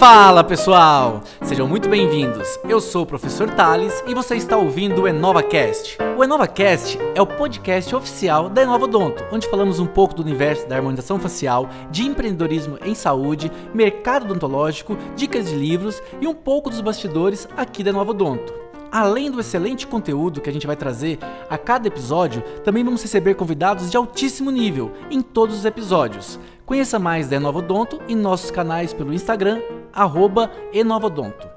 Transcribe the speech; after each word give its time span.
Fala 0.00 0.42
pessoal! 0.42 1.20
Sejam 1.42 1.68
muito 1.68 1.86
bem-vindos. 1.86 2.58
Eu 2.66 2.80
sou 2.80 3.02
o 3.02 3.06
professor 3.06 3.50
Thales 3.50 4.02
e 4.06 4.14
você 4.14 4.34
está 4.34 4.56
ouvindo 4.56 5.02
o 5.02 5.06
EnovaCast. 5.06 5.98
O 6.16 6.24
EnovaCast 6.24 6.98
é 7.14 7.20
o 7.20 7.26
podcast 7.26 7.94
oficial 7.94 8.48
da 8.48 8.62
Enova 8.62 8.86
Odonto, 8.86 9.22
onde 9.30 9.46
falamos 9.46 9.78
um 9.78 9.84
pouco 9.84 10.14
do 10.14 10.22
universo 10.22 10.66
da 10.66 10.76
harmonização 10.76 11.20
facial, 11.20 11.68
de 11.90 12.06
empreendedorismo 12.06 12.78
em 12.82 12.94
saúde, 12.94 13.52
mercado 13.74 14.24
odontológico, 14.24 14.96
dicas 15.14 15.50
de 15.50 15.54
livros 15.54 16.02
e 16.18 16.26
um 16.26 16.34
pouco 16.34 16.70
dos 16.70 16.80
bastidores 16.80 17.46
aqui 17.54 17.84
da 17.84 17.90
Enova 17.90 18.12
Odonto. 18.12 18.54
Além 18.90 19.30
do 19.30 19.38
excelente 19.38 19.86
conteúdo 19.86 20.40
que 20.40 20.48
a 20.48 20.52
gente 20.52 20.66
vai 20.66 20.76
trazer 20.76 21.18
a 21.48 21.58
cada 21.58 21.88
episódio, 21.88 22.42
também 22.64 22.82
vamos 22.82 23.02
receber 23.02 23.34
convidados 23.34 23.90
de 23.90 23.98
altíssimo 23.98 24.50
nível 24.50 24.92
em 25.10 25.20
todos 25.20 25.58
os 25.58 25.64
episódios. 25.66 26.40
Conheça 26.64 26.98
mais 26.98 27.28
da 27.28 27.36
Enovodonto 27.36 28.00
em 28.08 28.16
nossos 28.16 28.50
canais 28.50 28.94
pelo 28.94 29.12
Instagram, 29.12 29.60
arroba 29.92 30.50
Enovodonto. 30.72 31.48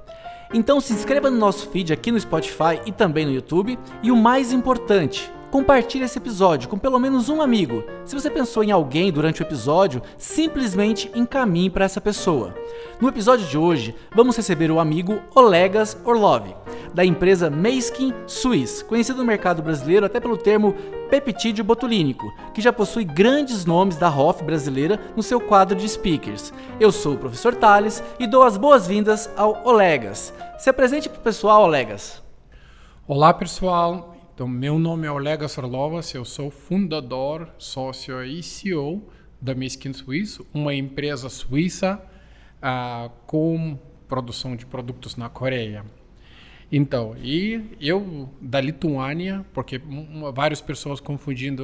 Então 0.53 0.79
se 0.79 0.93
inscreva 0.93 1.31
no 1.31 1.37
nosso 1.37 1.67
feed 1.69 1.91
aqui 1.91 2.11
no 2.11 2.19
Spotify 2.19 2.79
e 2.85 2.91
também 2.91 3.25
no 3.25 3.31
YouTube. 3.31 3.77
E 4.03 4.11
o 4.11 4.15
mais 4.15 4.53
importante, 4.53 5.31
compartilhe 5.53 6.03
esse 6.03 6.17
episódio 6.17 6.67
com 6.67 6.79
pelo 6.79 6.97
menos 6.97 7.29
um 7.29 7.39
amigo. 7.39 7.83
Se 8.05 8.15
você 8.15 8.27
pensou 8.27 8.63
em 8.63 8.71
alguém 8.71 9.11
durante 9.11 9.39
o 9.39 9.45
episódio, 9.45 10.01
simplesmente 10.17 11.11
encaminhe 11.13 11.69
para 11.69 11.85
essa 11.85 12.01
pessoa. 12.01 12.55
No 12.99 13.07
episódio 13.07 13.45
de 13.45 13.55
hoje, 13.55 13.95
vamos 14.15 14.35
receber 14.35 14.71
o 14.71 14.79
amigo 14.79 15.21
Olegas 15.35 15.95
Orlov, 16.03 16.47
da 16.91 17.05
empresa 17.05 17.51
Meiskin 17.51 18.15
Suisse, 18.25 18.83
conhecido 18.83 19.19
no 19.19 19.25
mercado 19.25 19.61
brasileiro 19.61 20.07
até 20.07 20.19
pelo 20.19 20.37
termo 20.37 20.73
peptídeo 21.11 21.63
botulínico, 21.63 22.33
que 22.51 22.59
já 22.59 22.73
possui 22.73 23.03
grandes 23.03 23.63
nomes 23.63 23.95
da 23.95 24.09
Hoff 24.09 24.43
brasileira 24.43 24.99
no 25.15 25.21
seu 25.21 25.39
quadro 25.39 25.77
de 25.77 25.87
speakers. 25.87 26.51
Eu 26.79 26.91
sou 26.91 27.13
o 27.13 27.19
professor 27.19 27.53
Tales 27.53 28.03
e 28.17 28.25
dou 28.25 28.41
as 28.41 28.57
boas-vindas 28.57 29.29
ao 29.37 29.61
Olegas. 29.63 30.33
Se 30.57 30.71
apresente 30.71 31.07
para 31.07 31.19
o 31.19 31.23
pessoal, 31.23 31.61
Olegas. 31.61 32.23
Olá, 33.07 33.31
pessoal. 33.31 34.12
Então, 34.33 34.47
meu 34.47 34.79
nome 34.79 35.05
é 35.05 35.11
Olega 35.11 35.47
Sorlovas, 35.47 36.11
eu 36.15 36.25
sou 36.25 36.49
fundador, 36.49 37.53
sócio 37.59 38.23
e 38.25 38.41
CEO 38.41 39.07
da 39.39 39.53
Miskin 39.53 39.93
Suisse, 39.93 40.43
uma 40.51 40.73
empresa 40.73 41.29
suíça 41.29 42.03
uh, 42.57 43.11
com 43.27 43.77
produção 44.07 44.55
de 44.55 44.65
produtos 44.65 45.15
na 45.15 45.29
Coreia. 45.29 45.85
Então, 46.71 47.15
e 47.21 47.77
eu 47.79 48.27
da 48.41 48.59
Lituânia, 48.59 49.45
porque 49.53 49.79
várias 50.33 50.61
pessoas 50.61 50.99
confundindo 50.99 51.63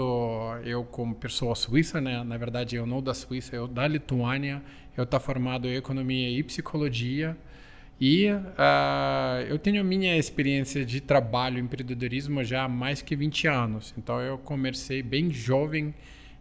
eu 0.64 0.83
como 0.83 1.16
pessoa 1.16 1.56
suíça, 1.56 2.00
né? 2.00 2.23
Na 2.23 2.38
verdade, 2.38 2.76
eu 2.76 2.86
não 2.86 3.02
da 3.02 3.16
Suíça, 3.16 3.56
eu 3.56 3.67
da 3.67 3.88
Lituânia. 3.88 4.61
Eu 4.95 5.06
estou 5.06 5.20
formado 5.20 5.67
em 5.67 5.73
economia 5.73 6.30
e 6.30 6.44
psicologia. 6.44 7.36
E 8.02 8.31
uh, 8.31 9.42
eu 9.50 9.59
tenho 9.59 9.83
minha 9.83 10.16
experiência 10.17 10.86
de 10.86 11.02
trabalho, 11.02 11.59
empreendedorismo 11.59 12.42
já 12.45 12.64
há 12.64 12.69
mais 12.69 13.02
que 13.02 13.14
20 13.14 13.47
anos. 13.47 13.94
Então 13.97 14.22
eu 14.22 14.38
comecei 14.38 15.03
bem 15.03 15.30
jovem, 15.31 15.94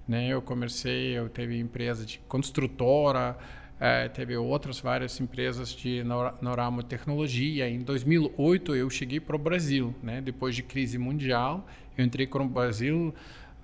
né? 0.07 0.29
Eu 0.29 0.41
comecei, 0.41 1.19
eu 1.19 1.29
teve 1.29 1.59
empresa 1.59 2.07
de 2.07 2.21
construtora, 2.29 3.37
uh, 3.75 4.09
teve 4.11 4.37
outras 4.37 4.79
várias 4.79 5.19
empresas 5.21 5.71
de 5.71 6.05
no, 6.05 6.55
ramo 6.55 6.81
tecnologia. 6.85 7.69
Em 7.69 7.81
2008 7.81 8.77
eu 8.77 8.89
cheguei 8.89 9.19
para 9.19 9.35
o 9.35 9.39
Brasil, 9.39 9.93
né? 10.01 10.21
Depois 10.21 10.55
de 10.55 10.63
crise 10.63 10.97
mundial, 10.97 11.67
eu 11.97 12.05
entrei 12.05 12.29
para 12.29 12.41
o 12.41 12.49
Brasil 12.49 13.13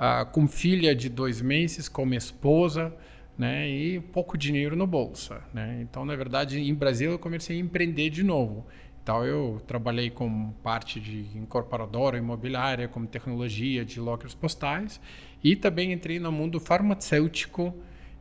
uh, 0.01 0.27
com 0.33 0.49
filha 0.49 0.97
de 0.97 1.09
dois 1.09 1.41
meses, 1.41 1.89
com 1.89 2.05
minha 2.05 2.19
esposa 2.19 2.93
né, 3.37 3.69
e 3.69 4.01
pouco 4.01 4.39
dinheiro 4.39 4.77
no 4.77 4.87
bolsa, 4.87 5.43
né? 5.53 5.81
Então, 5.83 6.05
na 6.05 6.15
verdade, 6.15 6.61
em 6.61 6.75
Brasil 6.75 7.11
eu 7.11 7.19
comecei 7.19 7.57
a 7.57 7.61
empreender 7.61 8.11
de 8.11 8.23
novo. 8.23 8.67
Então, 9.03 9.25
eu 9.25 9.61
trabalhei 9.67 10.09
com 10.09 10.53
parte 10.63 10.99
de 10.99 11.27
incorporadora 11.37 12.17
imobiliária, 12.17 12.89
como 12.89 13.07
tecnologia 13.07 13.85
de 13.85 14.01
lockers 14.01 14.35
postais 14.35 15.01
e 15.43 15.55
também 15.55 15.93
entrei 15.93 16.19
no 16.19 16.33
mundo 16.33 16.59
farmacêutico, 16.59 17.75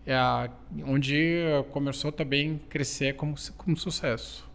é, 0.06 0.18
onde 0.86 1.42
começou 1.72 2.12
também 2.12 2.60
a 2.66 2.70
crescer 2.70 3.16
como, 3.16 3.36
como 3.56 3.78
sucesso. 3.78 4.46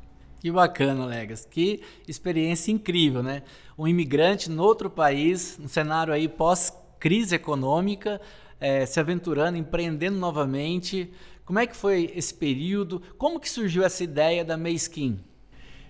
Que 0.41 0.53
bacana, 0.53 1.07
Legas. 1.07 1.47
Que 1.51 1.83
experiência 2.07 2.71
incrível, 2.71 3.23
né? 3.23 3.43
Um 3.77 3.89
imigrante 3.89 4.51
no 4.51 4.63
outro 4.63 4.91
país, 4.91 5.59
um 5.59 5.67
cenário 5.67 6.13
aí 6.13 6.29
pós-crise 6.29 7.35
econômica, 7.35 8.21
é, 8.61 8.85
se 8.87 8.99
aventurando, 9.01 9.59
empreendendo 9.59 10.19
novamente. 10.19 11.11
Como 11.45 11.59
é 11.59 11.67
que 11.67 11.77
foi 11.77 12.13
esse 12.15 12.35
período? 12.35 13.03
Como 13.17 13.41
que 13.41 13.49
surgiu 13.49 13.83
essa 13.83 14.05
ideia 14.05 14.45
da 14.45 14.57
Meiskin? 14.57 15.19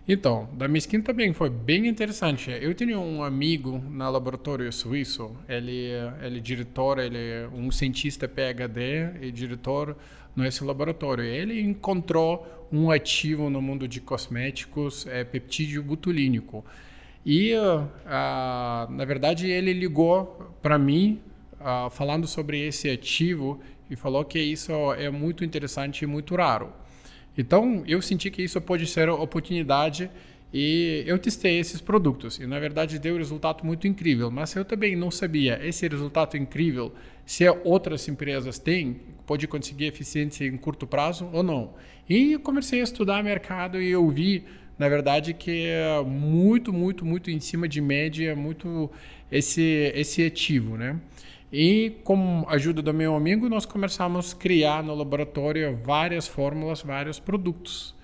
Então, 0.07 0.49
da 0.55 0.67
Meiskin 0.67 1.03
também 1.03 1.35
foi 1.35 1.51
bem 1.51 1.87
interessante. 1.87 2.51
Eu 2.51 2.73
tinha 2.73 2.99
um 2.99 3.23
amigo 3.23 3.79
na 3.91 4.09
laboratório 4.09 4.73
suíço, 4.73 5.37
ele, 5.47 5.91
ele 6.23 6.39
é 6.39 6.41
diretor, 6.41 6.99
ele 6.99 7.19
é 7.19 7.49
um 7.53 7.71
cientista 7.71 8.27
PhD 8.27 9.19
e 9.21 9.31
diretor 9.31 9.95
nesse 10.35 10.65
laboratório. 10.65 11.23
Ele 11.25 11.61
encontrou 11.61 12.69
um 12.73 12.91
ativo 12.91 13.51
no 13.51 13.61
mundo 13.61 13.87
de 13.87 14.01
cosméticos, 14.01 15.07
é 15.07 15.25
peptídeo 15.25 15.83
butulínico. 15.83 16.65
E, 17.27 17.53
uh, 17.55 18.91
na 18.91 19.05
verdade, 19.05 19.51
ele 19.51 19.75
ligou 19.75 20.55
para 20.63 20.79
mim 20.79 21.21
uh, 21.61 21.91
falando 21.91 22.27
sobre 22.27 22.67
esse 22.67 22.89
ativo 22.89 23.61
e 23.91 23.97
falou 23.97 24.25
que 24.25 24.39
isso 24.39 24.73
é 24.95 25.11
muito 25.11 25.45
interessante 25.45 26.03
e 26.03 26.07
muito 26.07 26.35
raro. 26.35 26.73
Então, 27.37 27.85
eu 27.87 28.03
senti 28.03 28.31
que 28.31 28.43
isso 28.43 28.61
pode 28.61 28.87
ser 28.87 29.09
oportunidade 29.09 30.11
e 30.53 31.05
eu 31.07 31.19
testei 31.19 31.59
esses 31.59 31.81
produtos 31.81 32.39
e 32.39 32.47
na 32.47 32.59
verdade 32.59 32.99
deu 32.99 33.15
um 33.15 33.19
resultado 33.19 33.65
muito 33.65 33.87
incrível, 33.87 34.31
mas 34.31 34.55
eu 34.57 34.65
também 34.65 34.97
não 34.97 35.11
sabia 35.11 35.61
esse 35.63 35.87
resultado 35.87 36.37
incrível 36.37 36.93
se 37.27 37.47
outras 37.65 38.09
empresas 38.09 38.59
têm, 38.59 39.01
pode 39.27 39.47
conseguir 39.47 39.85
eficiência 39.85 40.47
em 40.47 40.57
curto 40.57 40.87
prazo 40.87 41.29
ou 41.33 41.43
não. 41.43 41.75
E 42.09 42.39
comecei 42.39 42.81
a 42.81 42.85
estudar 42.85 43.23
mercado 43.23 43.81
e 43.81 43.91
eu 43.91 44.09
vi, 44.09 44.45
na 44.79 44.89
verdade, 44.89 45.35
que 45.35 45.67
é 45.67 46.03
muito, 46.03 46.73
muito, 46.73 47.05
muito 47.05 47.31
em 47.31 47.39
cima 47.39 47.69
de 47.69 47.83
média, 47.83 48.35
muito 48.35 48.91
esse 49.31 49.93
esse 49.95 50.25
ativo, 50.25 50.79
né? 50.79 50.99
E 51.53 51.97
com 52.05 52.45
a 52.47 52.55
ajuda 52.55 52.83
do 52.83 52.93
meu 52.93 53.15
amigo, 53.15 53.49
nós 53.49 53.65
começamos 53.65 54.33
a 54.33 54.37
criar 54.37 54.83
no 54.83 54.95
laboratório 54.95 55.79
várias 55.83 56.29
fórmulas, 56.29 56.83
vários 56.83 57.19
produtos. 57.19 57.95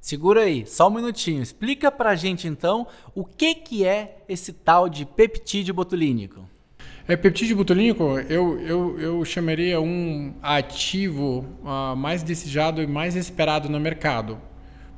Segura 0.00 0.42
aí, 0.42 0.64
só 0.66 0.88
um 0.88 0.94
minutinho. 0.94 1.42
Explica 1.42 1.90
pra 1.90 2.14
gente 2.14 2.46
então 2.46 2.86
o 3.14 3.24
que, 3.24 3.54
que 3.54 3.84
é 3.84 4.18
esse 4.28 4.52
tal 4.52 4.88
de 4.88 5.04
peptídeo 5.04 5.74
botulínico. 5.74 6.48
É, 7.06 7.16
peptídeo 7.16 7.56
botulínico 7.56 8.18
eu, 8.28 8.60
eu, 8.60 9.00
eu 9.00 9.24
chamaria 9.24 9.80
um 9.80 10.34
ativo 10.40 11.44
uh, 11.64 11.96
mais 11.96 12.22
desejado 12.22 12.80
e 12.80 12.86
mais 12.86 13.16
esperado 13.16 13.68
no 13.68 13.80
mercado, 13.80 14.38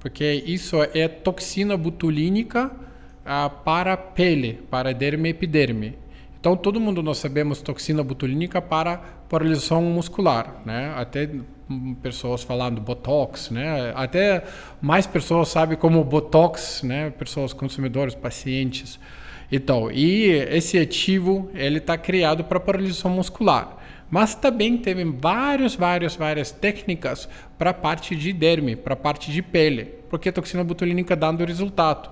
porque 0.00 0.42
isso 0.46 0.76
é 0.92 1.08
toxina 1.08 1.78
botulínica 1.78 2.66
uh, 2.66 3.48
para 3.64 3.96
pele, 3.96 4.60
para 4.70 4.92
derme 4.92 5.30
e 5.30 5.32
epiderme. 5.32 6.03
Então, 6.44 6.58
todo 6.58 6.78
mundo 6.78 7.02
nós 7.02 7.16
sabemos 7.16 7.62
toxina 7.62 8.04
botulínica 8.04 8.60
para 8.60 8.98
paralisação 9.30 9.80
muscular, 9.80 10.60
né? 10.66 10.92
Até 10.94 11.30
pessoas 12.02 12.42
falando 12.42 12.82
botox, 12.82 13.48
né? 13.48 13.94
Até 13.96 14.44
mais 14.78 15.06
pessoas 15.06 15.48
sabem 15.48 15.78
como 15.78 16.04
botox, 16.04 16.82
né? 16.82 17.08
Pessoas 17.08 17.54
consumidores, 17.54 18.14
pacientes. 18.14 19.00
Então, 19.50 19.90
e 19.90 20.26
esse 20.50 20.78
ativo 20.78 21.50
ele 21.54 21.78
está 21.78 21.96
criado 21.96 22.44
para 22.44 22.60
paralisação 22.60 23.10
muscular. 23.10 23.78
Mas 24.10 24.34
também 24.34 24.76
teve 24.76 25.02
várias, 25.02 25.74
várias, 25.74 26.14
várias 26.14 26.50
técnicas 26.50 27.26
para 27.56 27.70
a 27.70 27.74
parte 27.74 28.14
de 28.14 28.34
derme, 28.34 28.76
para 28.76 28.92
a 28.92 28.98
parte 28.98 29.32
de 29.32 29.40
pele, 29.40 29.86
porque 30.10 30.28
a 30.28 30.32
toxina 30.32 30.62
botulínica 30.62 31.16
dando 31.16 31.42
resultado. 31.42 32.10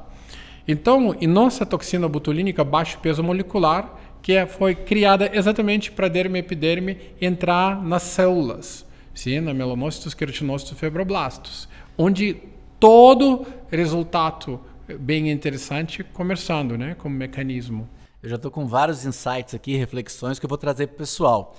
Então, 0.67 1.15
em 1.21 1.27
nossa 1.27 1.67
toxina 1.67 2.09
botulínica 2.09 2.65
baixo 2.65 2.99
peso 3.01 3.23
molecular, 3.23 3.99
que 4.23 4.47
foi 4.47 4.75
criada 4.75 5.31
exatamente 5.35 5.91
para 5.91 6.09
derme 6.09 6.39
e 6.39 6.41
epiderme 6.41 6.97
entrar 7.21 7.83
nas 7.83 8.05
células, 8.05 8.87
sim, 9.13 9.41
na 9.41 9.53
melanócitos, 9.53 10.15
queratinócitos, 10.15 10.79
fibroblastos, 10.79 11.69
onde 11.99 12.37
todo 12.79 13.45
resultado 13.69 14.61
bem 15.01 15.31
interessante 15.31 16.05
começando, 16.05 16.79
né, 16.79 16.95
como 16.95 17.15
mecanismo. 17.15 17.89
Eu 18.23 18.29
já 18.29 18.37
estou 18.37 18.51
com 18.51 18.67
vários 18.67 19.05
insights 19.05 19.55
aqui, 19.55 19.77
reflexões 19.77 20.39
que 20.39 20.47
eu 20.47 20.49
vou 20.49 20.59
trazer 20.59 20.87
para 20.87 20.95
o 20.95 20.99
pessoal. 20.99 21.57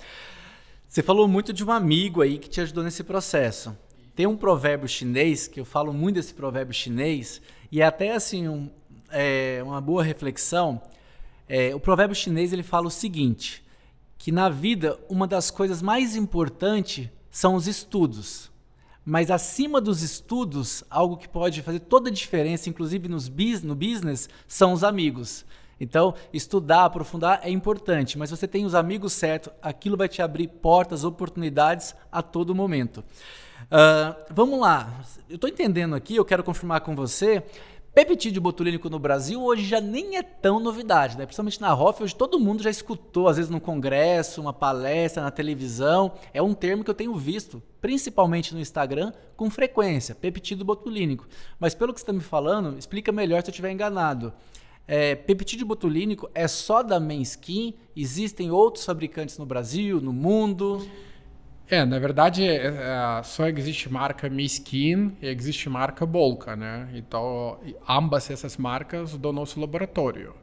Você 0.88 1.02
falou 1.02 1.28
muito 1.28 1.52
de 1.52 1.62
um 1.64 1.70
amigo 1.70 2.22
aí 2.22 2.38
que 2.38 2.48
te 2.48 2.60
ajudou 2.60 2.82
nesse 2.82 3.04
processo. 3.04 3.76
Tem 4.14 4.26
um 4.26 4.36
provérbio 4.36 4.88
chinês, 4.88 5.46
que 5.46 5.60
eu 5.60 5.64
falo 5.64 5.92
muito 5.92 6.14
desse 6.16 6.32
provérbio 6.32 6.72
chinês, 6.72 7.42
e 7.70 7.82
é 7.82 7.84
até 7.84 8.12
assim 8.12 8.48
um, 8.48 8.70
é, 9.10 9.60
uma 9.62 9.80
boa 9.80 10.02
reflexão, 10.02 10.80
é, 11.48 11.74
o 11.74 11.80
provérbio 11.80 12.16
chinês 12.16 12.52
ele 12.52 12.62
fala 12.62 12.86
o 12.86 12.90
seguinte: 12.90 13.64
que 14.18 14.32
na 14.32 14.48
vida 14.48 14.98
uma 15.08 15.26
das 15.26 15.50
coisas 15.50 15.82
mais 15.82 16.16
importantes 16.16 17.08
são 17.30 17.54
os 17.56 17.66
estudos, 17.66 18.50
Mas 19.04 19.30
acima 19.30 19.80
dos 19.80 20.02
estudos, 20.02 20.82
algo 20.88 21.16
que 21.16 21.28
pode 21.28 21.60
fazer 21.60 21.80
toda 21.80 22.08
a 22.08 22.12
diferença, 22.12 22.70
inclusive 22.70 23.06
nos 23.08 23.28
no 23.62 23.74
business, 23.74 24.28
são 24.48 24.72
os 24.72 24.82
amigos. 24.82 25.44
Então, 25.78 26.14
estudar, 26.32 26.84
aprofundar 26.84 27.40
é 27.42 27.50
importante, 27.50 28.16
mas 28.16 28.30
você 28.30 28.46
tem 28.46 28.64
os 28.64 28.74
amigos 28.74 29.12
certos, 29.12 29.52
aquilo 29.60 29.96
vai 29.96 30.08
te 30.08 30.22
abrir 30.22 30.48
portas, 30.48 31.04
oportunidades 31.04 31.94
a 32.10 32.22
todo 32.22 32.54
momento. 32.54 33.04
Uh, 33.64 34.14
vamos 34.30 34.60
lá, 34.60 35.02
eu 35.28 35.34
estou 35.34 35.50
entendendo 35.50 35.94
aqui, 35.94 36.16
eu 36.16 36.24
quero 36.24 36.44
confirmar 36.44 36.80
com 36.80 36.94
você. 36.94 37.42
Peptídeo 37.94 38.42
botulínico 38.42 38.90
no 38.90 38.98
Brasil 38.98 39.40
hoje 39.40 39.64
já 39.64 39.80
nem 39.80 40.16
é 40.16 40.22
tão 40.22 40.58
novidade, 40.58 41.16
né? 41.16 41.26
principalmente 41.26 41.60
na 41.60 41.72
ROF, 41.72 42.02
hoje 42.02 42.12
todo 42.12 42.40
mundo 42.40 42.60
já 42.60 42.68
escutou, 42.68 43.28
às 43.28 43.36
vezes 43.36 43.48
num 43.48 43.60
congresso, 43.60 44.40
uma 44.40 44.52
palestra, 44.52 45.22
na 45.22 45.30
televisão. 45.30 46.10
É 46.32 46.42
um 46.42 46.54
termo 46.54 46.82
que 46.82 46.90
eu 46.90 46.94
tenho 46.94 47.14
visto, 47.14 47.62
principalmente 47.80 48.52
no 48.52 48.58
Instagram, 48.58 49.12
com 49.36 49.48
frequência, 49.48 50.12
peptídeo 50.12 50.64
botulínico. 50.64 51.28
Mas 51.56 51.72
pelo 51.72 51.94
que 51.94 52.00
você 52.00 52.02
está 52.02 52.12
me 52.12 52.18
falando, 52.18 52.76
explica 52.76 53.12
melhor 53.12 53.40
se 53.42 53.50
eu 53.50 53.52
estiver 53.52 53.70
enganado. 53.70 54.32
É, 54.88 55.14
peptídeo 55.14 55.64
botulínico 55.64 56.28
é 56.34 56.48
só 56.48 56.82
da 56.82 56.98
Skin? 56.98 57.74
Existem 57.94 58.50
outros 58.50 58.84
fabricantes 58.84 59.38
no 59.38 59.46
Brasil, 59.46 60.00
no 60.00 60.12
mundo? 60.12 60.84
É, 61.68 61.82
na 61.84 61.98
verdade, 61.98 62.44
é, 62.44 62.66
é, 62.66 63.22
só 63.22 63.48
existe 63.48 63.90
marca 63.90 64.28
Miskin 64.28 65.16
e 65.22 65.26
existe 65.26 65.68
marca 65.70 66.04
Bolca, 66.04 66.54
né? 66.54 66.90
Então, 66.94 67.58
ambas 67.88 68.30
essas 68.30 68.56
marcas 68.58 69.16
do 69.16 69.32
nosso 69.32 69.58
laboratório. 69.58 70.34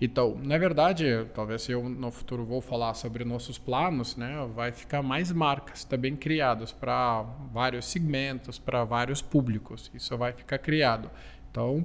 Então, 0.00 0.38
na 0.42 0.56
verdade, 0.56 1.26
talvez 1.34 1.68
eu 1.68 1.86
no 1.88 2.10
futuro 2.10 2.44
vou 2.44 2.60
falar 2.62 2.94
sobre 2.94 3.24
nossos 3.24 3.58
planos, 3.58 4.16
né? 4.16 4.48
Vai 4.54 4.72
ficar 4.72 5.02
mais 5.02 5.30
marcas 5.32 5.84
também 5.84 6.16
criadas 6.16 6.72
para 6.72 7.22
vários 7.52 7.86
segmentos, 7.86 8.58
para 8.58 8.84
vários 8.84 9.20
públicos. 9.20 9.90
Isso 9.92 10.16
vai 10.16 10.32
ficar 10.32 10.58
criado. 10.58 11.10
Então, 11.50 11.84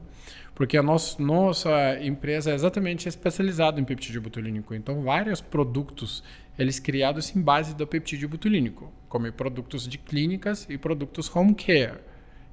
porque 0.53 0.77
a 0.77 0.83
nossa, 0.83 1.21
nossa 1.21 1.99
empresa 2.01 2.51
é 2.51 2.53
exatamente 2.53 3.09
especializada 3.09 3.81
em 3.81 3.83
peptídeo 3.83 4.21
botulínico. 4.21 4.73
Então, 4.73 5.01
vários 5.01 5.41
produtos 5.41 6.23
eles 6.57 6.79
criados 6.79 7.35
em 7.35 7.41
base 7.41 7.75
do 7.75 7.85
peptídeo 7.85 8.29
botulínico, 8.29 8.91
como 9.09 9.31
produtos 9.31 9.87
de 9.87 9.97
clínicas 9.97 10.65
e 10.69 10.77
produtos 10.77 11.33
home 11.33 11.53
care 11.53 11.99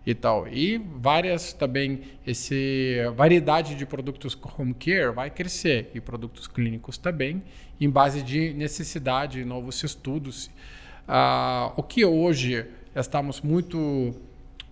e 0.04 0.14
tal. 0.14 0.48
E 0.48 0.78
várias 0.78 1.52
também, 1.52 2.00
esse 2.26 2.96
variedade 3.14 3.74
de 3.74 3.86
produtos 3.86 4.36
home 4.58 4.74
care 4.74 5.12
vai 5.12 5.30
crescer 5.30 5.90
e 5.94 6.00
produtos 6.00 6.48
clínicos 6.48 6.98
também, 6.98 7.42
em 7.80 7.88
base 7.88 8.22
de 8.22 8.52
necessidade, 8.52 9.44
novos 9.44 9.82
estudos. 9.82 10.46
Uh, 11.08 11.72
o 11.76 11.82
que 11.82 12.04
hoje 12.04 12.66
estamos 12.94 13.40
muito 13.40 14.14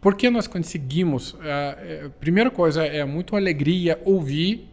por 0.00 0.14
que 0.14 0.30
nós 0.30 0.46
conseguimos? 0.46 1.34
Uh, 1.34 2.10
primeira 2.18 2.50
coisa 2.50 2.84
é 2.86 3.04
muito 3.04 3.36
alegria 3.36 4.00
ouvir 4.04 4.66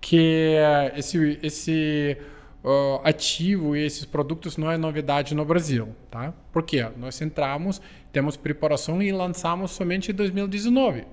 que 0.00 0.54
esse, 0.96 1.38
esse 1.42 2.16
uh, 2.64 3.00
ativo 3.04 3.76
e 3.76 3.84
esses 3.84 4.04
produtos 4.04 4.56
não 4.56 4.70
é 4.70 4.76
novidade 4.76 5.34
no 5.34 5.44
Brasil, 5.44 5.88
tá? 6.10 6.32
Por 6.52 6.62
quê? 6.62 6.86
Nós 6.96 7.20
entramos, 7.20 7.80
temos 8.12 8.36
preparação 8.36 9.02
e 9.02 9.12
lançamos 9.12 9.70
somente 9.72 10.10
em 10.10 10.14
2019, 10.14 11.04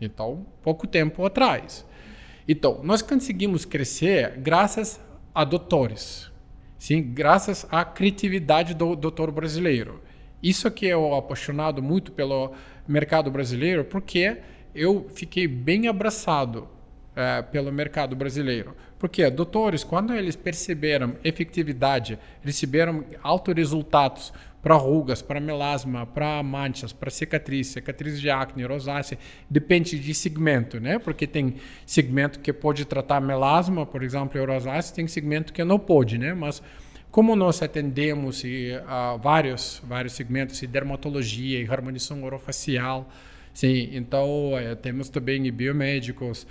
então 0.00 0.46
pouco 0.62 0.86
tempo 0.86 1.24
atrás. 1.24 1.84
Então 2.46 2.80
nós 2.82 3.02
conseguimos 3.02 3.64
crescer 3.64 4.38
graças 4.38 5.00
a 5.34 5.44
doutores, 5.44 6.30
sim, 6.78 7.02
graças 7.02 7.66
à 7.70 7.84
criatividade 7.84 8.74
do 8.74 8.94
doutor 8.96 9.30
brasileiro. 9.30 10.00
Isso 10.42 10.68
que 10.70 10.86
eu 10.86 11.14
apaixonado 11.14 11.80
muito 11.80 12.10
pelo 12.10 12.52
mercado 12.86 13.30
brasileiro, 13.30 13.84
porque 13.84 14.38
eu 14.74 15.06
fiquei 15.14 15.46
bem 15.46 15.86
abraçado 15.86 16.68
é, 17.14 17.42
pelo 17.42 17.72
mercado 17.72 18.16
brasileiro. 18.16 18.74
Porque 18.98 19.28
doutores, 19.30 19.84
quando 19.84 20.14
eles 20.14 20.36
perceberam 20.36 21.16
efetividade, 21.24 22.18
receberam 22.42 23.04
altos 23.22 23.54
resultados 23.54 24.32
para 24.62 24.76
rugas, 24.76 25.20
para 25.20 25.40
melasma, 25.40 26.06
para 26.06 26.40
manchas, 26.42 26.92
para 26.92 27.10
cicatriz, 27.10 27.66
cicatriz 27.66 28.20
de 28.20 28.30
acne, 28.30 28.64
rosácea, 28.64 29.18
depende 29.50 29.98
de 29.98 30.14
segmento, 30.14 30.78
né? 30.78 31.00
Porque 31.00 31.26
tem 31.26 31.56
segmento 31.84 32.38
que 32.38 32.52
pode 32.52 32.84
tratar 32.84 33.20
melasma, 33.20 33.84
por 33.84 34.04
exemplo, 34.04 34.40
e 34.40 34.46
rosácea, 34.46 34.94
tem 34.94 35.08
segmento 35.08 35.52
que 35.52 35.64
não 35.64 35.80
pode, 35.80 36.16
né? 36.16 36.32
Mas 36.32 36.62
como 37.10 37.36
nós 37.36 37.60
atendemos 37.60 38.42
e, 38.44 38.70
vários, 39.20 39.82
vários 39.84 40.14
segmentos, 40.14 40.62
e 40.62 40.66
dermatologia, 40.66 41.60
e 41.60 41.68
harmonização 41.68 42.22
orofacial, 42.22 43.06
sim, 43.52 43.90
então 43.92 44.54
uh, 44.54 44.76
temos 44.76 45.10
também 45.10 45.50
biomédicos, 45.52 46.46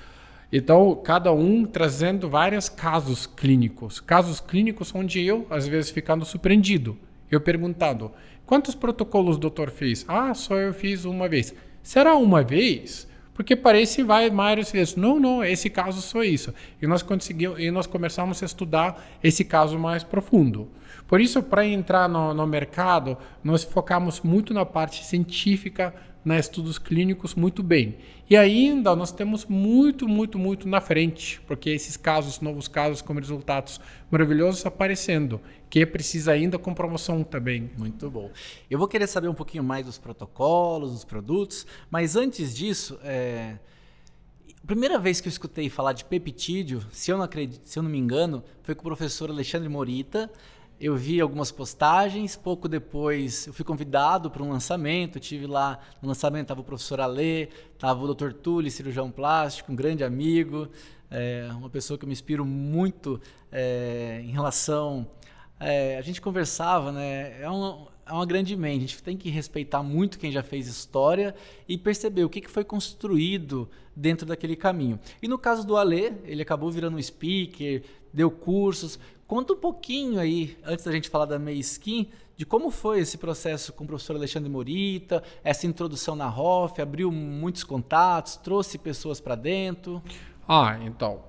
então, 0.52 1.00
cada 1.02 1.32
um 1.32 1.66
trazendo 1.66 2.30
vários 2.30 2.68
casos 2.68 3.26
clínicos. 3.26 4.02
Casos 4.02 4.42
clínicos 4.42 4.94
onde 4.94 5.26
eu, 5.26 5.48
às 5.50 5.66
vezes, 5.66 5.90
ficando 5.90 6.26
surpreendido. 6.26 6.98
Eu 7.30 7.40
perguntando, 7.40 8.12
quantos 8.46 8.76
protocolos 8.76 9.38
o 9.38 9.40
doutor 9.40 9.70
fez? 9.70 10.04
Ah, 10.10 10.34
só 10.34 10.58
eu 10.58 10.74
fiz 10.74 11.06
uma 11.06 11.30
vez. 11.30 11.56
Será 11.82 12.16
uma 12.16 12.44
vez? 12.44 13.08
Porque 13.34 13.56
parece 13.56 14.04
vai 14.04 14.30
várias 14.30 14.72
vezes. 14.72 14.98
Não, 14.98 15.20
não, 15.20 15.42
esse 15.42 15.70
caso 15.70 16.02
só 16.02 16.22
isso. 16.22 16.54
E 16.82 16.86
nós 16.86 17.02
conseguimos, 17.02 17.58
e 17.58 17.72
nós 17.72 17.88
começamos 17.88 18.44
a 18.44 18.46
estudar 18.46 19.02
esse 19.24 19.46
caso 19.46 19.80
mais 19.80 20.04
profundo. 20.04 20.70
Por 21.08 21.22
isso, 21.22 21.42
para 21.42 21.66
entrar 21.66 22.10
no, 22.10 22.34
no 22.34 22.46
mercado, 22.46 23.18
nós 23.44 23.64
focamos 23.64 24.22
muito 24.22 24.54
na 24.54 24.66
parte 24.66 25.04
científica, 25.06 25.94
né, 26.24 26.40
estudos 26.40 26.78
clínicos 26.78 27.36
muito 27.36 27.64
bem. 27.64 27.98
E 28.30 28.38
ainda 28.38 28.96
nós 28.96 29.12
temos 29.12 29.46
muito, 29.46 30.08
muito, 30.08 30.38
muito 30.38 30.68
na 30.68 30.80
frente, 30.80 31.42
porque 31.48 31.70
esses 31.70 31.98
casos, 31.98 32.40
novos 32.40 32.68
casos 32.68 33.02
com 33.02 33.14
resultados 33.14 33.82
maravilhosos 34.10 34.66
aparecendo, 34.66 35.42
que 35.70 35.86
precisa 35.86 36.32
ainda 36.32 36.58
com 36.58 36.74
promoção 36.74 37.24
também. 37.24 37.72
Muito 37.78 38.10
bom. 38.10 38.30
Eu 38.70 38.78
vou 38.78 38.88
querer 38.88 39.08
saber 39.08 39.28
um 39.28 39.34
pouquinho 39.34 39.64
mais 39.64 39.86
dos 39.86 39.98
protocolos, 39.98 40.92
dos 40.92 41.04
produtos, 41.04 41.66
mas 41.90 42.16
antes 42.16 42.56
disso, 42.56 43.00
é... 43.04 43.58
primeira 44.66 45.00
vez 45.00 45.20
que 45.20 45.28
eu 45.28 45.32
escutei 45.32 45.70
falar 45.70 45.94
de 45.94 46.06
peptídeo, 46.06 46.86
se 46.92 47.12
eu 47.12 47.18
não, 47.18 47.26
acredito, 47.26 47.68
se 47.68 47.80
eu 47.80 47.84
não 47.84 47.90
me 47.90 47.98
engano, 47.98 48.44
foi 48.64 48.76
com 48.76 48.82
o 48.82 48.86
professor 48.86 49.30
Alexandre 49.30 49.68
Morita, 49.68 50.32
eu 50.82 50.96
vi 50.96 51.22
algumas 51.22 51.52
postagens, 51.52 52.36
pouco 52.36 52.68
depois 52.68 53.46
eu 53.46 53.54
fui 53.54 53.64
convidado 53.64 54.32
para 54.32 54.42
um 54.42 54.50
lançamento, 54.50 55.20
tive 55.20 55.46
lá 55.46 55.78
no 56.02 56.08
lançamento, 56.08 56.46
estava 56.46 56.62
o 56.62 56.64
professor 56.64 57.00
Alê, 57.00 57.50
estava 57.74 58.04
o 58.04 58.12
Dr. 58.16 58.34
Tully, 58.34 58.72
cirurgião 58.72 59.12
plástico, 59.12 59.72
um 59.72 59.76
grande 59.76 60.04
amigo, 60.04 60.68
é, 61.12 61.48
uma 61.52 61.70
pessoa 61.70 62.00
que 62.00 62.04
eu 62.04 62.08
me 62.08 62.14
inspiro 62.14 62.44
muito 62.44 63.22
é, 63.52 64.22
em 64.24 64.32
relação... 64.32 65.08
É, 65.64 65.96
a 66.00 66.02
gente 66.02 66.20
conversava, 66.20 66.92
né? 66.92 67.40
É 67.40 67.48
uma, 67.48 67.88
é 68.08 68.12
uma 68.12 68.26
grande 68.26 68.58
mente, 68.58 68.78
a 68.78 68.88
gente 68.88 69.04
tem 69.04 69.16
que 69.16 69.30
respeitar 69.30 69.84
muito 69.84 70.18
quem 70.18 70.32
já 70.32 70.42
fez 70.42 70.66
história 70.66 71.36
e 71.68 71.78
perceber 71.78 72.24
o 72.24 72.30
que, 72.30 72.42
que 72.42 72.50
foi 72.50 72.64
construído 72.64 73.70
dentro 73.96 74.26
daquele 74.26 74.56
caminho. 74.56 75.00
E 75.22 75.28
no 75.28 75.38
caso 75.38 75.66
do 75.66 75.78
Alê, 75.78 76.14
ele 76.24 76.42
acabou 76.42 76.72
virando 76.72 76.98
um 76.98 77.02
speaker, 77.02 77.84
deu 78.12 78.32
cursos, 78.32 79.00
Conta 79.32 79.54
um 79.54 79.56
pouquinho 79.56 80.20
aí, 80.20 80.58
antes 80.62 80.84
da 80.84 80.92
gente 80.92 81.08
falar 81.08 81.24
da 81.24 81.40
May 81.40 81.54
Skin, 81.60 82.10
de 82.36 82.46
como 82.46 82.70
foi 82.70 83.00
esse 83.00 83.18
processo 83.18 83.72
com 83.72 83.86
o 83.86 83.88
professor 83.88 84.18
Alexandre 84.18 84.50
Morita, 84.50 85.24
essa 85.42 85.66
introdução 85.66 86.18
na 86.18 86.28
ROF, 86.28 86.82
abriu 86.82 87.10
muitos 87.10 87.64
contatos, 87.64 88.36
trouxe 88.36 88.78
pessoas 88.78 89.22
para 89.22 89.36
dentro. 89.36 90.04
Ah, 90.46 90.78
então, 90.84 91.24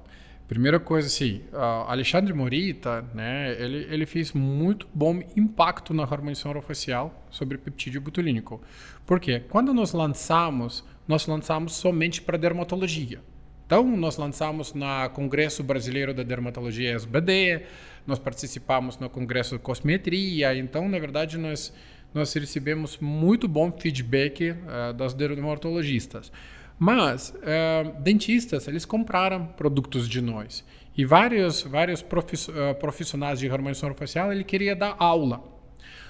primeira 0.49 0.81
coisa 0.81 1.07
assim, 1.07 1.43
Alexandre 1.87 2.33
Morita, 2.33 3.03
né, 3.15 3.53
ele, 3.63 3.87
ele 3.89 4.05
fez 4.05 4.33
muito 4.33 4.89
bom 4.93 5.23
impacto 5.37 5.95
na 5.95 6.03
harmonização 6.03 6.51
orofacial 6.51 7.25
sobre 7.31 7.57
peptídeo 7.57 8.01
botulínico. 8.01 8.61
Por 9.07 9.21
quê? 9.21 9.45
Quando 9.49 9.73
nós 9.73 9.93
lançamos, 9.93 10.85
nós 11.07 11.25
lançamos 11.29 11.75
somente 11.75 12.21
para 12.21 12.37
dermatologia. 12.37 13.21
Então, 13.67 13.85
nós 13.97 14.17
lançamos 14.17 14.75
no 14.75 15.11
Congresso 15.15 15.63
Brasileiro 15.63 16.13
da 16.13 16.23
Dermatologia 16.23 16.95
SBD, 16.95 17.63
nós 18.07 18.19
participamos 18.19 18.99
no 18.99 19.09
Congresso 19.09 19.57
de 19.57 19.63
Cosmetria, 19.63 20.55
então, 20.55 20.89
na 20.89 20.99
verdade, 20.99 21.39
nós, 21.39 21.73
nós 22.13 22.33
recebemos 22.35 22.99
muito 22.99 23.49
bom 23.49 23.73
feedback 23.73 24.51
uh, 24.51 24.93
das 24.93 25.15
dermatologistas. 25.15 26.31
Mas, 26.79 27.31
uh, 27.31 28.03
dentistas, 28.03 28.67
eles 28.67 28.85
compraram 28.85 29.47
produtos 29.47 30.09
de 30.09 30.21
nós. 30.21 30.65
E 30.97 31.05
vários, 31.05 31.63
vários 31.63 32.05
eh, 32.05 32.75
profissionais 32.75 33.39
de 33.39 33.49
harmonização 33.49 33.95
facial, 33.95 34.31
ele 34.31 34.45
queria 34.45 34.77
dar 34.77 34.95
aula. 34.99 35.43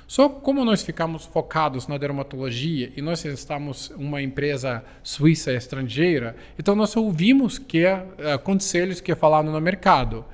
Só 0.06 0.28
como 0.28 0.64
nós 0.64 0.82
ficamos 0.82 1.24
focados 1.24 1.86
na 1.88 1.96
dermatologia 1.96 2.92
e 2.96 3.00
nós 3.00 3.24
estamos 3.24 3.90
uma 3.96 4.20
empresa 4.20 4.84
suíça 5.02 5.52
estrangeira, 5.52 6.36
então 6.58 6.74
nós 6.74 6.94
ouvimos 6.96 7.58
que 7.58 7.84
uh, 7.84 8.38
conselhos 8.42 9.00
que 9.00 9.14
falaram 9.14 9.50
no 9.50 9.60
mercado. 9.60 10.24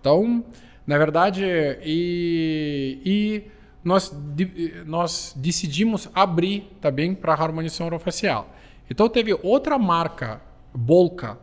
Então, 0.00 0.44
na 0.86 0.96
verdade, 0.96 1.44
e, 1.84 3.00
e 3.04 3.44
nós, 3.84 4.12
nós 4.86 5.34
decidimos 5.36 6.08
abrir 6.14 6.70
também 6.80 7.14
para 7.14 7.34
a 7.34 7.42
harmonização 7.42 7.86
orofacial. 7.86 8.54
Então 8.90 9.08
teve 9.08 9.38
outra 9.42 9.78
marca, 9.78 10.40
Bolca, 10.74 11.38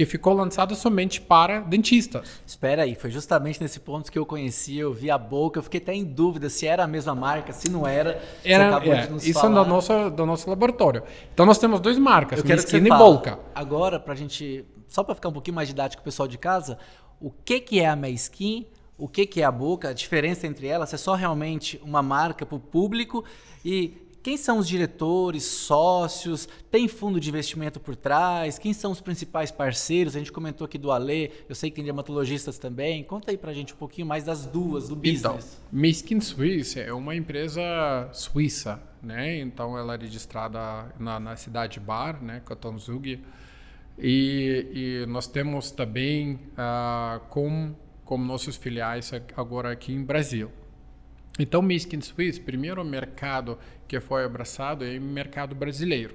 que 0.00 0.06
ficou 0.06 0.32
lançada 0.32 0.74
somente 0.74 1.20
para 1.20 1.60
dentistas. 1.60 2.40
Espera 2.46 2.84
aí, 2.84 2.94
foi 2.94 3.10
justamente 3.10 3.60
nesse 3.60 3.78
ponto 3.78 4.10
que 4.10 4.18
eu 4.18 4.24
conheci, 4.24 4.78
eu 4.78 4.94
vi 4.94 5.10
a 5.10 5.18
boca, 5.18 5.58
eu 5.58 5.62
fiquei 5.62 5.78
até 5.78 5.92
em 5.92 6.04
dúvida 6.04 6.48
se 6.48 6.66
era 6.66 6.84
a 6.84 6.86
mesma 6.86 7.14
marca, 7.14 7.52
se 7.52 7.68
não 7.68 7.86
era. 7.86 8.18
era 8.42 8.82
é, 8.82 9.14
isso 9.16 9.34
falar. 9.34 9.60
é 9.60 9.62
do 9.62 9.68
nosso, 9.68 10.10
do 10.10 10.24
nosso 10.24 10.48
laboratório. 10.48 11.02
Então 11.34 11.44
nós 11.44 11.58
temos 11.58 11.80
duas 11.80 11.98
marcas, 11.98 12.38
eu 12.38 12.44
quero 12.46 12.60
Skin 12.60 12.78
e 12.78 12.88
Bolca. 12.88 13.38
Agora, 13.54 14.00
para 14.00 14.14
a 14.14 14.16
gente, 14.16 14.64
só 14.88 15.04
para 15.04 15.14
ficar 15.14 15.28
um 15.28 15.34
pouquinho 15.34 15.56
mais 15.56 15.68
didático 15.68 16.00
o 16.00 16.04
pessoal 16.04 16.26
de 16.26 16.38
casa, 16.38 16.78
o 17.20 17.30
que, 17.30 17.60
que 17.60 17.78
é 17.78 17.86
a 17.86 18.08
Skin? 18.08 18.66
o 18.96 19.06
que, 19.06 19.26
que 19.26 19.40
é 19.42 19.44
a 19.44 19.50
boca, 19.50 19.90
a 19.90 19.92
diferença 19.92 20.46
entre 20.46 20.66
elas, 20.66 20.92
é 20.94 20.96
só 20.96 21.14
realmente 21.14 21.80
uma 21.82 22.02
marca 22.02 22.44
para 22.44 22.56
o 22.56 22.60
público 22.60 23.24
e 23.64 23.94
quem 24.22 24.36
são 24.36 24.58
os 24.58 24.68
diretores, 24.68 25.44
sócios? 25.44 26.48
Tem 26.70 26.86
fundo 26.88 27.18
de 27.18 27.28
investimento 27.30 27.80
por 27.80 27.96
trás? 27.96 28.58
Quem 28.58 28.72
são 28.72 28.92
os 28.92 29.00
principais 29.00 29.50
parceiros? 29.50 30.14
A 30.14 30.18
gente 30.18 30.30
comentou 30.30 30.64
aqui 30.64 30.76
do 30.76 30.92
Ale, 30.92 31.32
eu 31.48 31.54
sei 31.54 31.70
que 31.70 31.76
tem 31.76 31.84
dermatologistas 31.84 32.58
também. 32.58 33.02
Conta 33.02 33.30
aí 33.30 33.38
pra 33.38 33.52
gente 33.52 33.72
um 33.72 33.76
pouquinho 33.76 34.06
mais 34.06 34.24
das 34.24 34.44
duas, 34.44 34.88
do 34.88 34.94
então, 35.02 35.32
business. 35.32 35.58
Então, 35.68 35.80
Miskin 35.80 36.20
Swiss 36.20 36.76
é 36.76 36.92
uma 36.92 37.14
empresa 37.14 37.62
suíça, 38.12 38.82
né? 39.02 39.38
Então 39.38 39.78
ela 39.78 39.94
é 39.94 39.96
registrada 39.98 40.92
na, 40.98 41.18
na 41.18 41.36
cidade 41.36 41.80
Bar, 41.80 42.22
né? 42.22 42.42
Canton 42.44 42.76
Zug. 42.76 43.20
E, 43.98 45.02
e, 45.02 45.06
nós 45.06 45.26
temos 45.26 45.70
também 45.70 46.34
uh, 46.52 47.20
com, 47.28 47.74
como 48.04 48.24
nossos 48.24 48.56
filiais 48.56 49.12
agora 49.36 49.70
aqui 49.70 49.92
em 49.92 50.02
Brasil. 50.02 50.50
Então, 51.40 51.62
Miskin 51.62 52.02
Swiss, 52.02 52.38
primeiro 52.38 52.84
mercado 52.84 53.58
que 53.88 53.98
foi 53.98 54.24
abraçado 54.24 54.84
é 54.84 54.98
o 54.98 55.00
mercado 55.00 55.54
brasileiro, 55.54 56.14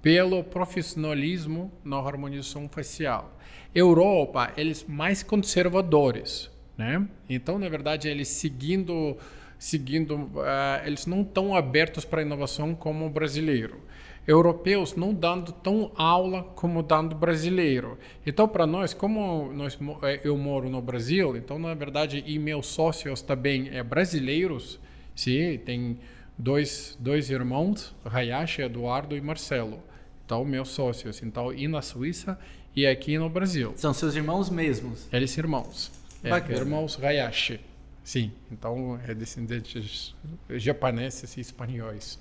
pelo 0.00 0.44
profissionalismo 0.44 1.72
na 1.82 1.96
harmonização 1.96 2.68
facial. 2.68 3.36
Europa, 3.74 4.52
eles 4.56 4.84
mais 4.84 5.24
conservadores, 5.24 6.48
né? 6.78 7.08
Então, 7.28 7.58
na 7.58 7.68
verdade, 7.68 8.08
eles 8.08 8.28
seguindo 8.28 9.16
seguindo, 9.58 10.14
uh, 10.14 10.86
eles 10.86 11.06
não 11.06 11.22
estão 11.22 11.54
abertos 11.54 12.04
para 12.04 12.22
inovação 12.22 12.72
como 12.72 13.06
o 13.06 13.10
brasileiro 13.10 13.82
europeus 14.30 14.94
não 14.94 15.12
dando 15.12 15.50
tão 15.50 15.90
aula 15.96 16.44
como 16.54 16.82
dando 16.84 17.16
brasileiro. 17.16 17.98
Então, 18.24 18.46
para 18.46 18.64
nós, 18.64 18.94
como 18.94 19.52
nós, 19.52 19.76
é, 20.02 20.20
eu 20.22 20.38
moro 20.38 20.70
no 20.70 20.80
Brasil, 20.80 21.36
então, 21.36 21.58
na 21.58 21.74
verdade, 21.74 22.22
e 22.24 22.38
meus 22.38 22.68
sócios 22.68 23.20
também 23.20 23.68
é 23.70 23.82
brasileiros, 23.82 24.78
sim, 25.16 25.58
tem 25.58 25.98
dois, 26.38 26.96
dois 27.00 27.28
irmãos, 27.28 27.92
Hayashi, 28.04 28.62
Eduardo 28.62 29.16
e 29.16 29.20
Marcelo. 29.20 29.80
Então, 30.24 30.44
meus 30.44 30.68
sócios. 30.68 31.20
Então, 31.24 31.52
e 31.52 31.66
na 31.66 31.82
Suíça 31.82 32.38
e 32.74 32.86
aqui 32.86 33.18
no 33.18 33.28
Brasil. 33.28 33.72
São 33.74 33.92
seus 33.92 34.14
irmãos 34.14 34.48
mesmos? 34.48 35.08
Eles 35.12 35.36
irmãos. 35.36 35.90
É, 36.22 36.52
irmãos 36.52 37.02
Hayashi. 37.02 37.58
Sim, 38.04 38.30
então 38.50 38.98
é 39.06 39.14
descendentes 39.14 40.14
japoneses 40.50 41.36
e 41.36 41.40
espanhóis. 41.40 42.18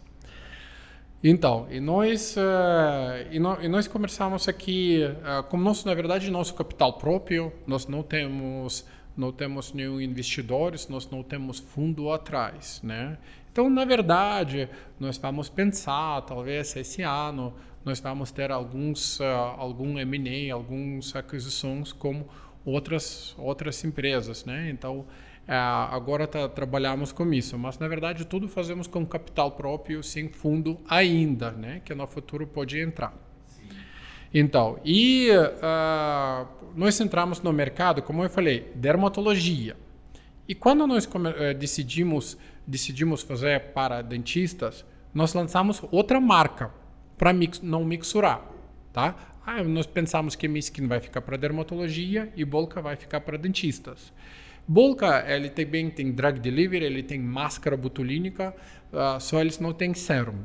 Então, 1.21 1.67
e 1.69 1.81
nós, 1.81 2.37
uh, 2.37 3.27
e, 3.29 3.39
no, 3.39 3.61
e, 3.61 3.67
nós 3.67 3.89
começamos 3.89 4.47
aqui, 4.47 5.01
uh, 5.03 5.43
como 5.43 5.61
nosso, 5.61 5.85
na 5.85 5.93
verdade, 5.93 6.31
nosso 6.31 6.53
capital 6.53 6.93
próprio, 6.93 7.51
nós 7.67 7.85
não 7.87 8.01
temos, 8.01 8.85
não 9.17 9.29
temos 9.29 9.73
nenhum 9.73 9.99
investidores, 9.99 10.87
nós 10.87 11.09
não 11.09 11.21
temos 11.21 11.59
fundo 11.59 12.09
atrás, 12.09 12.79
né? 12.81 13.17
Então, 13.51 13.69
na 13.69 13.83
verdade, 13.83 14.69
nós 14.97 15.17
vamos 15.17 15.49
pensar, 15.49 16.21
talvez 16.21 16.73
esse 16.77 17.01
ano, 17.01 17.53
nós 17.83 17.99
vamos 17.99 18.31
ter 18.31 18.49
alguns, 18.49 19.19
uh, 19.19 19.23
algum 19.57 19.99
M&A, 19.99 20.53
algumas 20.53 21.13
aquisições 21.13 21.91
como 21.91 22.29
outras, 22.63 23.35
outras 23.37 23.83
empresas, 23.83 24.45
né? 24.45 24.69
Então, 24.69 25.05
agora 25.53 26.27
tá, 26.27 26.47
trabalhamos 26.47 27.11
com 27.11 27.33
isso, 27.33 27.57
mas 27.57 27.79
na 27.79 27.87
verdade 27.87 28.25
tudo 28.25 28.47
fazemos 28.47 28.87
com 28.87 29.05
capital 29.05 29.51
próprio, 29.51 30.03
sem 30.03 30.29
fundo 30.29 30.79
ainda, 30.87 31.51
né? 31.51 31.81
Que 31.83 31.95
no 31.95 32.05
futuro 32.05 32.45
pode 32.45 32.79
entrar. 32.79 33.13
Sim. 33.47 33.63
Então, 34.33 34.79
e 34.85 35.29
uh, 35.31 36.47
nós 36.75 36.99
entramos 36.99 37.41
no 37.41 37.51
mercado, 37.51 38.01
como 38.01 38.23
eu 38.23 38.29
falei, 38.29 38.71
dermatologia. 38.75 39.75
E 40.47 40.53
quando 40.53 40.85
nós 40.85 41.05
uh, 41.05 41.53
decidimos 41.57 42.37
decidimos 42.69 43.23
fazer 43.23 43.71
para 43.73 44.01
dentistas, 44.03 44.85
nós 45.13 45.33
lançamos 45.33 45.81
outra 45.91 46.21
marca 46.21 46.71
para 47.17 47.33
mix, 47.33 47.59
não 47.61 47.83
mixurar, 47.83 48.45
tá? 48.93 49.15
Ah, 49.45 49.63
nós 49.63 49.87
pensamos 49.87 50.35
que 50.35 50.47
Miskin 50.47 50.85
vai 50.87 50.99
ficar 50.99 51.21
para 51.21 51.35
dermatologia 51.35 52.31
e 52.35 52.45
Bolca 52.45 52.81
vai 52.81 52.95
ficar 52.95 53.21
para 53.21 53.37
dentistas. 53.37 54.13
Bolca, 54.71 55.25
ele 55.27 55.49
também 55.49 55.89
tem 55.89 56.11
drug 56.11 56.39
delivery, 56.39 56.85
ele 56.85 57.01
tem 57.01 57.17
máscara 57.19 57.75
botulínica, 57.75 58.55
uh, 58.93 59.19
só 59.19 59.41
eles 59.41 59.57
não 59.57 59.73
têm 59.73 59.95
serum. 59.95 60.43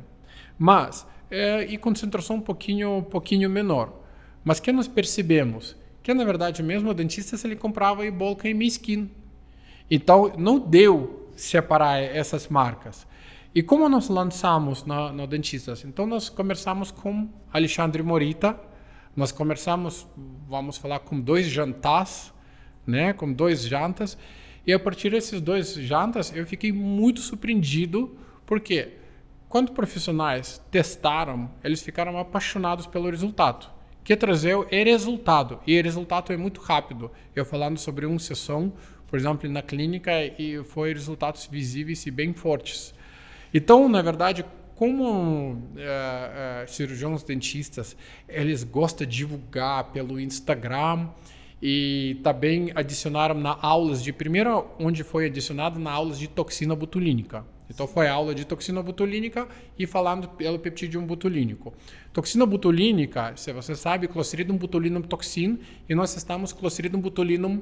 Mas, 0.57 1.05
é, 1.29 1.63
e 1.65 1.77
concentração 1.77 2.37
um 2.37 2.41
pouquinho, 2.41 2.97
um 2.97 3.03
pouquinho 3.03 3.47
menor. 3.47 4.01
Mas 4.43 4.59
que 4.59 4.71
nós 4.71 4.87
percebemos? 4.87 5.75
Que, 6.01 6.11
na 6.11 6.23
verdade, 6.23 6.63
mesmo 6.63 6.89
o 6.89 6.93
dentista, 6.95 7.35
ele 7.45 7.55
comprava 7.55 8.03
e 8.03 8.09
Bolca 8.09 8.49
e 8.49 8.53
Miskin. 8.55 9.11
Então, 9.91 10.33
não 10.39 10.57
deu 10.57 11.29
separar 11.35 11.99
essas 12.01 12.47
marcas. 12.47 13.05
E 13.53 13.61
como 13.61 13.87
nós 13.87 14.09
lançamos 14.09 14.83
no, 14.85 15.13
no 15.13 15.27
Dentistas? 15.27 15.85
Então, 15.85 16.07
nós 16.07 16.29
começamos 16.29 16.89
com 16.89 17.29
Alexandre 17.53 18.01
Morita, 18.01 18.59
nós 19.15 19.31
começamos, 19.31 20.07
vamos 20.49 20.77
falar, 20.77 20.97
com 21.01 21.21
dois 21.21 21.45
jantares, 21.45 22.33
né, 22.85 23.13
com 23.13 23.31
dois 23.31 23.63
jantas. 23.63 24.17
E 24.65 24.73
a 24.73 24.79
partir 24.79 25.11
desses 25.11 25.39
dois 25.41 25.73
jantas, 25.73 26.35
eu 26.35 26.45
fiquei 26.45 26.71
muito 26.71 27.19
surpreendido, 27.19 28.17
porque 28.45 28.93
quando 29.47 29.71
profissionais 29.71 30.61
testaram, 30.71 31.49
eles 31.63 31.81
ficaram 31.81 32.17
apaixonados 32.17 32.87
pelo 32.87 33.09
resultado. 33.09 33.69
Que 34.03 34.15
trazer 34.15 34.55
é 34.69 34.83
resultado, 34.83 35.59
e 35.65 35.81
resultado 35.81 36.31
é 36.33 36.37
muito 36.37 36.61
rápido. 36.61 37.11
Eu 37.35 37.45
falando 37.45 37.77
sobre 37.77 38.05
uma 38.05 38.19
sessão, 38.19 38.73
por 39.07 39.17
exemplo, 39.17 39.49
na 39.49 39.61
clínica, 39.61 40.11
e 40.37 40.63
foi 40.63 40.93
resultados 40.93 41.47
visíveis 41.47 42.05
e 42.05 42.11
bem 42.11 42.33
fortes. 42.33 42.93
Então, 43.53 43.87
na 43.87 44.01
verdade, 44.01 44.45
como 44.75 45.53
uh, 45.53 45.55
uh, 45.55 46.67
cirurgiões 46.67 47.23
dentistas, 47.23 47.95
eles 48.27 48.63
gostam 48.63 49.07
de 49.07 49.17
divulgar 49.17 49.85
pelo 49.85 50.19
Instagram, 50.19 51.07
e 51.67 52.19
também 52.21 52.71
adicionaram 52.75 53.33
na 53.33 53.57
aulas 53.59 54.03
de 54.03 54.13
primeiro 54.13 54.67
onde 54.79 55.03
foi 55.03 55.25
adicionado 55.25 55.79
na 55.79 55.89
aulas 55.89 56.19
de 56.19 56.27
toxina 56.27 56.75
botulínica. 56.75 57.43
Então 57.67 57.87
foi 57.87 58.07
aula 58.07 58.35
de 58.35 58.45
toxina 58.45 58.83
botulínica 58.83 59.47
e 59.75 59.87
falando 59.87 60.29
pelo 60.29 60.59
peptídeo 60.59 61.01
botulínico. 61.01 61.73
Toxina 62.13 62.45
botulínica, 62.45 63.33
se 63.35 63.51
você 63.51 63.75
sabe, 63.75 64.07
Clostridium 64.07 64.57
botulinum 64.57 65.01
toxin 65.01 65.57
e 65.89 65.95
nós 65.95 66.15
estamos 66.15 66.53
Clostridium 66.53 67.01
botulinum 67.01 67.59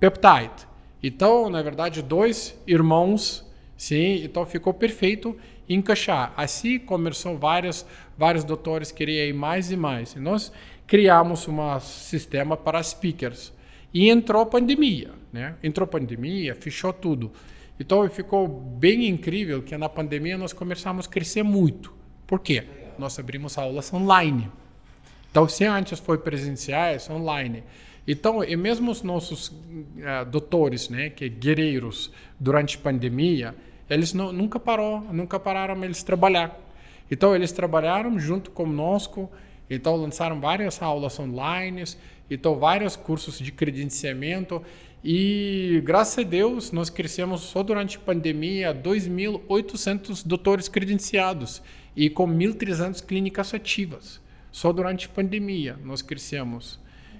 peptide. 0.00 0.66
Então, 1.02 1.50
na 1.50 1.60
verdade, 1.60 2.00
dois 2.00 2.58
irmãos, 2.66 3.46
sim, 3.76 4.24
então 4.24 4.46
ficou 4.46 4.72
perfeito 4.72 5.36
encaixar. 5.68 6.32
Assim 6.38 6.78
começou 6.78 7.36
vários 7.36 7.84
vários 8.16 8.44
doutores 8.44 8.92
queriam 8.92 9.26
ir 9.26 9.32
mais 9.32 9.70
e 9.70 9.76
mais. 9.76 10.12
E 10.14 10.20
nós 10.20 10.52
criamos 10.92 11.48
um 11.48 11.80
sistema 11.80 12.54
para 12.54 12.82
speakers. 12.82 13.50
E 13.94 14.10
entrou 14.10 14.44
pandemia, 14.44 15.12
né? 15.32 15.54
Entrou 15.62 15.88
pandemia, 15.88 16.54
fechou 16.54 16.92
tudo. 16.92 17.32
Então 17.80 18.06
ficou 18.10 18.46
bem 18.46 19.08
incrível 19.08 19.62
que 19.62 19.74
na 19.78 19.88
pandemia 19.88 20.36
nós 20.36 20.52
começamos 20.52 21.06
a 21.06 21.08
crescer 21.08 21.42
muito. 21.42 21.94
Por 22.26 22.40
quê? 22.40 22.64
Nós 22.98 23.18
abrimos 23.18 23.56
aulas 23.56 23.90
online. 23.90 24.50
Então, 25.30 25.48
se 25.48 25.64
antes 25.64 25.98
foi 25.98 26.18
presenciais, 26.18 27.08
online. 27.08 27.64
Então, 28.06 28.44
e 28.44 28.54
mesmo 28.54 28.90
os 28.90 29.02
nossos 29.02 29.48
uh, 29.48 30.26
doutores, 30.30 30.90
né, 30.90 31.08
que 31.08 31.26
guerreiros 31.26 32.12
durante 32.38 32.76
a 32.76 32.80
pandemia, 32.80 33.54
eles 33.88 34.12
não, 34.12 34.30
nunca 34.30 34.60
parou, 34.60 35.00
nunca 35.10 35.40
pararam 35.40 35.82
eles 35.82 36.02
trabalhar. 36.02 36.54
Então, 37.10 37.34
eles 37.34 37.50
trabalharam 37.50 38.18
junto 38.18 38.50
conosco 38.50 39.30
então 39.74 39.96
lançaram 39.96 40.40
várias 40.40 40.80
aulas 40.82 41.18
online, 41.18 41.84
então 42.30 42.58
vários 42.58 42.96
cursos 42.96 43.38
de 43.38 43.50
credenciamento 43.50 44.62
e 45.04 45.80
graças 45.84 46.18
a 46.18 46.28
Deus 46.28 46.70
nós 46.70 46.90
crescemos 46.90 47.40
só 47.40 47.62
durante 47.62 47.96
a 47.96 48.00
pandemia 48.00 48.74
2.800 48.74 50.26
doutores 50.26 50.68
credenciados 50.68 51.62
e 51.96 52.08
com 52.08 52.26
1.300 52.26 53.04
clínicas 53.04 53.52
ativas. 53.52 54.20
Só 54.50 54.72
durante 54.72 55.06
a 55.06 55.08
pandemia 55.08 55.78
nós 55.82 56.02
crescemos. 56.02 56.78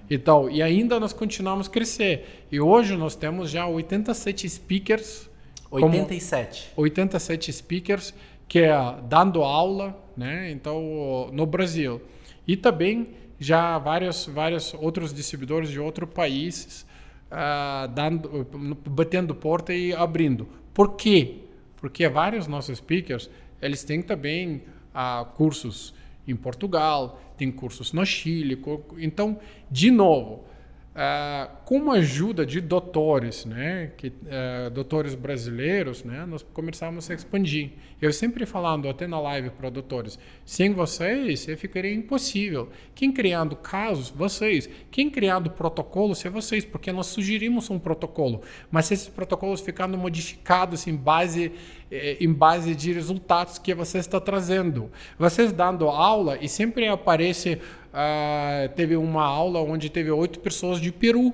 Então, 0.09 0.49
e 0.49 0.61
ainda 0.61 0.99
nós 0.99 1.13
continuamos 1.13 1.67
a 1.67 1.71
crescer. 1.71 2.45
E 2.51 2.59
hoje 2.59 2.95
nós 2.95 3.15
temos 3.15 3.49
já 3.49 3.65
87 3.65 4.47
speakers 4.47 5.29
87. 5.73 6.71
87 6.75 7.51
speakers 7.51 8.13
que 8.47 8.59
é 8.59 8.95
dando 9.09 9.41
aula, 9.41 9.97
né? 10.15 10.51
Então, 10.51 11.29
no 11.33 11.45
Brasil. 11.45 12.01
E 12.47 12.57
também 12.57 13.09
já 13.39 13.77
vários, 13.77 14.25
vários 14.25 14.73
outros 14.73 15.13
distribuidores 15.13 15.69
de 15.69 15.79
outros 15.79 16.09
países 16.09 16.85
uh, 17.31 17.87
dando, 17.89 18.47
batendo 18.89 19.33
porta 19.35 19.73
e 19.73 19.93
abrindo. 19.93 20.47
Por 20.73 20.95
quê? 20.95 21.39
Porque 21.77 22.07
vários 22.07 22.47
nossos 22.47 22.77
speakers, 22.77 23.29
eles 23.61 23.83
têm 23.83 24.01
também 24.01 24.63
uh, 24.93 25.25
cursos 25.33 25.93
em 26.27 26.35
Portugal, 26.35 27.21
tem 27.37 27.51
cursos 27.51 27.91
no 27.91 28.05
Chile. 28.05 28.61
Então, 28.97 29.39
de 29.69 29.91
novo, 29.91 30.45
Uh, 30.93 31.49
com 31.65 31.89
a 31.89 31.95
ajuda 31.95 32.45
de 32.45 32.61
doutores, 32.61 33.45
né, 33.45 33.91
que, 33.97 34.09
uh, 34.09 34.69
doutores 34.71 35.15
brasileiros, 35.15 36.03
né, 36.03 36.23
nós 36.27 36.43
começamos 36.53 37.09
a 37.09 37.15
expandir. 37.15 37.71
Eu 37.99 38.13
sempre 38.13 38.45
falando, 38.45 38.87
até 38.87 39.07
na 39.07 39.19
live 39.19 39.49
para 39.49 39.71
doutores, 39.71 40.19
sem 40.45 40.71
vocês, 40.71 41.47
ficaria 41.57 41.91
impossível. 41.91 42.69
Quem 42.93 43.11
criando 43.11 43.55
casos, 43.55 44.11
vocês. 44.11 44.69
Quem 44.91 45.09
criando 45.09 45.49
protocolos, 45.49 46.23
é 46.25 46.29
vocês, 46.29 46.63
porque 46.63 46.91
nós 46.91 47.07
sugerimos 47.07 47.71
um 47.71 47.79
protocolo. 47.79 48.41
Mas 48.69 48.91
esses 48.91 49.07
protocolos 49.07 49.61
ficando 49.61 49.97
modificados 49.97 50.85
em 50.85 50.95
base, 50.95 51.53
eh, 51.89 52.17
em 52.19 52.31
base 52.31 52.75
de 52.75 52.93
resultados 52.93 53.57
que 53.57 53.73
você 53.73 53.97
está 53.97 54.19
trazendo. 54.19 54.91
Vocês 55.17 55.51
dando 55.51 55.87
aula 55.87 56.37
e 56.39 56.47
sempre 56.47 56.87
aparece 56.87 57.59
uh, 57.93 58.69
teve 58.75 58.95
uma 58.95 59.23
aula 59.23 59.61
onde 59.61 59.89
teve 59.89 60.11
oito 60.11 60.39
pessoas 60.39 60.81
de 60.81 60.91
Peru. 60.91 61.33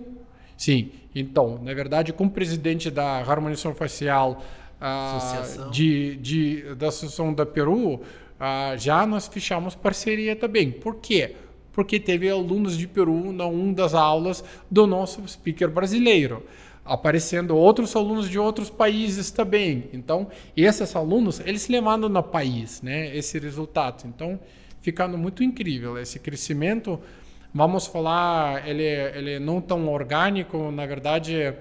Sim, 0.58 0.92
então, 1.16 1.60
na 1.64 1.74
verdade, 1.74 2.12
como 2.12 2.30
presidente 2.30 2.92
da 2.92 3.20
harmonização 3.20 3.74
facial 3.74 4.44
uh, 4.82 5.70
de, 5.72 6.18
de, 6.18 6.76
da 6.76 6.90
Associação 6.90 7.34
da 7.34 7.46
Peru, 7.46 7.96
uh, 7.96 8.02
já 8.78 9.06
nós 9.08 9.28
fechamos 9.28 9.74
parceria 9.74 10.36
também. 10.36 10.72
Por 10.72 10.98
quê? 10.98 11.36
Porque 11.72 12.00
teve 12.00 12.30
alunos 12.30 12.78
de 12.78 12.88
Peru 12.88 13.32
na 13.32 13.46
uma 13.46 13.74
das 13.74 13.94
aulas 13.94 14.44
do 14.70 14.86
nosso 14.86 15.26
speaker 15.28 15.70
brasileiro 15.70 16.44
aparecendo 16.90 17.56
outros 17.56 17.96
alunos 17.96 18.28
de 18.28 18.40
outros 18.40 18.70
países 18.70 19.30
também. 19.30 19.90
Então, 19.94 20.28
esses 20.58 20.96
alunos, 20.96 21.40
eles 21.46 21.70
levando 21.70 22.10
no 22.10 22.24
país, 22.24 22.82
né, 22.82 23.16
esse 23.16 23.38
resultado. 23.38 24.08
Então, 24.08 24.40
ficando 24.82 25.18
muito 25.18 25.44
incrível. 25.44 25.98
Esse 25.98 26.20
crescimento, 26.20 27.00
vamos 27.54 27.86
falar, 27.86 28.68
ele, 28.68 28.84
ele 28.84 29.34
é 29.34 29.40
não 29.40 29.62
tão 29.62 29.88
orgânico, 29.88 30.72
na 30.72 30.86
verdade, 30.86 31.54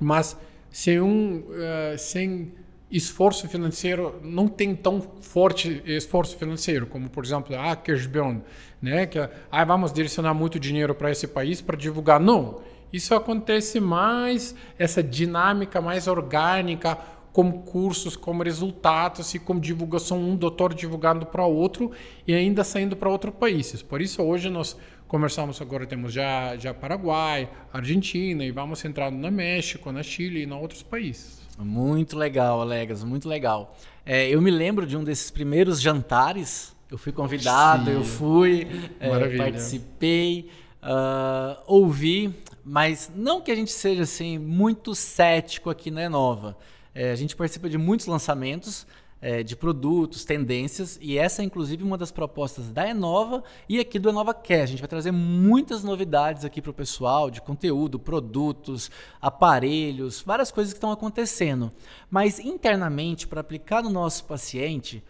mas 0.00 0.36
sem 0.70 1.00
um, 1.00 1.38
uh, 1.38 1.96
sem 1.96 2.52
esforço 2.90 3.46
financeiro, 3.48 4.18
não 4.22 4.48
tem 4.48 4.74
tão 4.74 5.00
forte 5.00 5.82
esforço 5.86 6.36
financeiro, 6.36 6.86
como 6.86 7.08
por 7.08 7.24
exemplo 7.24 7.54
a 7.56 7.76
Cashbound, 7.76 8.42
né? 8.80 9.06
Que 9.06 9.18
ah, 9.50 9.64
vamos 9.64 9.92
direcionar 9.92 10.32
muito 10.34 10.58
dinheiro 10.58 10.94
para 10.94 11.10
esse 11.10 11.26
país 11.26 11.60
para 11.60 11.76
divulgar. 11.76 12.18
Não, 12.18 12.60
isso 12.92 13.14
acontece 13.14 13.80
mais 13.80 14.54
essa 14.78 15.02
dinâmica 15.02 15.80
mais 15.80 16.06
orgânica, 16.06 16.98
como 17.32 17.62
cursos, 17.62 18.16
como 18.16 18.42
resultados 18.42 19.32
e 19.34 19.38
como 19.38 19.60
divulgação, 19.60 20.18
um 20.18 20.34
doutor 20.34 20.74
divulgando 20.74 21.26
para 21.26 21.44
outro 21.44 21.92
e 22.26 22.34
ainda 22.34 22.64
saindo 22.64 22.96
para 22.96 23.08
outros 23.08 23.34
países. 23.34 23.82
Por 23.82 24.00
isso 24.00 24.22
hoje 24.22 24.50
nós 24.50 24.76
conversamos 25.06 25.60
agora, 25.60 25.86
temos 25.86 26.12
já, 26.12 26.56
já 26.56 26.74
Paraguai, 26.74 27.48
Argentina 27.72 28.44
e 28.44 28.50
vamos 28.50 28.84
entrar 28.84 29.10
na 29.10 29.30
México, 29.30 29.92
na 29.92 30.02
Chile 30.02 30.40
e 30.40 30.44
em 30.44 30.52
outros 30.52 30.82
países. 30.82 31.38
Muito 31.58 32.16
legal, 32.16 32.60
Alegas, 32.60 33.02
muito 33.04 33.28
legal. 33.28 33.76
É, 34.04 34.28
eu 34.28 34.40
me 34.40 34.50
lembro 34.50 34.86
de 34.86 34.96
um 34.96 35.04
desses 35.04 35.30
primeiros 35.30 35.80
jantares, 35.80 36.74
eu 36.90 36.96
fui 36.96 37.12
convidado, 37.12 37.86
Sim. 37.86 37.92
eu 37.92 38.04
fui, 38.04 38.66
é, 39.00 39.36
participei, 39.36 40.50
uh, 40.82 41.60
ouvi, 41.66 42.34
mas 42.68 43.10
não 43.14 43.40
que 43.40 43.50
a 43.50 43.54
gente 43.54 43.72
seja 43.72 44.02
assim 44.02 44.36
muito 44.36 44.94
cético 44.94 45.70
aqui 45.70 45.90
na 45.90 46.02
Enova. 46.02 46.54
É, 46.94 47.10
a 47.10 47.14
gente 47.14 47.34
participa 47.34 47.66
de 47.66 47.78
muitos 47.78 48.06
lançamentos 48.06 48.86
é, 49.22 49.42
de 49.42 49.56
produtos, 49.56 50.22
tendências, 50.22 50.98
e 51.00 51.16
essa 51.16 51.40
é 51.40 51.46
inclusive 51.46 51.82
uma 51.82 51.96
das 51.96 52.12
propostas 52.12 52.70
da 52.70 52.86
Enova 52.86 53.42
e 53.70 53.80
aqui 53.80 53.98
do 53.98 54.10
Enova 54.10 54.34
Cast. 54.34 54.64
A 54.64 54.66
gente 54.66 54.80
vai 54.80 54.88
trazer 54.88 55.12
muitas 55.12 55.82
novidades 55.82 56.44
aqui 56.44 56.60
para 56.60 56.70
o 56.70 56.74
pessoal 56.74 57.30
de 57.30 57.40
conteúdo, 57.40 57.98
produtos, 57.98 58.90
aparelhos, 59.18 60.20
várias 60.20 60.52
coisas 60.52 60.74
que 60.74 60.76
estão 60.76 60.92
acontecendo. 60.92 61.72
Mas 62.10 62.38
internamente, 62.38 63.26
para 63.26 63.40
aplicar 63.40 63.82
no 63.82 63.88
nosso 63.88 64.26
paciente, 64.26 65.02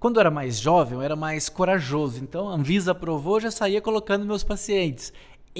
quando 0.00 0.16
eu 0.16 0.22
era 0.22 0.30
mais 0.30 0.58
jovem, 0.58 0.94
eu 0.94 1.02
era 1.02 1.14
mais 1.14 1.48
corajoso. 1.48 2.20
Então, 2.20 2.48
a 2.48 2.54
Anvisa 2.54 2.90
aprovou, 2.90 3.38
já 3.38 3.52
saía 3.52 3.80
colocando 3.80 4.24
meus 4.24 4.42
pacientes 4.42 5.12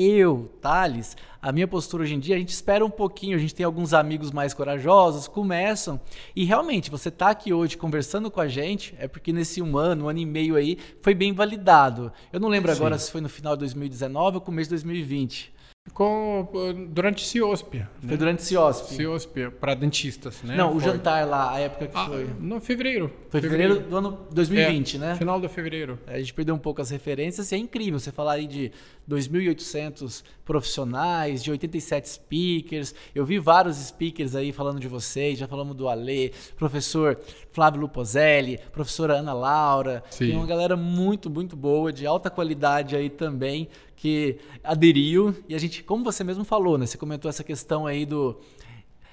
eu, 0.03 0.51
Thales, 0.61 1.17
a 1.43 1.53
minha 1.53 1.67
postura 1.67 2.03
hoje 2.03 2.15
em 2.15 2.21
dia, 2.21 2.37
a 2.37 2.39
gente 2.39 2.51
espera 2.51 2.85
um 2.85 2.91
pouquinho, 2.91 3.37
a 3.37 3.41
gente 3.41 3.55
tem 3.55 3.65
alguns 3.65 3.93
amigos 3.95 4.31
mais 4.31 4.55
corajosos, 4.55 5.27
começam, 5.27 6.01
e 6.35 6.45
realmente, 6.45 6.91
você 6.91 7.09
está 7.09 7.31
aqui 7.31 7.53
hoje 7.53 7.77
conversando 7.77 8.31
com 8.31 8.41
a 8.41 8.49
gente, 8.49 8.95
é 8.99 9.09
porque 9.09 9.33
nesse 9.33 9.61
um 9.63 9.77
ano, 9.77 10.05
um 10.05 10.09
ano 10.09 10.19
e 10.19 10.27
meio 10.27 10.57
aí, 10.57 10.79
foi 11.01 11.15
bem 11.15 11.33
validado. 11.33 12.13
Eu 12.33 12.41
não 12.41 12.49
lembro 12.49 12.71
Sim. 12.73 12.79
agora 12.79 12.99
se 12.99 13.11
foi 13.11 13.21
no 13.21 13.29
final 13.29 13.55
de 13.57 13.61
2019 13.61 14.37
ou 14.37 14.41
começo 14.41 14.69
de 14.69 14.77
2020. 14.77 15.53
Ficou 15.91 16.49
durante 16.89 17.27
CIOSP. 17.27 17.79
Né? 17.79 17.89
Foi 18.07 18.17
durante 18.17 18.45
CIOSP. 18.45 18.95
CIOSP, 18.95 19.51
para 19.51 19.75
dentistas, 19.75 20.41
né? 20.45 20.55
Não, 20.57 20.71
o 20.77 20.81
foi. 20.81 20.93
jantar 20.93 21.27
lá, 21.27 21.53
a 21.53 21.59
época 21.59 21.89
que 21.89 21.97
ah, 21.97 22.07
foi. 22.07 22.31
No 22.39 22.61
fevereiro. 22.61 23.13
Foi 23.29 23.41
fevereiro, 23.41 23.75
fevereiro 23.75 23.91
do 23.91 23.97
ano 23.97 24.19
2020, 24.31 24.95
é, 24.95 24.99
né? 25.01 25.15
Final 25.17 25.41
de 25.41 25.49
fevereiro. 25.49 25.99
A 26.07 26.17
gente 26.17 26.33
perdeu 26.33 26.55
um 26.55 26.59
pouco 26.59 26.81
as 26.81 26.91
referências 26.91 27.51
e 27.51 27.57
é 27.57 27.59
incrível 27.59 27.99
você 27.99 28.13
falar 28.13 28.35
aí 28.35 28.47
de 28.47 28.71
2.800 29.11 30.23
profissionais, 30.45 31.43
de 31.43 31.51
87 31.51 32.09
speakers. 32.09 32.95
Eu 33.13 33.25
vi 33.25 33.41
vários 33.41 33.77
speakers 33.77 34.37
aí 34.37 34.53
falando 34.53 34.79
de 34.79 34.87
vocês, 34.87 35.41
já 35.41 35.49
falamos 35.49 35.75
do 35.75 35.89
Ale, 35.89 36.33
professor 36.57 37.19
Flávio 37.53 37.81
Lupozelli, 37.81 38.61
professora 38.71 39.15
Ana 39.15 39.33
Laura. 39.33 40.05
Sim. 40.09 40.29
Tem 40.29 40.37
uma 40.37 40.47
galera 40.47 40.77
muito, 40.77 41.29
muito 41.29 41.57
boa, 41.57 41.93
de 41.93 42.07
alta 42.07 42.31
qualidade 42.31 42.95
aí 42.95 43.11
também, 43.11 43.69
que 44.01 44.39
aderiu. 44.65 45.35
E 45.47 45.55
a 45.55 45.59
gente, 45.59 45.85
como 45.85 46.03
você 46.03 46.25
mesmo 46.25 46.43
falou, 46.43 46.79
né? 46.79 46.87
Você 46.87 46.97
comentou 46.97 47.29
essa 47.29 47.45
questão 47.45 47.87
aí 47.87 48.07
do. 48.07 48.41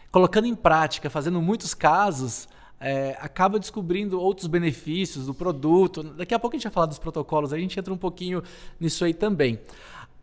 Colocando 0.09 0.47
em 0.47 0.55
prática, 0.55 1.09
fazendo 1.09 1.41
muitos 1.41 1.73
casos, 1.73 2.47
é, 2.79 3.17
acaba 3.19 3.59
descobrindo 3.59 4.19
outros 4.19 4.47
benefícios 4.47 5.25
do 5.25 5.33
produto. 5.33 6.01
Daqui 6.01 6.33
a 6.33 6.39
pouco 6.39 6.55
a 6.55 6.57
gente 6.57 6.63
vai 6.63 6.71
falar 6.71 6.85
dos 6.85 6.97
protocolos, 6.97 7.51
a 7.51 7.57
gente 7.57 7.77
entra 7.77 7.93
um 7.93 7.97
pouquinho 7.97 8.41
nisso 8.79 9.03
aí 9.03 9.13
também. 9.13 9.59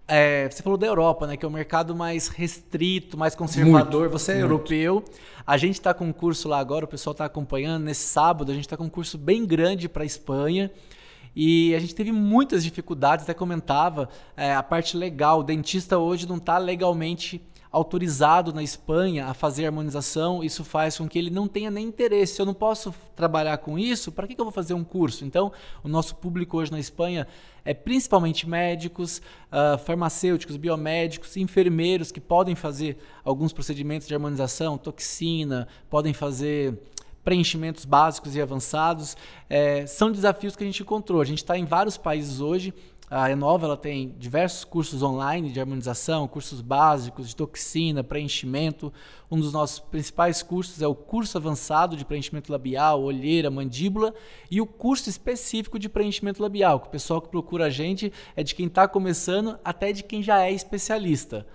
É, 0.08 0.48
você 0.48 0.62
falou 0.62 0.78
da 0.78 0.86
Europa, 0.86 1.26
né, 1.26 1.36
que 1.36 1.44
é 1.44 1.48
um 1.48 1.52
mercado 1.52 1.94
mais 1.94 2.28
restrito, 2.28 3.18
mais 3.18 3.34
conservador. 3.34 4.00
Muito, 4.00 4.12
você 4.12 4.32
é 4.32 4.34
muito. 4.36 4.46
europeu. 4.46 5.04
A 5.46 5.58
gente 5.58 5.74
está 5.74 5.92
com 5.92 6.06
um 6.06 6.12
curso 6.12 6.48
lá 6.48 6.58
agora, 6.58 6.86
o 6.86 6.88
pessoal 6.88 7.12
está 7.12 7.26
acompanhando. 7.26 7.84
Nesse 7.84 8.06
sábado, 8.06 8.50
a 8.50 8.54
gente 8.54 8.64
está 8.64 8.78
com 8.78 8.84
um 8.84 8.90
curso 8.90 9.18
bem 9.18 9.44
grande 9.44 9.90
para 9.90 10.02
a 10.02 10.06
Espanha. 10.06 10.70
E 11.34 11.74
a 11.74 11.78
gente 11.78 11.94
teve 11.94 12.12
muitas 12.12 12.62
dificuldades, 12.62 13.24
até 13.24 13.34
comentava, 13.34 14.08
é, 14.36 14.54
a 14.54 14.62
parte 14.62 14.96
legal. 14.96 15.40
O 15.40 15.42
dentista 15.42 15.98
hoje 15.98 16.28
não 16.28 16.36
está 16.36 16.58
legalmente 16.58 17.42
autorizado 17.74 18.52
na 18.52 18.62
Espanha 18.62 19.26
a 19.26 19.34
fazer 19.34 19.66
harmonização, 19.66 20.44
isso 20.44 20.62
faz 20.62 20.96
com 20.96 21.08
que 21.08 21.18
ele 21.18 21.28
não 21.28 21.48
tenha 21.48 21.72
nem 21.72 21.88
interesse. 21.88 22.34
Se 22.34 22.40
eu 22.40 22.46
não 22.46 22.54
posso 22.54 22.94
trabalhar 23.16 23.58
com 23.58 23.76
isso, 23.76 24.12
para 24.12 24.28
que, 24.28 24.34
que 24.36 24.40
eu 24.40 24.44
vou 24.44 24.52
fazer 24.52 24.74
um 24.74 24.84
curso? 24.84 25.24
Então, 25.24 25.50
o 25.82 25.88
nosso 25.88 26.14
público 26.14 26.56
hoje 26.56 26.70
na 26.70 26.78
Espanha 26.78 27.26
é 27.64 27.74
principalmente 27.74 28.48
médicos, 28.48 29.20
uh, 29.50 29.76
farmacêuticos, 29.78 30.56
biomédicos, 30.56 31.36
enfermeiros 31.36 32.12
que 32.12 32.20
podem 32.20 32.54
fazer 32.54 32.96
alguns 33.24 33.52
procedimentos 33.52 34.06
de 34.06 34.14
harmonização, 34.14 34.78
toxina, 34.78 35.66
podem 35.90 36.12
fazer 36.12 36.78
preenchimentos 37.24 37.84
básicos 37.84 38.36
e 38.36 38.40
avançados. 38.40 39.16
É, 39.48 39.86
são 39.86 40.12
desafios 40.12 40.54
que 40.54 40.62
a 40.62 40.66
gente 40.66 40.82
encontrou. 40.82 41.20
A 41.20 41.24
gente 41.24 41.38
está 41.38 41.56
em 41.56 41.64
vários 41.64 41.96
países 41.96 42.40
hoje 42.40 42.74
a 43.10 43.26
Renova 43.26 43.66
ela 43.66 43.76
tem 43.76 44.14
diversos 44.18 44.64
cursos 44.64 45.02
online 45.02 45.52
de 45.52 45.60
harmonização, 45.60 46.26
cursos 46.26 46.62
básicos 46.62 47.28
de 47.28 47.36
toxina, 47.36 48.02
preenchimento. 48.02 48.92
Um 49.30 49.38
dos 49.38 49.52
nossos 49.52 49.78
principais 49.78 50.42
cursos 50.42 50.80
é 50.80 50.86
o 50.86 50.94
curso 50.94 51.36
avançado 51.36 51.96
de 51.96 52.04
preenchimento 52.04 52.50
labial, 52.50 53.02
olheira, 53.02 53.50
mandíbula 53.50 54.14
e 54.50 54.60
o 54.60 54.66
curso 54.66 55.10
específico 55.10 55.78
de 55.78 55.88
preenchimento 55.88 56.42
labial, 56.42 56.80
que 56.80 56.88
o 56.88 56.90
pessoal 56.90 57.20
que 57.20 57.28
procura 57.28 57.66
a 57.66 57.70
gente 57.70 58.12
é 58.34 58.42
de 58.42 58.54
quem 58.54 58.66
está 58.66 58.88
começando 58.88 59.58
até 59.62 59.92
de 59.92 60.02
quem 60.02 60.22
já 60.22 60.42
é 60.42 60.50
especialista. 60.50 61.46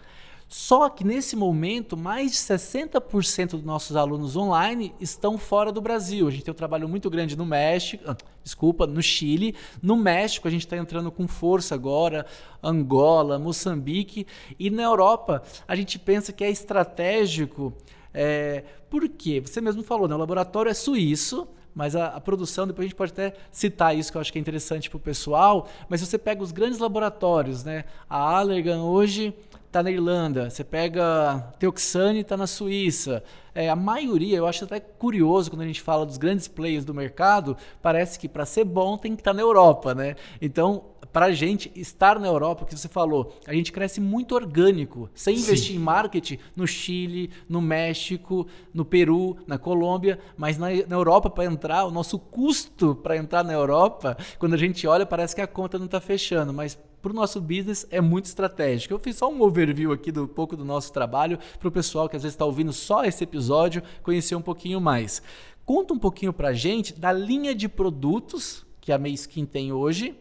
Só 0.50 0.90
que 0.90 1.04
nesse 1.04 1.36
momento, 1.36 1.96
mais 1.96 2.32
de 2.32 2.38
60% 2.40 3.52
dos 3.52 3.64
nossos 3.64 3.96
alunos 3.96 4.36
online 4.36 4.96
estão 5.00 5.38
fora 5.38 5.72
do 5.72 5.80
Brasil. 5.80 6.28
A 6.28 6.32
gente 6.32 6.44
tem 6.44 6.52
um 6.52 6.56
trabalho 6.56 6.90
muito 6.90 7.08
grande 7.08 7.38
no 7.38 7.46
México, 7.46 8.04
ah, 8.08 8.18
desculpa, 8.44 8.88
no 8.88 9.00
Chile. 9.00 9.56
No 9.80 9.96
México, 9.96 10.48
a 10.48 10.52
gente 10.52 10.66
está 10.66 10.76
entrando 10.76 11.12
com 11.12 11.28
força 11.28 11.76
agora, 11.76 12.26
Angola, 12.64 13.38
Moçambique. 13.38 14.26
E 14.58 14.72
na 14.72 14.82
Europa, 14.82 15.44
a 15.68 15.76
gente 15.76 16.00
pensa 16.00 16.34
que 16.34 16.44
é 16.44 16.50
estratégico 16.50 17.72
É, 18.12 18.64
por 18.90 19.08
quê? 19.08 19.40
Você 19.40 19.62
mesmo 19.62 19.84
falou, 19.84 20.08
né? 20.08 20.16
o 20.16 20.18
laboratório 20.18 20.72
é 20.72 20.74
suíço, 20.74 21.48
mas 21.74 21.96
a, 21.96 22.08
a, 22.08 22.22
produção, 22.22 22.68
depois 22.68 22.86
a 22.86 22.88
gente 22.90 22.96
pode 22.96 23.12
até 23.12 23.34
citar 23.52 23.96
isso 23.96 24.12
que 24.12 24.18
eu 24.18 24.22
acho 24.22 24.32
que 24.32 24.38
é 24.40 24.42
interessante 24.42 24.90
para 24.90 24.98
o 24.98 25.00
pessoal, 25.00 25.68
mas 25.88 26.00
se 26.00 26.06
você 26.06 26.18
pega 26.18 26.42
os 26.42 26.52
grandes 26.52 26.80
laboratórios, 26.80 27.64
né? 27.64 27.86
A 28.10 28.18
Allergan 28.18 28.82
hoje 28.82 29.34
está 29.70 29.84
na 29.84 29.92
Irlanda, 29.92 30.50
você 30.50 30.64
pega 30.64 31.54
Teoxane 31.60 32.22
está 32.22 32.36
na 32.36 32.48
Suíça. 32.48 33.24
É, 33.54 33.70
a 33.70 33.76
maioria, 33.76 34.38
eu 34.38 34.48
acho 34.48 34.64
até 34.64 34.80
curioso 34.80 35.52
quando 35.52 35.62
a 35.62 35.66
gente 35.66 35.82
fala 35.82 36.06
dos 36.06 36.18
grandes 36.18 36.48
players 36.48 36.86
do 36.86 36.94
mercado, 36.94 37.56
parece 37.82 38.18
que 38.18 38.28
para 38.28 38.46
ser 38.46 38.64
bom 38.64 38.98
tem 38.98 39.16
que 39.16 39.22
estar 39.22 39.32
tá 39.32 39.36
na 39.36 39.42
Europa, 39.42 39.94
né? 39.94 40.16
Então, 40.42 40.86
para 41.12 41.28
a 41.28 41.32
gente 41.32 41.72
estar 41.76 42.20
na 42.20 42.28
Europa, 42.28 42.64
o 42.64 42.66
que 42.66 42.78
você 42.78 42.88
falou, 42.88 43.36
a 43.48 43.54
gente 43.54 43.72
cresce 43.72 44.00
muito 44.00 44.36
orgânico, 44.36 45.10
sem 45.14 45.36
Sim. 45.36 45.44
investir 45.44 45.76
em 45.76 45.80
marketing 45.80 46.38
no 46.56 46.68
Chile, 46.68 47.30
no 47.48 47.62
México, 47.62 48.48
no 48.74 48.86
Peru, 48.86 49.38
na 49.48 49.58
Colômbia, 49.58 50.20
mas 50.38 50.58
na, 50.58 50.68
na 50.88 50.96
Europa 50.96 51.30
para 51.30 51.46
entrar, 51.46 51.86
o 51.86 51.92
nosso 51.92 52.20
custo 52.20 52.96
para 52.96 53.18
entrar 53.18 53.44
na 53.44 53.54
Europa, 53.54 54.18
quando 54.38 54.54
a 54.54 54.58
gente 54.58 54.86
olha, 54.88 55.06
parece 55.06 55.36
que 55.36 55.42
a 55.42 55.48
conta 55.48 55.78
não 55.78 55.86
está 55.86 56.00
fechando, 56.00 56.54
mas 56.54 56.78
para 57.02 57.12
o 57.12 57.16
nosso 57.16 57.40
business 57.40 57.88
é 57.90 58.02
muito 58.02 58.26
estratégico. 58.26 58.94
Eu 58.94 59.00
fiz 59.00 59.16
só 59.16 59.32
um 59.32 59.42
overview 59.42 59.92
aqui 59.92 60.12
do 60.12 60.28
pouco 60.28 60.56
do 60.56 60.66
nosso 60.66 60.92
trabalho 60.92 61.40
para 61.58 61.68
o 61.68 61.72
pessoal 61.72 62.10
que 62.10 62.16
às 62.16 62.24
vezes 62.24 62.36
está 62.36 62.46
ouvindo 62.46 62.74
só 62.74 63.04
esse 63.06 63.24
episódio 63.24 63.82
conhecer 64.04 64.36
um 64.36 64.42
pouquinho 64.42 64.82
mais. 64.82 65.22
Conta 65.66 65.94
um 65.94 66.00
pouquinho 66.00 66.34
para 66.34 66.50
a 66.50 66.54
gente 66.54 66.94
da 66.94 67.12
linha 67.12 67.56
de 67.56 67.70
produtos 67.70 68.66
que 68.82 68.92
a 68.92 68.98
Mayskin 68.98 69.46
tem 69.46 69.72
hoje. 69.72 70.16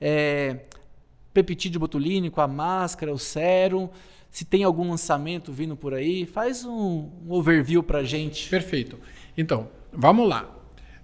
É, 0.00 0.56
peptídeo 1.34 1.78
botulínico, 1.78 2.40
a 2.40 2.48
máscara, 2.48 3.12
o 3.12 3.18
sérum, 3.18 3.88
se 4.30 4.44
tem 4.44 4.64
algum 4.64 4.90
lançamento 4.90 5.52
vindo 5.52 5.76
por 5.76 5.94
aí. 5.94 6.26
Faz 6.26 6.64
um, 6.64 7.10
um 7.26 7.32
overview 7.32 7.82
para 7.82 8.02
gente. 8.02 8.48
Perfeito. 8.48 8.98
Então, 9.36 9.68
vamos 9.92 10.28
lá. 10.28 10.56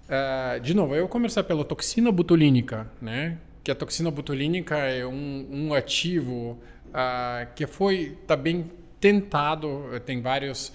Uh, 0.07 0.61
de 0.61 0.75
novo, 0.75 0.95
eu 0.95 1.01
vou 1.03 1.09
começar 1.09 1.43
pela 1.43 1.65
toxina 1.65 2.13
botulínica, 2.13 2.91
né? 3.01 3.39
que 3.67 3.71
a 3.73 3.75
toxina 3.75 4.13
botulínica 4.13 4.77
é 4.77 5.05
um, 5.05 5.45
um 5.51 5.75
ativo 5.75 6.57
uh, 6.87 7.53
que 7.57 7.67
foi 7.67 8.17
também 8.25 8.71
tentado, 9.01 10.01
tem 10.05 10.23
vários, 10.23 10.69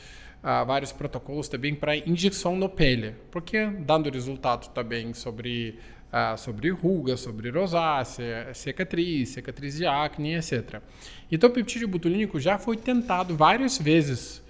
uh, 0.44 0.66
vários 0.66 0.92
protocolos 0.92 1.48
também 1.48 1.74
para 1.74 1.96
injeção 1.96 2.58
no 2.58 2.68
pele, 2.68 3.16
porque 3.32 3.66
dando 3.66 4.10
resultado 4.10 4.74
também 4.74 5.14
sobre, 5.14 5.80
uh, 6.12 6.38
sobre 6.38 6.70
rugas, 6.70 7.20
sobre 7.20 7.50
rosácea, 7.50 8.54
cicatriz, 8.54 9.30
cicatriz 9.30 9.76
de 9.76 9.86
acne, 9.86 10.36
etc. 10.36 10.82
Então 11.32 11.50
o 11.50 11.54
peptídeo 11.54 11.88
botulínico 11.88 12.40
já 12.40 12.58
foi 12.58 12.78
tentado 12.78 13.36
várias 13.36 13.78
vezes 13.78 14.42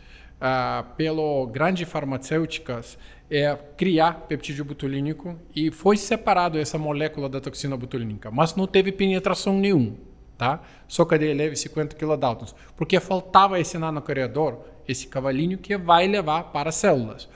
pelo 0.97 1.45
grandes 1.45 1.87
farmacêuticas 1.87 2.97
é 3.31 3.57
criar 3.77 4.25
peptídeo 4.27 4.65
botulínico 4.65 5.39
e 5.55 5.71
foi 5.71 5.95
separado 5.95 6.59
essa 6.59 6.77
molécula 6.77 7.29
da 7.29 7.39
toxina 7.39 7.77
botulínica, 7.77 8.29
mas 8.29 8.55
não 8.55 8.67
teve 8.67 8.91
penetração 8.91 9.57
nenhum, 9.57 9.95
tá? 10.37 10.61
Só 10.85 11.05
cadeia 11.05 11.33
leve 11.33 11.55
50 11.55 11.95
kDa, 11.95 12.37
porque 12.75 12.99
faltava 12.99 13.57
esse 13.57 13.77
nanocriador, 13.77 14.59
esse 14.85 15.07
cavalinho 15.07 15.57
que 15.57 15.77
vai 15.77 16.07
levar 16.07 16.51
para 16.51 16.69
as 16.69 16.75
células. 16.75 17.29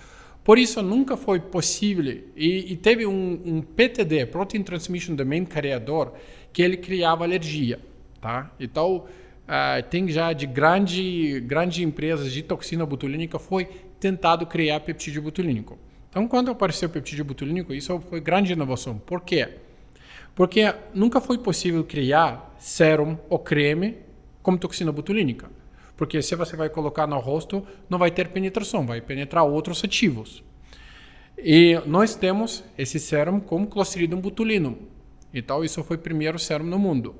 Por 0.45 0.59
isso 0.59 0.79
nunca 0.83 1.17
foi 1.17 1.39
possível 1.39 2.21
e, 2.35 2.71
e 2.71 2.77
teve 2.77 3.03
um, 3.07 3.41
um, 3.43 3.61
PTD, 3.63 4.27
Protein 4.27 4.61
Transmission 4.61 5.15
Domain 5.15 5.43
Carriador, 5.43 6.13
que 6.53 6.61
ele 6.61 6.77
criava 6.77 7.23
alergia, 7.23 7.79
tá? 8.21 8.51
Então 8.59 8.97
uh, 8.97 9.83
tem 9.89 10.07
já 10.07 10.33
de 10.33 10.45
grande, 10.45 11.39
grande 11.39 11.83
empresas 11.83 12.31
de 12.31 12.43
toxina 12.43 12.85
botulínica 12.85 13.39
foi 13.39 13.65
tentado 13.99 14.45
criar 14.45 14.81
peptídeo 14.81 15.23
botulínico. 15.23 15.79
Então, 16.11 16.27
quando 16.27 16.51
apareceu 16.51 16.89
o 16.89 16.91
peptídeo 16.91 17.25
botulínico, 17.25 17.73
isso 17.73 17.99
foi 18.01 18.21
grande 18.21 18.53
inovação. 18.53 18.99
Por 18.99 19.21
quê? 19.21 19.49
Porque 20.35 20.75
nunca 20.93 21.19
foi 21.19 21.39
possível 21.39 21.83
criar 21.83 22.55
sérum 22.59 23.17
ou 23.27 23.39
creme 23.39 23.97
como 24.43 24.59
toxina 24.59 24.91
botulínica. 24.91 25.49
Porque 25.95 26.21
se 26.21 26.35
você 26.35 26.55
vai 26.55 26.69
colocar 26.69 27.07
no 27.07 27.17
rosto, 27.19 27.65
não 27.89 27.97
vai 27.97 28.11
ter 28.11 28.29
penetração, 28.29 28.85
vai 28.85 29.01
penetrar 29.01 29.43
outros 29.43 29.83
ativos. 29.83 30.43
E 31.37 31.79
nós 31.85 32.15
temos 32.15 32.63
esse 32.77 32.99
sérum 32.99 33.39
como 33.39 33.67
Clostridium 33.67 34.19
botulinum. 34.19 34.77
Então, 35.33 35.63
isso 35.63 35.83
foi 35.83 35.97
o 35.97 35.99
primeiro 35.99 36.39
sérum 36.39 36.65
no 36.65 36.79
mundo. 36.79 37.15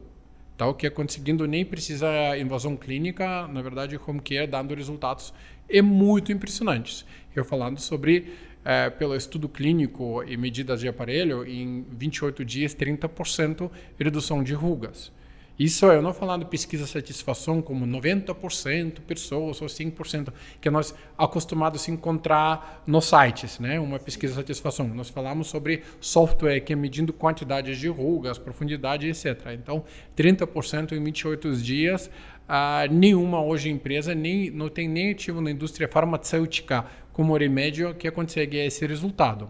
Então, 0.56 0.74
que 0.74 0.88
é 0.88 0.90
conseguindo 0.90 1.46
nem 1.46 1.66
precisa 1.66 2.08
invasão 2.38 2.78
clínica, 2.78 3.46
na 3.48 3.62
verdade, 3.62 4.00
como 4.00 4.22
que 4.22 4.38
é 4.38 4.48
dando 4.48 4.74
resultados 4.74 5.34
é 5.68 5.82
muito 5.82 6.32
impressionantes. 6.32 7.06
Eu 7.36 7.44
falando 7.44 7.80
sobre 7.80 8.34
é, 8.64 8.90
pelo 8.90 9.16
estudo 9.16 9.50
clínico 9.50 10.24
e 10.24 10.38
medidas 10.38 10.80
de 10.80 10.88
aparelho, 10.88 11.46
em 11.46 11.86
28 11.92 12.46
dias, 12.46 12.74
30% 12.74 13.70
redução 14.00 14.42
de 14.42 14.54
rugas. 14.54 15.12
Isso 15.58 15.86
eu 15.86 16.02
não 16.02 16.14
falando 16.14 16.46
pesquisa 16.46 16.86
satisfação 16.86 17.62
como 17.62 17.88
90% 17.88 19.00
pessoas 19.02 19.62
ou 19.62 19.68
5% 19.68 20.34
que 20.60 20.70
nós 20.70 20.94
acostumados 21.18 21.88
a 21.88 21.92
encontrar 21.92 22.84
nos 22.86 23.06
sites, 23.06 23.58
né? 23.60 23.80
Uma 23.80 23.98
pesquisa 23.98 24.36
satisfação. 24.36 24.88
Nós 24.90 25.10
falamos 25.10 25.48
sobre 25.48 25.84
software 26.02 26.60
que 26.60 26.74
é 26.74 26.76
medindo 26.76 27.14
quantidades 27.14 27.78
de 27.78 27.88
rugas, 27.88 28.38
profundidade, 28.38 29.08
etc. 29.08 29.54
Então, 29.54 29.86
30% 30.18 30.92
em 30.92 31.02
28 31.02 31.56
dias 31.56 32.10
ah, 32.48 32.86
nenhuma 32.92 33.42
hoje 33.42 33.70
empresa 33.70 34.14
nem 34.14 34.52
não 34.52 34.70
tem 34.70 34.88
nem 34.88 35.12
ativo 35.12 35.42
na 35.42 35.50
indústria 35.50 35.88
farmacêutica 35.88 36.86
como 37.12 37.36
remédio 37.36 37.96
que 37.96 38.10
consegue 38.12 38.58
esse 38.58 38.86
resultado. 38.86 39.50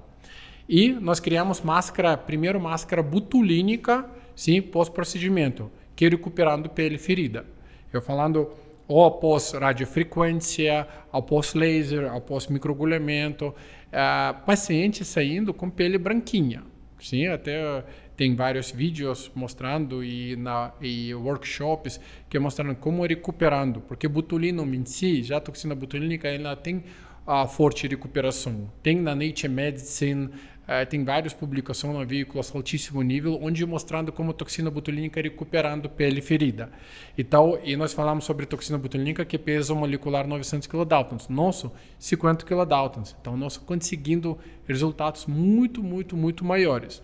E 0.67 0.89
nós 0.93 1.19
criamos 1.19 1.61
máscara, 1.61 2.15
primeiro 2.15 2.59
máscara 2.59 3.03
butulínica, 3.03 4.05
sim, 4.35 4.61
pós-procedimento, 4.61 5.69
que 5.95 6.07
recuperando 6.07 6.69
pele 6.69 6.97
ferida. 6.97 7.45
Eu 7.91 8.01
falando 8.01 8.49
ou 8.87 9.05
após 9.05 9.51
radiofrequência, 9.51 10.87
após 11.11 11.53
laser, 11.53 12.11
após 12.13 12.47
microagulhamento, 12.47 13.53
ah, 13.91 14.35
paciente 14.45 15.03
saindo 15.03 15.53
com 15.53 15.69
pele 15.69 15.97
branquinha. 15.97 16.63
Sim, 16.99 17.27
até 17.27 17.83
tem 18.15 18.35
vários 18.35 18.71
vídeos 18.71 19.31
mostrando 19.35 20.03
e, 20.03 20.35
na, 20.35 20.71
e 20.81 21.13
workshops 21.13 21.99
que 22.29 22.39
mostrando 22.39 22.75
como 22.75 23.05
recuperando, 23.05 23.81
porque 23.81 24.07
botulino 24.07 24.63
em 24.73 24.85
si, 24.85 25.21
já 25.21 25.37
a 25.37 25.41
toxina 25.41 25.75
botulínica, 25.75 26.27
ela 26.27 26.55
tem 26.55 26.83
a 27.27 27.47
forte 27.47 27.87
recuperação. 27.87 28.71
Tem 28.83 29.01
na 29.01 29.15
Nature 29.15 29.49
Medicine, 29.49 30.29
uh, 30.67 30.85
tem 30.89 31.03
várias 31.03 31.33
publicações 31.33 31.95
na 31.95 32.03
veículos 32.03 32.53
altíssimo 32.53 33.01
nível, 33.01 33.39
onde 33.41 33.65
mostrando 33.65 34.11
como 34.11 34.33
toxina 34.33 34.69
botulínica 34.69 35.21
recuperando 35.21 35.89
pele 35.89 36.21
ferida. 36.21 36.69
Então, 37.17 37.59
e 37.63 37.75
nós 37.75 37.93
falamos 37.93 38.25
sobre 38.25 38.45
toxina 38.45 38.77
botulínica 38.77 39.23
que 39.25 39.37
pesa 39.37 39.73
molecular 39.73 40.27
900 40.27 40.67
kDa, 40.67 41.07
nosso 41.29 41.71
50 41.99 42.45
kDa. 42.45 43.03
Então, 43.19 43.35
nós 43.37 43.57
conseguindo 43.57 44.37
resultados 44.67 45.25
muito, 45.25 45.83
muito, 45.83 46.15
muito 46.15 46.43
maiores. 46.43 47.01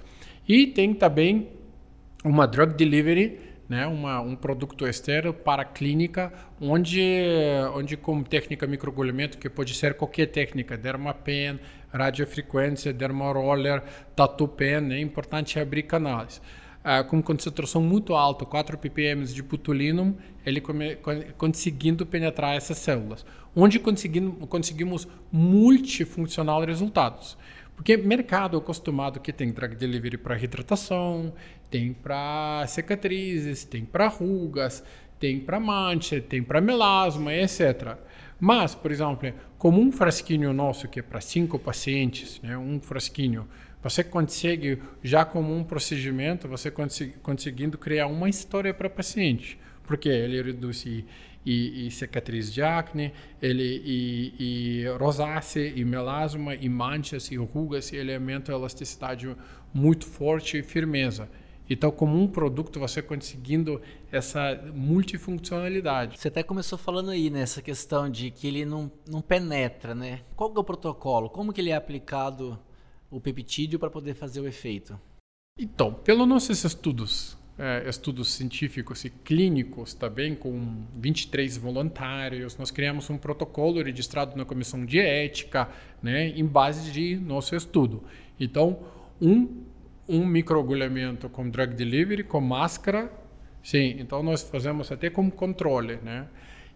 E 0.47 0.67
tem 0.67 0.93
também 0.93 1.49
uma 2.23 2.45
drug 2.45 2.73
delivery, 2.73 3.39
né, 3.71 3.87
uma, 3.87 4.19
um 4.19 4.35
produto 4.35 4.85
estéreo 4.85 5.33
para 5.33 5.63
clínica, 5.63 6.31
onde, 6.59 7.01
onde 7.73 7.95
com 7.95 8.21
técnica 8.21 8.67
microagulhamento, 8.67 9.37
que 9.37 9.49
pode 9.49 9.73
ser 9.73 9.93
qualquer 9.93 10.25
técnica, 10.25 10.77
dermapen, 10.77 11.57
radiofrequência, 11.91 12.93
dermaroller, 12.93 13.83
tatu 14.15 14.47
pen, 14.47 14.93
é 14.93 14.99
importante 14.99 15.59
abrir 15.59 15.83
canais. 15.83 16.41
Ah, 16.83 17.03
com 17.03 17.21
concentração 17.21 17.79
muito 17.79 18.15
alta, 18.15 18.43
4 18.43 18.75
ppm 18.75 19.23
de 19.25 19.43
botulinum, 19.43 20.15
ele 20.43 20.59
come, 20.59 20.97
conseguindo 21.37 22.07
penetrar 22.07 22.55
essas 22.55 22.79
células, 22.79 23.23
onde 23.55 23.77
conseguimos, 23.77 24.49
conseguimos 24.49 25.07
multifuncional 25.31 26.65
resultados. 26.65 27.37
Porque 27.75 27.95
mercado 27.97 28.57
acostumado 28.57 29.19
que 29.19 29.31
tem 29.31 29.51
drug 29.51 29.75
delivery 29.75 30.17
para 30.17 30.39
hidratação, 30.39 31.33
tem 31.69 31.93
para 31.93 32.65
cicatrizes, 32.67 33.63
tem 33.63 33.85
para 33.85 34.07
rugas, 34.07 34.83
tem 35.19 35.39
para 35.39 35.59
mancha, 35.59 36.19
tem 36.19 36.41
para 36.41 36.59
melasma, 36.59 37.31
etc. 37.31 37.95
Mas, 38.43 38.73
por 38.73 38.91
exemplo, 38.91 39.31
como 39.55 39.79
um 39.79 39.91
frasquinho 39.91 40.51
nosso 40.51 40.87
que 40.87 40.99
é 40.99 41.03
para 41.03 41.21
cinco 41.21 41.59
pacientes, 41.59 42.41
né, 42.41 42.57
um 42.57 42.81
frasquinho, 42.81 43.47
você 43.83 44.03
consegue, 44.03 44.81
já 45.03 45.23
como 45.23 45.55
um 45.55 45.63
procedimento, 45.63 46.47
você 46.47 46.71
consegui, 46.71 47.13
conseguindo 47.21 47.77
criar 47.77 48.07
uma 48.07 48.27
história 48.27 48.73
para 48.73 48.89
paciente. 48.89 49.59
Porque 49.83 50.09
ele 50.09 50.41
reduz 50.41 50.83
e, 50.87 51.05
e 51.45 51.91
cicatriz 51.91 52.51
de 52.51 52.63
acne, 52.63 53.13
ele, 53.39 53.79
e, 53.85 54.33
e 54.39 54.87
rosácea, 54.97 55.71
e 55.75 55.85
melasma, 55.85 56.55
e 56.55 56.67
manchas, 56.67 57.29
e 57.29 57.35
rugas, 57.35 57.91
e 57.91 57.97
elemento 57.97 58.51
elasticidade 58.51 59.35
muito 59.71 60.07
forte 60.07 60.57
e 60.57 60.63
firmeza. 60.63 61.29
Então, 61.73 61.89
como 61.89 62.21
um 62.21 62.27
produto, 62.27 62.81
você 62.81 63.01
conseguindo 63.01 63.81
essa 64.11 64.61
multifuncionalidade. 64.75 66.19
Você 66.19 66.27
até 66.27 66.43
começou 66.43 66.77
falando 66.77 67.11
aí 67.11 67.29
nessa 67.29 67.61
questão 67.61 68.09
de 68.09 68.29
que 68.29 68.45
ele 68.45 68.65
não, 68.65 68.91
não 69.07 69.21
penetra, 69.21 69.95
né? 69.95 70.19
Qual 70.35 70.53
é 70.53 70.59
o 70.59 70.65
protocolo? 70.65 71.29
Como 71.29 71.53
que 71.53 71.61
ele 71.61 71.69
é 71.69 71.75
aplicado 71.75 72.59
o 73.09 73.21
peptídeo 73.21 73.79
para 73.79 73.89
poder 73.89 74.15
fazer 74.15 74.41
o 74.41 74.47
efeito? 74.49 74.99
Então, 75.57 75.93
pelos 75.93 76.27
nossos 76.27 76.61
estudos, 76.61 77.37
é, 77.57 77.87
estudos 77.87 78.33
científicos 78.33 79.05
e 79.05 79.09
clínicos 79.09 79.93
também, 79.93 80.35
com 80.35 80.83
23 80.97 81.55
voluntários, 81.55 82.57
nós 82.57 82.69
criamos 82.69 83.09
um 83.09 83.17
protocolo 83.17 83.81
registrado 83.81 84.35
na 84.35 84.43
comissão 84.43 84.85
de 84.85 84.99
ética, 84.99 85.69
né, 86.03 86.31
em 86.31 86.45
base 86.45 86.91
de 86.91 87.15
nosso 87.15 87.55
estudo. 87.55 88.03
Então, 88.37 88.77
um 89.21 89.70
um 90.07 90.25
microagulhamento 90.25 91.29
com 91.29 91.49
drug 91.49 91.73
delivery, 91.75 92.23
com 92.23 92.41
máscara. 92.41 93.11
Sim, 93.63 93.95
então 93.99 94.23
nós 94.23 94.41
fazemos 94.41 94.91
até 94.91 95.09
como 95.09 95.31
controle, 95.31 95.97
né? 95.97 96.27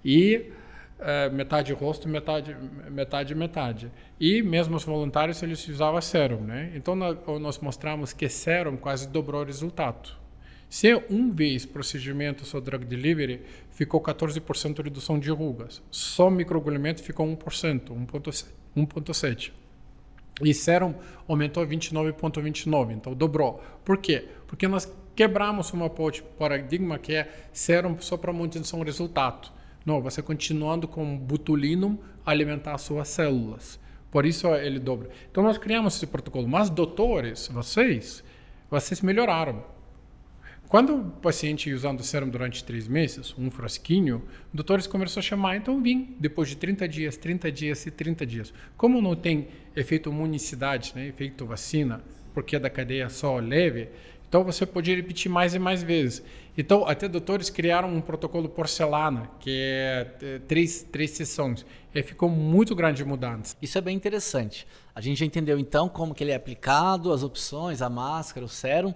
E 0.03 0.51
uh, 0.99 1.33
metade 1.33 1.73
rosto, 1.73 2.07
metade, 2.07 2.55
metade, 2.89 3.33
metade. 3.33 3.91
E 4.19 4.41
mesmo 4.41 4.75
os 4.75 4.83
voluntários, 4.83 5.41
eles 5.41 5.67
usavam 5.67 6.01
sérum, 6.01 6.41
né? 6.41 6.71
Então 6.75 6.95
nós 6.95 7.59
mostramos 7.59 8.13
que 8.13 8.29
sérum 8.29 8.77
quase 8.77 9.07
dobrou 9.07 9.41
o 9.41 9.45
resultado. 9.45 10.25
Se 10.69 10.93
um 11.09 11.31
vez 11.31 11.65
procedimento 11.65 12.45
só 12.45 12.59
drug 12.59 12.85
delivery, 12.85 13.41
ficou 13.71 14.01
14% 14.01 14.75
de 14.75 14.81
redução 14.81 15.19
de 15.19 15.29
rugas. 15.29 15.81
Só 15.89 16.29
microagulhamento 16.29 17.01
ficou 17.01 17.25
1%, 17.27 17.91
1,7%. 18.75 19.64
E 20.41 20.53
Serum 20.53 20.93
aumentou 21.27 21.65
29,29, 21.65 22.91
então 22.91 23.13
dobrou. 23.13 23.63
Por 23.83 23.97
quê? 23.97 24.27
Porque 24.47 24.67
nós 24.67 24.91
quebramos 25.15 25.71
uma 25.71 25.89
paradigma 26.37 26.99
que 26.99 27.15
é 27.15 27.47
Serum 27.53 27.97
só 27.99 28.17
para 28.17 28.33
manutenção 28.33 28.79
de 28.79 28.85
resultado. 28.85 29.49
Não, 29.85 30.01
você 30.01 30.21
continuando 30.21 30.87
com 30.87 31.17
butulino 31.17 31.99
alimentar 32.25 32.77
suas 32.77 33.07
células. 33.07 33.79
Por 34.11 34.25
isso 34.25 34.47
ele 34.55 34.79
dobra. 34.79 35.09
Então 35.29 35.43
nós 35.43 35.57
criamos 35.57 35.95
esse 35.95 36.07
protocolo. 36.07 36.47
Mas 36.47 36.69
doutores, 36.69 37.47
vocês, 37.47 38.23
vocês 38.69 39.01
melhoraram. 39.01 39.74
Quando 40.67 40.95
o 40.95 41.11
paciente 41.11 41.71
usando 41.71 41.99
o 41.99 42.03
sérum 42.03 42.27
durante 42.27 42.63
três 42.63 42.87
meses, 42.87 43.35
um 43.37 43.51
frasquinho, 43.51 44.23
doutores 44.53 44.87
começaram 44.87 45.19
a 45.19 45.23
chamar, 45.23 45.57
então 45.57 45.81
vim, 45.81 46.15
depois 46.19 46.49
de 46.49 46.57
30 46.57 46.87
dias, 46.87 47.17
30 47.17 47.51
dias 47.51 47.85
e 47.85 47.91
30 47.91 48.25
dias. 48.25 48.53
Como 48.75 49.01
não 49.01 49.15
tem 49.15 49.47
efeito 49.75 50.09
imunicidade, 50.09 50.93
né, 50.95 51.07
efeito 51.07 51.45
vacina, 51.45 52.01
porque 52.33 52.55
é 52.55 52.59
da 52.59 52.69
cadeia 52.69 53.09
só 53.09 53.37
leve, 53.37 53.89
então 54.27 54.43
você 54.43 54.65
pode 54.65 54.93
repetir 54.93 55.31
mais 55.31 55.53
e 55.53 55.59
mais 55.59 55.83
vezes. 55.83 56.23
Então, 56.57 56.85
até 56.85 57.07
doutores 57.07 57.49
criaram 57.49 57.93
um 57.93 58.01
protocolo 58.01 58.49
porcelana, 58.49 59.29
que 59.39 59.49
é, 59.51 60.15
é 60.21 60.39
três, 60.39 60.83
três 60.83 61.11
sessões. 61.11 61.65
E 61.93 62.01
ficou 62.01 62.27
muito 62.29 62.75
grande 62.75 63.03
mudança. 63.05 63.55
Isso 63.61 63.77
é 63.77 63.81
bem 63.81 63.95
interessante. 63.95 64.67
A 64.93 64.99
gente 64.99 65.19
já 65.19 65.25
entendeu 65.25 65.59
então 65.59 65.87
como 65.87 66.13
que 66.13 66.23
ele 66.23 66.31
é 66.31 66.35
aplicado, 66.35 67.13
as 67.13 67.23
opções, 67.23 67.81
a 67.81 67.89
máscara, 67.89 68.45
o 68.45 68.49
sérum. 68.49 68.93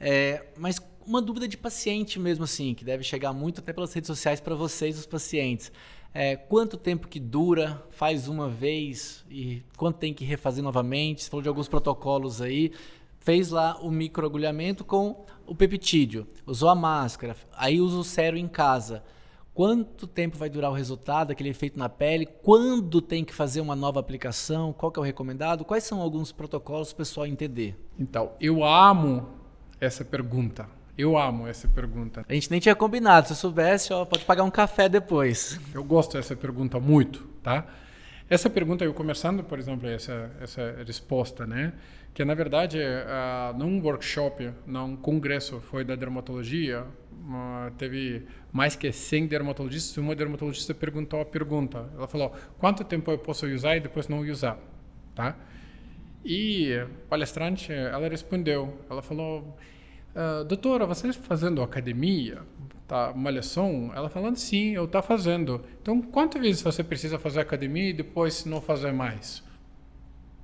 É, 0.00 0.44
mas 0.56 0.78
uma 1.08 1.22
dúvida 1.22 1.48
de 1.48 1.56
paciente 1.56 2.20
mesmo 2.20 2.44
assim, 2.44 2.74
que 2.74 2.84
deve 2.84 3.02
chegar 3.02 3.32
muito 3.32 3.60
até 3.60 3.72
pelas 3.72 3.92
redes 3.94 4.06
sociais 4.06 4.40
para 4.40 4.54
vocês, 4.54 4.98
os 4.98 5.06
pacientes. 5.06 5.72
É, 6.12 6.36
quanto 6.36 6.76
tempo 6.76 7.08
que 7.08 7.18
dura, 7.18 7.82
faz 7.90 8.28
uma 8.28 8.48
vez 8.48 9.24
e 9.30 9.62
quanto 9.76 9.96
tem 9.96 10.12
que 10.12 10.24
refazer 10.24 10.62
novamente? 10.62 11.24
Você 11.24 11.30
falou 11.30 11.42
de 11.42 11.48
alguns 11.48 11.68
protocolos 11.68 12.42
aí. 12.42 12.72
Fez 13.20 13.50
lá 13.50 13.78
o 13.80 13.90
microagulhamento 13.90 14.84
com 14.84 15.24
o 15.46 15.54
peptídeo, 15.54 16.26
usou 16.46 16.68
a 16.68 16.74
máscara, 16.74 17.34
aí 17.56 17.80
usa 17.80 17.96
o 17.96 18.04
sérum 18.04 18.36
em 18.36 18.46
casa. 18.46 19.02
Quanto 19.52 20.06
tempo 20.06 20.36
vai 20.36 20.48
durar 20.48 20.70
o 20.70 20.74
resultado, 20.74 21.32
aquele 21.32 21.48
efeito 21.48 21.78
na 21.78 21.88
pele? 21.88 22.26
Quando 22.26 23.02
tem 23.02 23.24
que 23.24 23.34
fazer 23.34 23.60
uma 23.60 23.74
nova 23.74 23.98
aplicação? 23.98 24.72
Qual 24.72 24.92
que 24.92 25.00
é 25.00 25.02
o 25.02 25.04
recomendado? 25.04 25.64
Quais 25.64 25.82
são 25.82 26.00
alguns 26.00 26.30
protocolos 26.30 26.92
para 26.92 27.02
o 27.02 27.04
pessoal 27.04 27.26
entender? 27.26 27.76
Então, 27.98 28.32
eu 28.40 28.62
amo 28.62 29.28
essa 29.80 30.04
pergunta 30.04 30.77
eu 30.98 31.16
amo 31.16 31.46
essa 31.46 31.68
pergunta. 31.68 32.26
A 32.28 32.34
gente 32.34 32.50
nem 32.50 32.58
tinha 32.58 32.74
combinado. 32.74 33.28
Se 33.28 33.32
eu 33.32 33.36
soubesse, 33.36 33.92
ó, 33.92 34.04
pode 34.04 34.24
pagar 34.24 34.42
um 34.42 34.50
café 34.50 34.88
depois. 34.88 35.60
Eu 35.72 35.84
gosto 35.84 36.16
dessa 36.16 36.34
pergunta 36.34 36.80
muito, 36.80 37.24
tá? 37.40 37.64
Essa 38.28 38.50
pergunta, 38.50 38.84
eu 38.84 38.92
começando, 38.92 39.44
por 39.44 39.58
exemplo, 39.58 39.88
essa, 39.88 40.30
essa 40.40 40.74
resposta, 40.84 41.46
né? 41.46 41.72
Que, 42.12 42.24
na 42.24 42.34
verdade, 42.34 42.78
uh, 42.78 43.56
num 43.56 43.80
workshop, 43.80 44.50
num 44.66 44.96
congresso, 44.96 45.60
foi 45.60 45.84
da 45.84 45.94
dermatologia, 45.94 46.82
uh, 46.82 47.70
teve 47.78 48.26
mais 48.52 48.74
que 48.74 48.90
100 48.90 49.28
dermatologistas, 49.28 49.96
e 49.96 50.00
uma 50.00 50.16
dermatologista 50.16 50.74
perguntou 50.74 51.20
a 51.20 51.24
pergunta. 51.24 51.88
Ela 51.96 52.08
falou, 52.08 52.34
quanto 52.58 52.82
tempo 52.82 53.10
eu 53.10 53.18
posso 53.18 53.46
usar 53.46 53.76
e 53.76 53.80
depois 53.80 54.08
não 54.08 54.18
usar, 54.20 54.58
tá? 55.14 55.36
E 56.24 56.84
palestrante, 57.08 57.72
ela 57.72 58.08
respondeu, 58.08 58.76
ela 58.90 59.00
falou 59.00 59.56
ah, 60.20 60.42
doutora, 60.42 60.84
você 60.84 61.06
está 61.06 61.22
fazendo 61.22 61.62
academia, 61.62 62.42
tá, 62.88 63.12
malhação? 63.14 63.92
Ela 63.94 64.08
falando, 64.08 64.34
sim, 64.34 64.72
eu 64.72 64.88
tá 64.88 65.00
fazendo. 65.00 65.64
Então, 65.80 66.02
quantas 66.02 66.42
vezes 66.42 66.60
você 66.60 66.82
precisa 66.82 67.20
fazer 67.20 67.38
academia 67.38 67.90
e 67.90 67.92
depois 67.92 68.44
não 68.44 68.60
fazer 68.60 68.90
mais? 68.90 69.44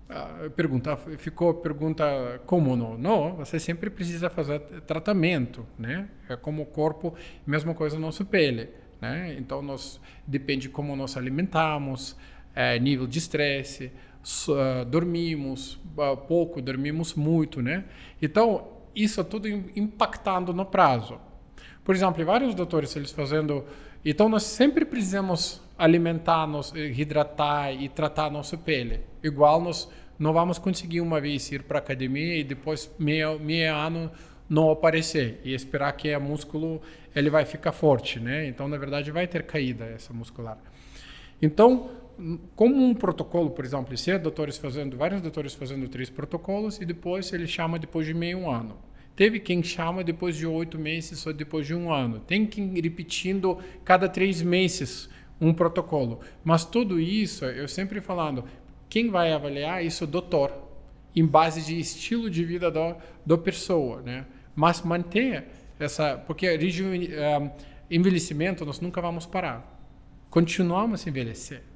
Uh, 0.08 0.48
pergunta, 0.50 0.96
ficou 1.18 1.50
a 1.50 1.54
pergunta 1.54 2.40
como 2.46 2.76
não? 2.76 2.96
Não, 2.96 3.34
você 3.34 3.58
sempre 3.58 3.90
precisa 3.90 4.30
fazer 4.30 4.60
tratamento, 4.86 5.66
né? 5.76 6.08
É 6.28 6.36
como 6.36 6.62
o 6.62 6.66
corpo, 6.66 7.12
mesma 7.44 7.74
coisa 7.74 7.98
nossa 7.98 8.24
pele, 8.24 8.68
né? 9.00 9.34
Então, 9.36 9.60
nós 9.60 10.00
depende 10.24 10.68
como 10.68 10.94
nós 10.94 11.16
alimentamos, 11.16 12.16
é, 12.54 12.78
nível 12.78 13.08
de 13.08 13.18
estresse, 13.18 13.90
uh, 14.48 14.84
dormimos 14.84 15.80
pouco, 16.28 16.62
dormimos 16.62 17.14
muito, 17.14 17.60
né? 17.60 17.84
Então, 18.22 18.73
isso 18.94 19.22
tudo 19.24 19.48
impactando 19.48 20.52
no 20.52 20.64
prazo. 20.64 21.18
Por 21.84 21.94
exemplo, 21.94 22.24
vários 22.24 22.54
doutores 22.54 22.94
eles 22.96 23.10
fazendo, 23.10 23.64
então 24.04 24.28
nós 24.28 24.42
sempre 24.42 24.84
precisamos 24.84 25.60
alimentar, 25.78 26.46
nos 26.46 26.72
hidratar 26.74 27.72
e 27.72 27.88
tratar 27.88 28.30
nossa 28.30 28.56
pele. 28.56 29.00
Igual 29.22 29.60
nós 29.60 29.88
não 30.18 30.32
vamos 30.32 30.58
conseguir 30.58 31.00
uma 31.00 31.20
vez 31.20 31.50
ir 31.50 31.62
para 31.62 31.78
academia 31.78 32.36
e 32.36 32.44
depois 32.44 32.90
meio, 32.98 33.38
meio 33.38 33.74
ano 33.74 34.10
não 34.48 34.70
aparecer 34.70 35.40
e 35.44 35.54
esperar 35.54 35.92
que 35.92 36.14
o 36.14 36.20
músculo 36.20 36.80
ele 37.14 37.30
vai 37.30 37.44
ficar 37.44 37.72
forte, 37.72 38.20
né? 38.20 38.46
Então 38.46 38.68
na 38.68 38.76
verdade 38.76 39.10
vai 39.10 39.26
ter 39.26 39.44
caída 39.44 39.84
essa 39.86 40.12
muscular. 40.12 40.58
Então 41.40 41.90
como 42.54 42.76
um 42.76 42.94
protocolo, 42.94 43.50
por 43.50 43.64
exemplo, 43.64 43.96
se 43.96 44.10
é 44.10 44.18
doutores 44.18 44.56
fazendo, 44.56 44.96
vários 44.96 45.20
doutores 45.20 45.54
fazendo 45.54 45.88
três 45.88 46.08
protocolos 46.08 46.80
e 46.80 46.84
depois 46.84 47.32
ele 47.32 47.46
chama 47.46 47.78
depois 47.78 48.06
de 48.06 48.14
meio 48.14 48.48
ano. 48.48 48.76
Teve 49.16 49.38
quem 49.38 49.62
chama 49.62 50.02
depois 50.02 50.36
de 50.36 50.46
oito 50.46 50.78
meses 50.78 51.24
ou 51.26 51.32
depois 51.32 51.66
de 51.66 51.74
um 51.74 51.92
ano. 51.92 52.20
Tem 52.20 52.46
quem 52.46 52.80
repetindo 52.80 53.58
cada 53.84 54.08
três 54.08 54.42
meses 54.42 55.08
um 55.40 55.52
protocolo. 55.52 56.20
Mas 56.42 56.64
tudo 56.64 57.00
isso, 57.00 57.44
eu 57.44 57.68
sempre 57.68 58.00
falando, 58.00 58.44
quem 58.88 59.10
vai 59.10 59.32
avaliar 59.32 59.84
isso 59.84 60.04
é 60.04 60.06
o 60.06 60.10
doutor, 60.10 60.52
em 61.14 61.24
base 61.24 61.62
de 61.62 61.78
estilo 61.78 62.28
de 62.28 62.44
vida 62.44 62.70
da, 62.70 62.96
da 63.24 63.38
pessoa, 63.38 64.02
né? 64.02 64.26
Mas 64.54 64.82
manter 64.82 65.46
essa, 65.78 66.16
porque 66.16 66.48
uh, 66.48 67.50
envelhecimento 67.90 68.64
nós 68.64 68.80
nunca 68.80 69.00
vamos 69.00 69.26
parar. 69.26 69.72
Continuamos 70.28 71.06
a 71.06 71.10
envelhecer 71.10 71.73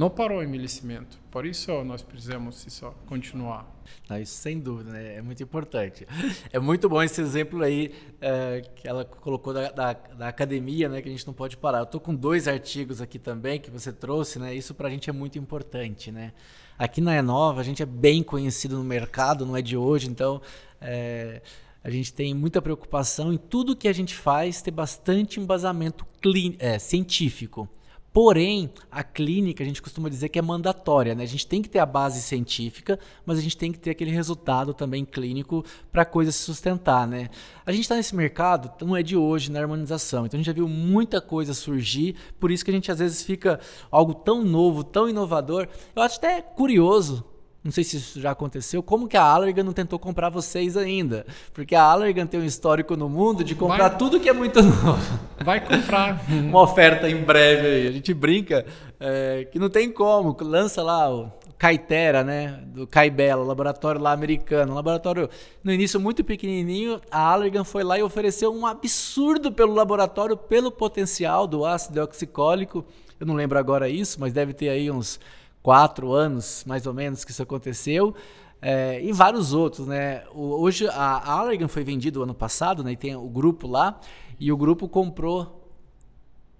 não 0.00 0.08
parou 0.08 0.38
o 0.38 0.42
envelhecimento. 0.42 1.18
Por 1.30 1.44
isso 1.44 1.84
nós 1.84 2.00
precisamos 2.00 2.66
isso 2.66 2.90
continuar. 3.04 3.70
Isso 4.18 4.36
sem 4.36 4.58
dúvida, 4.58 4.92
né? 4.92 5.16
é 5.16 5.22
muito 5.22 5.42
importante. 5.42 6.06
É 6.50 6.58
muito 6.58 6.88
bom 6.88 7.02
esse 7.02 7.20
exemplo 7.20 7.62
aí 7.62 7.92
é, 8.18 8.62
que 8.76 8.88
ela 8.88 9.04
colocou 9.04 9.52
da, 9.52 9.70
da, 9.70 9.92
da, 9.92 10.28
academia, 10.28 10.88
né? 10.88 11.02
Que 11.02 11.08
a 11.10 11.12
gente 11.12 11.26
não 11.26 11.34
pode 11.34 11.58
parar. 11.58 11.80
Eu 11.80 11.84
estou 11.84 12.00
com 12.00 12.14
dois 12.14 12.48
artigos 12.48 13.02
aqui 13.02 13.18
também 13.18 13.60
que 13.60 13.70
você 13.70 13.92
trouxe, 13.92 14.38
né? 14.38 14.54
Isso 14.54 14.74
para 14.74 14.88
a 14.88 14.90
gente 14.90 15.10
é 15.10 15.12
muito 15.12 15.38
importante, 15.38 16.10
né? 16.10 16.32
Aqui 16.78 17.02
na 17.02 17.14
Enova 17.14 17.60
a 17.60 17.64
gente 17.64 17.82
é 17.82 17.86
bem 17.86 18.22
conhecido 18.22 18.78
no 18.78 18.84
mercado, 18.84 19.44
não 19.44 19.54
é 19.54 19.60
de 19.60 19.76
hoje, 19.76 20.08
então 20.08 20.40
é, 20.80 21.42
a 21.84 21.90
gente 21.90 22.10
tem 22.10 22.32
muita 22.32 22.62
preocupação 22.62 23.34
em 23.34 23.36
tudo 23.36 23.76
que 23.76 23.86
a 23.86 23.92
gente 23.92 24.14
faz 24.14 24.62
ter 24.62 24.70
bastante 24.70 25.38
embasamento 25.38 26.06
clínico, 26.22 26.64
é, 26.64 26.78
científico. 26.78 27.68
Porém, 28.12 28.70
a 28.90 29.04
clínica 29.04 29.62
a 29.62 29.66
gente 29.66 29.80
costuma 29.80 30.08
dizer 30.08 30.28
que 30.30 30.38
é 30.38 30.42
mandatória, 30.42 31.14
né? 31.14 31.22
A 31.22 31.26
gente 31.26 31.46
tem 31.46 31.62
que 31.62 31.68
ter 31.68 31.78
a 31.78 31.86
base 31.86 32.20
científica, 32.20 32.98
mas 33.24 33.38
a 33.38 33.40
gente 33.40 33.56
tem 33.56 33.70
que 33.70 33.78
ter 33.78 33.90
aquele 33.90 34.10
resultado 34.10 34.74
também 34.74 35.04
clínico 35.04 35.64
para 35.92 36.02
a 36.02 36.04
coisa 36.04 36.32
se 36.32 36.38
sustentar, 36.38 37.06
né? 37.06 37.28
A 37.64 37.70
gente 37.70 37.82
está 37.82 37.94
nesse 37.94 38.16
mercado, 38.16 38.72
não 38.84 38.96
é 38.96 39.02
de 39.02 39.16
hoje 39.16 39.52
na 39.52 39.60
harmonização, 39.60 40.26
então 40.26 40.36
a 40.36 40.40
gente 40.40 40.46
já 40.46 40.52
viu 40.52 40.66
muita 40.66 41.20
coisa 41.20 41.54
surgir, 41.54 42.16
por 42.40 42.50
isso 42.50 42.64
que 42.64 42.70
a 42.72 42.74
gente 42.74 42.90
às 42.90 42.98
vezes 42.98 43.22
fica 43.22 43.60
algo 43.92 44.12
tão 44.12 44.42
novo, 44.42 44.82
tão 44.82 45.08
inovador. 45.08 45.68
Eu 45.94 46.02
acho 46.02 46.16
até 46.16 46.42
curioso 46.42 47.24
não 47.62 47.70
sei 47.70 47.84
se 47.84 47.98
isso 47.98 48.18
já 48.18 48.30
aconteceu, 48.30 48.82
como 48.82 49.06
que 49.06 49.18
a 49.18 49.22
Allergan 49.22 49.64
não 49.64 49.74
tentou 49.74 49.98
comprar 49.98 50.30
vocês 50.30 50.78
ainda? 50.78 51.26
Porque 51.52 51.74
a 51.74 51.82
Allergan 51.82 52.26
tem 52.26 52.40
um 52.40 52.44
histórico 52.44 52.96
no 52.96 53.06
mundo 53.06 53.44
de 53.44 53.54
comprar 53.54 53.88
vai, 53.88 53.98
tudo 53.98 54.18
que 54.18 54.30
é 54.30 54.32
muito 54.32 54.62
novo. 54.62 55.20
Vai 55.44 55.60
comprar. 55.60 56.24
Uma 56.30 56.62
oferta 56.62 57.08
em 57.08 57.22
breve 57.22 57.66
aí. 57.66 57.88
A 57.88 57.92
gente 57.92 58.14
brinca 58.14 58.64
é, 58.98 59.46
que 59.52 59.58
não 59.58 59.68
tem 59.68 59.92
como. 59.92 60.34
Lança 60.40 60.82
lá 60.82 61.14
o 61.14 61.30
Caitera, 61.58 62.24
né? 62.24 62.60
Do 62.68 62.86
Caibela, 62.86 63.44
laboratório 63.44 64.00
lá 64.00 64.12
americano. 64.12 64.72
Um 64.72 64.74
laboratório, 64.74 65.28
no 65.62 65.70
início, 65.70 66.00
muito 66.00 66.24
pequenininho. 66.24 66.98
A 67.10 67.20
Allergan 67.20 67.64
foi 67.64 67.84
lá 67.84 67.98
e 67.98 68.02
ofereceu 68.02 68.54
um 68.54 68.64
absurdo 68.64 69.52
pelo 69.52 69.74
laboratório, 69.74 70.34
pelo 70.34 70.70
potencial 70.72 71.46
do 71.46 71.66
ácido 71.66 72.02
oxicólico. 72.02 72.86
Eu 73.20 73.26
não 73.26 73.34
lembro 73.34 73.58
agora 73.58 73.86
isso, 73.86 74.18
mas 74.18 74.32
deve 74.32 74.54
ter 74.54 74.70
aí 74.70 74.90
uns 74.90 75.20
quatro 75.62 76.12
anos, 76.12 76.64
mais 76.66 76.86
ou 76.86 76.94
menos, 76.94 77.24
que 77.24 77.30
isso 77.30 77.42
aconteceu. 77.42 78.14
É, 78.62 79.02
e 79.02 79.12
vários 79.12 79.52
outros, 79.52 79.86
né? 79.86 80.24
O, 80.34 80.60
hoje 80.60 80.86
a 80.88 81.32
Allergan 81.32 81.68
foi 81.68 81.82
vendida 81.82 82.20
ano 82.20 82.34
passado, 82.34 82.84
né? 82.84 82.92
E 82.92 82.96
tem 82.96 83.16
o 83.16 83.28
grupo 83.28 83.66
lá. 83.66 83.98
E 84.38 84.52
o 84.52 84.56
grupo 84.56 84.88
comprou 84.88 85.60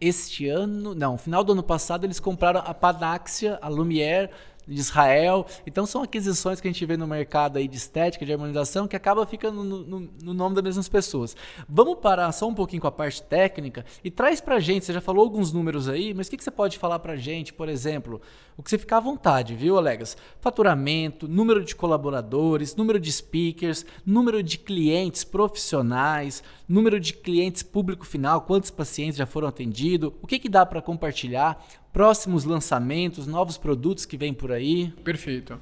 este 0.00 0.48
ano, 0.48 0.94
não, 0.94 1.18
final 1.18 1.44
do 1.44 1.52
ano 1.52 1.62
passado 1.62 2.04
eles 2.04 2.18
compraram 2.18 2.62
a 2.64 2.72
Panaxia, 2.72 3.58
a 3.60 3.68
Lumière, 3.68 4.30
de 4.74 4.80
Israel. 4.80 5.44
Então 5.66 5.84
são 5.84 6.02
aquisições 6.02 6.60
que 6.60 6.68
a 6.68 6.70
gente 6.72 6.86
vê 6.86 6.96
no 6.96 7.06
mercado 7.06 7.56
aí 7.56 7.66
de 7.66 7.76
estética, 7.76 8.24
de 8.24 8.32
harmonização, 8.32 8.86
que 8.86 8.96
acaba 8.96 9.26
ficando 9.26 9.64
no, 9.64 9.78
no, 9.84 10.10
no 10.22 10.34
nome 10.34 10.54
das 10.54 10.64
mesmas 10.64 10.88
pessoas. 10.88 11.36
Vamos 11.68 11.98
parar 11.98 12.30
só 12.32 12.48
um 12.48 12.54
pouquinho 12.54 12.80
com 12.80 12.88
a 12.88 12.92
parte 12.92 13.22
técnica 13.22 13.84
e 14.04 14.10
traz 14.10 14.40
pra 14.40 14.60
gente, 14.60 14.84
você 14.84 14.92
já 14.92 15.00
falou 15.00 15.24
alguns 15.24 15.52
números 15.52 15.88
aí, 15.88 16.14
mas 16.14 16.28
o 16.28 16.30
que, 16.30 16.36
que 16.36 16.44
você 16.44 16.50
pode 16.50 16.78
falar 16.78 16.98
pra 17.00 17.16
gente, 17.16 17.52
por 17.52 17.68
exemplo, 17.68 18.20
o 18.56 18.62
que 18.62 18.70
você 18.70 18.78
ficar 18.78 18.98
à 18.98 19.00
vontade, 19.00 19.54
viu, 19.54 19.76
Alegas? 19.76 20.16
Faturamento, 20.40 21.26
número 21.26 21.64
de 21.64 21.74
colaboradores, 21.74 22.76
número 22.76 23.00
de 23.00 23.10
speakers, 23.10 23.84
número 24.04 24.42
de 24.42 24.58
clientes 24.58 25.24
profissionais, 25.24 26.42
número 26.68 27.00
de 27.00 27.14
clientes 27.14 27.62
público 27.62 28.06
final, 28.06 28.42
quantos 28.42 28.70
pacientes 28.70 29.16
já 29.16 29.26
foram 29.26 29.48
atendidos, 29.48 30.12
o 30.22 30.26
que, 30.26 30.38
que 30.38 30.48
dá 30.48 30.64
para 30.64 30.82
compartilhar, 30.82 31.64
próximos 31.92 32.44
lançamentos, 32.44 33.26
novos 33.26 33.58
produtos 33.58 34.04
que 34.06 34.16
vêm 34.16 34.32
por 34.32 34.52
aí? 34.52 34.90
Perfeito. 35.04 35.60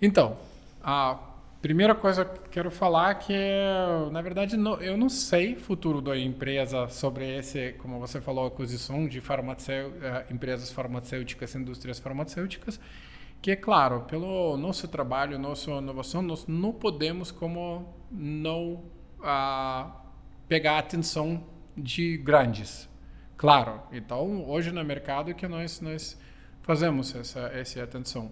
Então, 0.00 0.36
a 0.82 1.18
primeira 1.60 1.94
coisa 1.94 2.24
que 2.24 2.48
quero 2.50 2.70
falar 2.70 3.10
é 3.10 3.14
que, 3.14 3.34
na 4.10 4.20
verdade, 4.20 4.56
eu 4.80 4.96
não 4.96 5.08
sei 5.08 5.54
futuro 5.54 6.00
da 6.00 6.18
empresa 6.18 6.88
sobre 6.88 7.38
esse, 7.38 7.72
como 7.78 8.00
você 8.00 8.20
falou, 8.20 8.46
aquisição 8.46 9.06
de 9.06 9.20
farmacêuticas, 9.20 10.02
eh, 10.02 10.26
empresas 10.30 10.72
farmacêuticas, 10.72 11.54
indústrias 11.54 11.98
farmacêuticas, 11.98 12.80
que 13.40 13.50
é 13.50 13.56
claro, 13.56 14.02
pelo 14.02 14.56
nosso 14.56 14.86
trabalho, 14.88 15.38
nossa 15.38 15.70
inovação, 15.70 16.22
nós 16.22 16.46
não 16.46 16.72
podemos 16.72 17.30
como 17.30 17.92
não 18.10 18.84
ah, 19.22 20.02
pegar 20.48 20.74
a 20.74 20.78
atenção 20.78 21.44
de 21.76 22.16
grandes 22.18 22.88
Claro, 23.42 23.80
então 23.90 24.48
hoje 24.48 24.70
no 24.70 24.84
mercado 24.84 25.34
que 25.34 25.48
nós 25.48 25.80
nós 25.80 26.16
fazemos 26.62 27.12
essa 27.12 27.40
essa 27.52 27.82
atenção 27.82 28.26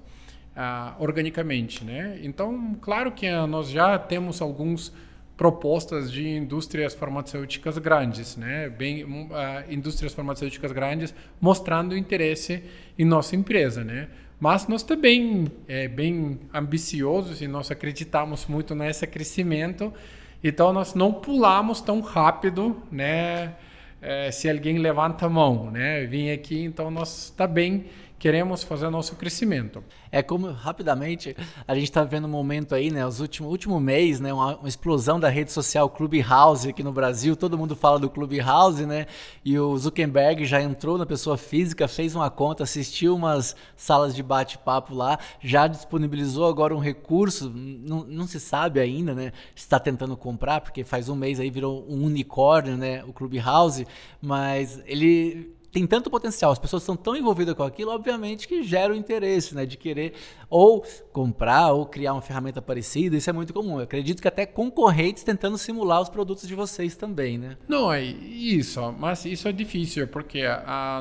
uh, 0.54 1.02
organicamente, 1.02 1.82
né? 1.84 2.20
Então, 2.22 2.76
claro 2.80 3.10
que 3.10 3.28
nós 3.48 3.70
já 3.70 3.98
temos 3.98 4.40
alguns 4.40 4.92
propostas 5.36 6.12
de 6.12 6.28
indústrias 6.28 6.94
farmacêuticas 6.94 7.76
grandes, 7.78 8.36
né? 8.36 8.68
Bem, 8.68 9.02
uh, 9.02 9.28
indústrias 9.68 10.14
farmacêuticas 10.14 10.70
grandes 10.70 11.12
mostrando 11.40 11.96
interesse 11.96 12.62
em 12.96 13.04
nossa 13.04 13.34
empresa, 13.34 13.82
né? 13.82 14.10
Mas 14.38 14.68
nós 14.68 14.84
também 14.84 15.48
é 15.66 15.88
bem 15.88 16.38
ambiciosos 16.54 17.42
e 17.42 17.48
nós 17.48 17.68
acreditamos 17.68 18.46
muito 18.46 18.76
nesse 18.76 19.04
crescimento, 19.08 19.92
então 20.40 20.72
nós 20.72 20.94
não 20.94 21.12
pulamos 21.12 21.80
tão 21.80 22.00
rápido, 22.00 22.80
né? 22.92 23.56
É, 24.00 24.30
se 24.30 24.48
alguém 24.48 24.78
levanta 24.78 25.26
a 25.26 25.28
mão, 25.28 25.70
né? 25.70 26.04
Vim 26.06 26.30
aqui, 26.30 26.64
então 26.64 26.90
nós 26.90 27.24
está 27.24 27.46
bem 27.46 27.84
queremos 28.20 28.62
fazer 28.62 28.90
nosso 28.90 29.16
crescimento. 29.16 29.82
É 30.12 30.22
como 30.22 30.52
rapidamente 30.52 31.34
a 31.66 31.74
gente 31.74 31.84
está 31.84 32.04
vendo 32.04 32.26
um 32.26 32.30
momento 32.30 32.74
aí, 32.74 32.90
né? 32.90 33.04
Os 33.06 33.18
últimos 33.18 33.50
último 33.50 33.80
mês, 33.80 34.20
né? 34.20 34.30
Uma, 34.30 34.56
uma, 34.56 34.68
explosão 34.68 35.18
da 35.18 35.30
rede 35.30 35.50
social 35.50 35.88
Clubhouse 35.88 36.68
aqui 36.68 36.82
no 36.82 36.92
Brasil. 36.92 37.34
Todo 37.34 37.56
mundo 37.56 37.74
fala 37.74 37.98
do 37.98 38.10
Clubhouse, 38.10 38.84
né? 38.84 39.06
E 39.42 39.58
o 39.58 39.74
Zuckerberg 39.76 40.44
já 40.44 40.60
entrou 40.60 40.98
na 40.98 41.06
pessoa 41.06 41.38
física, 41.38 41.88
fez 41.88 42.14
uma 42.14 42.28
conta, 42.28 42.62
assistiu 42.62 43.16
umas 43.16 43.56
salas 43.74 44.14
de 44.14 44.22
bate-papo 44.22 44.94
lá, 44.94 45.18
já 45.40 45.66
disponibilizou 45.66 46.46
agora 46.46 46.76
um 46.76 46.78
recurso. 46.78 47.50
Não, 47.50 48.04
não 48.04 48.26
se 48.26 48.38
sabe 48.38 48.80
ainda, 48.80 49.14
né? 49.14 49.32
Está 49.56 49.80
tentando 49.80 50.14
comprar 50.14 50.60
porque 50.60 50.84
faz 50.84 51.08
um 51.08 51.16
mês 51.16 51.40
aí 51.40 51.48
virou 51.48 51.86
um 51.88 52.04
unicórnio, 52.04 52.76
né? 52.76 53.02
O 53.04 53.14
Clubhouse, 53.14 53.86
mas 54.20 54.78
ele 54.84 55.58
tem 55.72 55.86
tanto 55.86 56.10
potencial, 56.10 56.50
as 56.50 56.58
pessoas 56.58 56.82
estão 56.82 56.96
tão 56.96 57.14
envolvidas 57.14 57.54
com 57.54 57.62
aquilo, 57.62 57.90
obviamente 57.92 58.48
que 58.48 58.62
gera 58.62 58.92
o 58.92 58.96
interesse, 58.96 59.54
né, 59.54 59.64
de 59.64 59.76
querer 59.76 60.14
ou 60.48 60.84
comprar 61.12 61.72
ou 61.72 61.86
criar 61.86 62.12
uma 62.12 62.22
ferramenta 62.22 62.60
parecida, 62.60 63.16
isso 63.16 63.30
é 63.30 63.32
muito 63.32 63.52
comum. 63.52 63.78
Eu 63.78 63.84
acredito 63.84 64.20
que 64.20 64.28
até 64.28 64.44
concorrentes 64.44 65.22
tentando 65.22 65.56
simular 65.56 66.00
os 66.00 66.08
produtos 66.08 66.48
de 66.48 66.54
vocês 66.54 66.96
também, 66.96 67.38
né? 67.38 67.56
Não, 67.68 67.92
é 67.92 68.02
isso, 68.02 68.92
mas 68.98 69.24
isso 69.24 69.46
é 69.46 69.52
difícil, 69.52 70.08
porque 70.08 70.42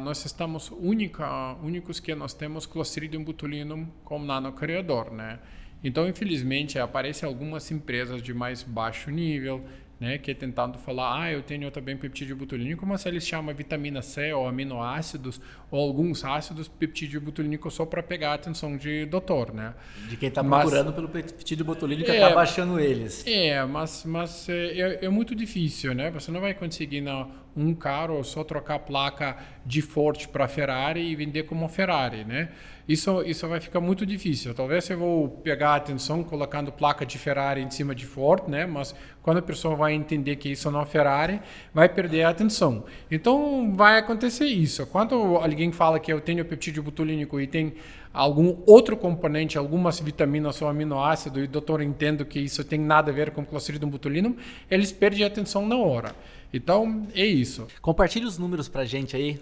nós 0.03 0.23
estamos 0.25 0.71
única, 0.79 1.55
únicos 1.63 1.99
que 1.99 2.13
nós 2.13 2.33
temos 2.33 2.65
Clostridium 2.65 3.23
botulinum 3.23 3.87
como 4.03 4.25
nanocriador, 4.25 5.11
né? 5.11 5.39
Então, 5.83 6.07
infelizmente, 6.07 6.77
aparecem 6.77 7.27
algumas 7.27 7.71
empresas 7.71 8.21
de 8.21 8.33
mais 8.33 8.61
baixo 8.63 9.09
nível, 9.09 9.63
né, 9.99 10.17
que 10.17 10.31
é 10.31 10.33
tentando 10.33 10.77
falar, 10.77 11.23
ah, 11.23 11.31
eu 11.31 11.41
tenho 11.41 11.69
também 11.69 11.97
peptídeo 11.97 12.35
butulínico, 12.35 12.85
mas 12.85 13.05
eles 13.05 13.27
chamam 13.27 13.53
vitamina 13.53 14.01
C 14.01 14.31
ou 14.31 14.47
aminoácidos 14.47 15.41
ou 15.69 15.79
alguns 15.79 16.23
ácidos 16.23 16.69
peptídeo 16.69 17.19
butulínico 17.19 17.69
só 17.69 17.85
para 17.85 18.01
pegar 18.01 18.31
a 18.31 18.33
atenção 18.35 18.77
de 18.77 19.05
doutor, 19.05 19.53
né? 19.53 19.73
De 20.07 20.15
quem 20.15 20.29
está 20.29 20.41
procurando 20.43 20.93
pelo 20.93 21.09
peptídeo 21.09 21.65
butulínico 21.65 22.09
é, 22.09 22.23
acaba 22.23 22.41
achando 22.41 22.79
eles. 22.79 23.25
É, 23.27 23.65
mas, 23.65 24.05
mas 24.05 24.47
é, 24.47 24.79
é, 24.79 25.05
é, 25.05 25.09
muito 25.09 25.35
difícil, 25.35 25.93
né? 25.93 26.09
Você 26.11 26.31
não 26.31 26.39
vai 26.39 26.53
conseguir 26.53 27.01
na, 27.01 27.27
um 27.55 27.73
carro 27.73 28.23
só 28.23 28.43
trocar 28.43 28.75
a 28.75 28.79
placa 28.79 29.37
de 29.65 29.81
Ford 29.81 30.27
para 30.27 30.47
Ferrari 30.47 31.01
e 31.01 31.15
vender 31.15 31.43
como 31.43 31.67
Ferrari, 31.67 32.23
né? 32.23 32.49
Isso, 32.87 33.21
isso 33.21 33.47
vai 33.47 33.59
ficar 33.59 33.79
muito 33.79 34.03
difícil. 34.03 34.51
Talvez 34.55 34.89
eu 34.89 34.97
vou 34.97 35.29
pegar 35.29 35.75
atenção 35.75 36.23
colocando 36.23 36.71
placa 36.71 37.05
de 37.05 37.19
Ferrari 37.19 37.61
em 37.61 37.69
cima 37.69 37.93
de 37.93 38.05
Ford, 38.05 38.47
né? 38.47 38.65
Mas 38.65 38.95
quando 39.21 39.37
a 39.37 39.41
pessoa 39.43 39.75
vai 39.75 39.93
entender 39.93 40.37
que 40.37 40.49
isso 40.49 40.71
não 40.71 40.81
é 40.81 40.85
Ferrari, 40.87 41.39
vai 41.71 41.87
perder 41.87 42.23
a 42.23 42.29
atenção. 42.29 42.83
Então 43.11 43.75
vai 43.75 43.99
acontecer 43.99 44.45
isso. 44.45 44.87
Quando 44.87 45.13
alguém 45.13 45.71
fala 45.71 45.99
que 45.99 46.11
eu 46.11 46.19
tenho 46.19 46.43
peptídeo 46.43 46.81
butulínico 46.81 47.39
e 47.39 47.45
tem 47.45 47.75
algum 48.11 48.57
outro 48.65 48.97
componente, 48.97 49.55
algumas 49.55 49.99
vitaminas 49.99 50.59
ou 50.59 50.67
aminoácidos, 50.67 51.43
e 51.43 51.45
o 51.45 51.47
doutor 51.47 51.83
entende 51.83 52.25
que 52.25 52.39
isso 52.39 52.63
tem 52.63 52.79
nada 52.79 53.11
a 53.11 53.13
ver 53.13 53.29
com 53.31 53.45
Clostridium 53.45 53.89
botulinum, 53.89 54.35
eles 54.69 54.91
perdem 54.91 55.23
a 55.23 55.27
atenção 55.27 55.67
na 55.67 55.77
hora. 55.77 56.15
Então 56.53 57.07
é 57.13 57.25
isso. 57.25 57.67
Compartilhe 57.81 58.25
os 58.25 58.37
números 58.37 58.67
para 58.67 58.85
gente 58.85 59.15
aí. 59.15 59.39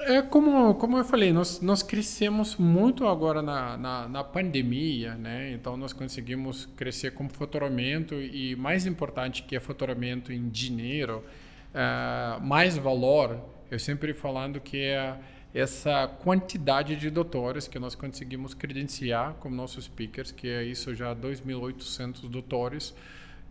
É 0.00 0.22
como, 0.22 0.74
como 0.76 0.96
eu 0.96 1.04
falei, 1.04 1.32
nós, 1.32 1.60
nós 1.60 1.82
crescemos 1.82 2.56
muito 2.56 3.06
agora 3.06 3.42
na, 3.42 3.76
na, 3.76 4.08
na, 4.08 4.24
pandemia, 4.24 5.14
né? 5.16 5.52
Então 5.52 5.76
nós 5.76 5.92
conseguimos 5.92 6.66
crescer 6.76 7.10
com 7.12 7.28
faturamento 7.28 8.14
e 8.14 8.54
mais 8.56 8.86
importante 8.86 9.42
que 9.42 9.56
é 9.56 9.60
faturamento 9.60 10.32
em 10.32 10.48
dinheiro, 10.48 11.24
uh, 11.74 12.40
mais 12.40 12.78
valor. 12.78 13.38
Eu 13.70 13.78
sempre 13.78 14.14
falando 14.14 14.60
que 14.60 14.78
é 14.78 15.18
essa 15.52 16.06
quantidade 16.06 16.94
de 16.94 17.10
doutores 17.10 17.66
que 17.66 17.78
nós 17.78 17.94
conseguimos 17.94 18.54
credenciar 18.54 19.34
como 19.34 19.54
nossos 19.54 19.86
speakers, 19.86 20.30
que 20.30 20.48
é 20.48 20.62
isso 20.62 20.94
já 20.94 21.14
2.800 21.14 22.28
doutores, 22.28 22.94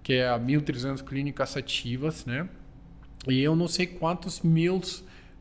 que 0.01 0.13
é 0.13 0.29
1.300 0.29 1.03
clínicas 1.03 1.57
ativas, 1.57 2.25
né? 2.25 2.47
E 3.27 3.41
eu 3.41 3.55
não 3.55 3.67
sei 3.67 3.87
quantos 3.87 4.41
mil 4.41 4.81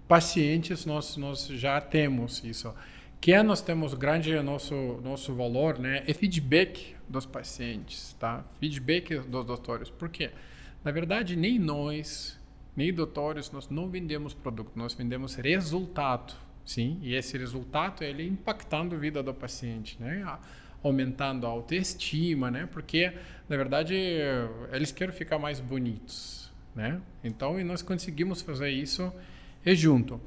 pacientes 0.09 0.85
nós, 0.85 1.17
nós 1.17 1.47
já 1.47 1.81
temos 1.81 2.43
isso. 2.45 2.75
Que 3.21 3.43
nós 3.43 3.61
temos 3.63 3.95
grande 3.95 4.39
nosso 4.41 4.75
nosso 5.03 5.35
valor, 5.35 5.79
né? 5.79 6.05
É 6.07 6.15
feedback 6.15 6.95
dos 7.09 7.27
pacientes, 7.27 8.15
tá? 8.19 8.45
Feedback 8.61 9.19
dos 9.21 9.45
doutores. 9.45 9.91
Por 9.91 10.09
quê? 10.09 10.31
Na 10.85 10.93
verdade, 10.93 11.35
nem 11.35 11.59
nós, 11.59 12.39
nem 12.77 12.93
doutores, 12.93 13.51
nós 13.51 13.69
não 13.69 13.89
vendemos 13.89 14.35
produto, 14.35 14.71
nós 14.77 14.95
vendemos 14.95 15.35
resultado, 15.35 16.35
sim? 16.65 16.99
E 17.03 17.15
esse 17.15 17.37
resultado 17.37 18.05
ele 18.05 18.23
é 18.23 18.27
impactando 18.27 18.95
a 18.95 18.99
vida 18.99 19.23
do 19.23 19.35
paciente, 19.35 19.97
né? 19.99 20.25
Aumentando 20.83 21.47
a 21.47 21.51
autoestima, 21.51 22.51
né? 22.51 22.69
Porque 22.71 23.13
na 23.49 23.57
verdade 23.57 23.97
eles 24.71 24.93
querem 24.93 25.15
ficar 25.15 25.39
mais 25.39 25.59
bonitos, 25.59 26.53
né? 26.77 27.01
Então, 27.25 27.59
e 27.59 27.65
nós 27.65 27.83
conseguimos 27.83 28.43
fazer 28.43 28.71
isso 28.71 29.13
é 29.65 29.75
junto. 29.75 30.21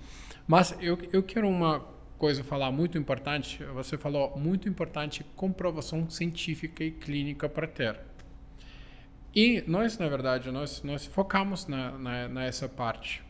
Mas 0.48 0.76
eu, 0.82 0.98
eu 1.14 1.24
quero 1.24 1.48
uma 1.48 1.80
coisa 2.18 2.44
falar 2.44 2.72
muito 2.72 2.98
importante, 2.98 3.64
você 3.64 3.98
falou 3.98 4.38
muito 4.38 4.68
importante 4.68 5.24
comprovação 5.36 6.10
científica 6.10 6.84
e 6.84 6.92
clínica 6.92 7.48
para 7.48 7.68
ter. 7.68 7.98
E 9.34 9.64
nós, 9.68 9.98
na 9.98 10.10
verdade, 10.10 10.52
nós, 10.52 10.82
nós 10.82 11.06
focamos 11.06 11.68
na, 11.68 11.92
na, 11.98 12.28
nessa 12.28 12.68
parte. 12.68 13.24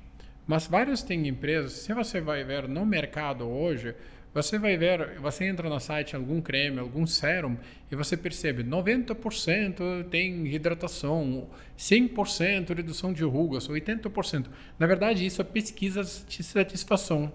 Mas 0.48 0.66
várias 0.66 1.04
têm 1.04 1.28
empresas, 1.28 1.74
se 1.74 1.94
você 1.94 2.20
vai 2.20 2.44
ver 2.44 2.68
no 2.68 2.84
mercado 2.86 3.48
hoje, 3.48 3.94
você 4.34 4.60
vai 4.60 4.78
ver, 4.78 5.20
você 5.20 5.46
entra 5.46 5.68
no 5.68 5.80
site 5.80 6.16
algum 6.16 6.40
creme, 6.40 6.80
algum 6.80 7.08
sérum 7.08 7.58
e 7.92 7.96
você 7.96 8.16
percebe 8.16 8.64
90% 8.64 10.06
tem 10.10 10.46
hidratação, 10.48 11.50
100% 11.78 12.76
redução 12.76 13.12
de 13.12 13.24
rugas, 13.24 13.68
80%. 13.68 14.46
Na 14.78 14.86
verdade, 14.86 15.26
isso 15.26 15.42
é 15.42 15.44
pesquisa 15.44 16.04
de 16.04 16.44
satisfação. 16.44 17.32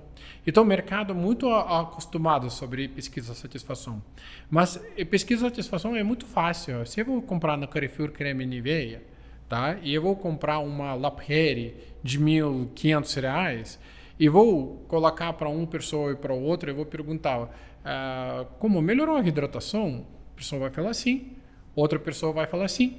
Então, 0.47 0.62
o 0.62 0.66
mercado 0.66 1.12
é 1.12 1.16
muito 1.16 1.51
acostumado 1.51 2.49
sobre 2.51 2.88
pesquisa 2.88 3.32
de 3.32 3.38
satisfação. 3.38 4.03
Mas 4.51 4.80
pesquisa 5.11 5.49
de 5.49 5.57
satisfação 5.57 5.97
é 5.97 6.03
muito 6.03 6.26
fácil. 6.26 6.86
Se 6.86 7.01
eu 7.01 7.07
vou 7.07 7.22
comprar 7.22 7.57
na 7.57 7.66
Carrefour 7.66 8.11
creme 8.11 8.47
Nivea, 8.47 9.03
tá? 9.49 9.76
E 9.82 9.92
eu 9.92 10.03
vou 10.03 10.14
comprar 10.14 10.59
uma 10.59 10.95
La 10.95 11.11
Prairie 11.11 11.74
de 12.03 12.18
R$ 12.18 12.24
1.500, 12.24 13.78
e 14.18 14.28
vou 14.28 14.84
colocar 14.88 15.32
para 15.32 15.48
uma 15.48 15.66
pessoa 15.66 16.12
e 16.12 16.16
para 16.16 16.32
outra, 16.32 16.70
eu 16.70 16.74
vou 16.74 16.86
perguntar 16.86 17.50
ah, 17.84 18.46
como 18.58 18.80
melhorou 18.80 19.16
a 19.16 19.20
hidratação? 19.26 20.06
A 20.32 20.36
pessoa 20.36 20.60
vai 20.60 20.70
falar 20.70 20.94
sim, 20.94 21.32
outra 21.74 21.98
pessoa 21.98 22.32
vai 22.32 22.46
falar 22.46 22.68
sim. 22.68 22.96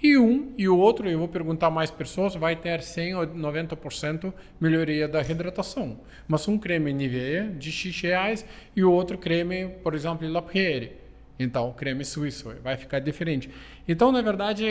E 0.00 0.16
um 0.16 0.52
e 0.56 0.68
o 0.68 0.78
outro, 0.78 1.08
eu 1.10 1.18
vou 1.18 1.26
perguntar 1.26 1.70
mais 1.70 1.90
pessoas, 1.90 2.36
vai 2.36 2.54
ter 2.54 2.82
100 2.82 3.14
ou 3.16 3.26
90% 3.26 4.32
melhoria 4.60 5.08
da 5.08 5.20
hidratação. 5.20 5.98
Mas 6.28 6.46
um 6.46 6.56
creme 6.56 6.92
Nivea 6.92 7.50
de 7.50 7.72
X 7.72 8.00
reais 8.00 8.46
e 8.76 8.84
o 8.84 8.92
outro 8.92 9.18
creme, 9.18 9.68
por 9.82 9.94
exemplo, 9.94 10.28
La 10.30 10.40
Prairie. 10.40 10.92
Então, 11.36 11.72
creme 11.72 12.04
suíço, 12.04 12.54
vai 12.62 12.76
ficar 12.76 13.00
diferente. 13.00 13.50
Então, 13.88 14.12
na 14.12 14.22
verdade, 14.22 14.64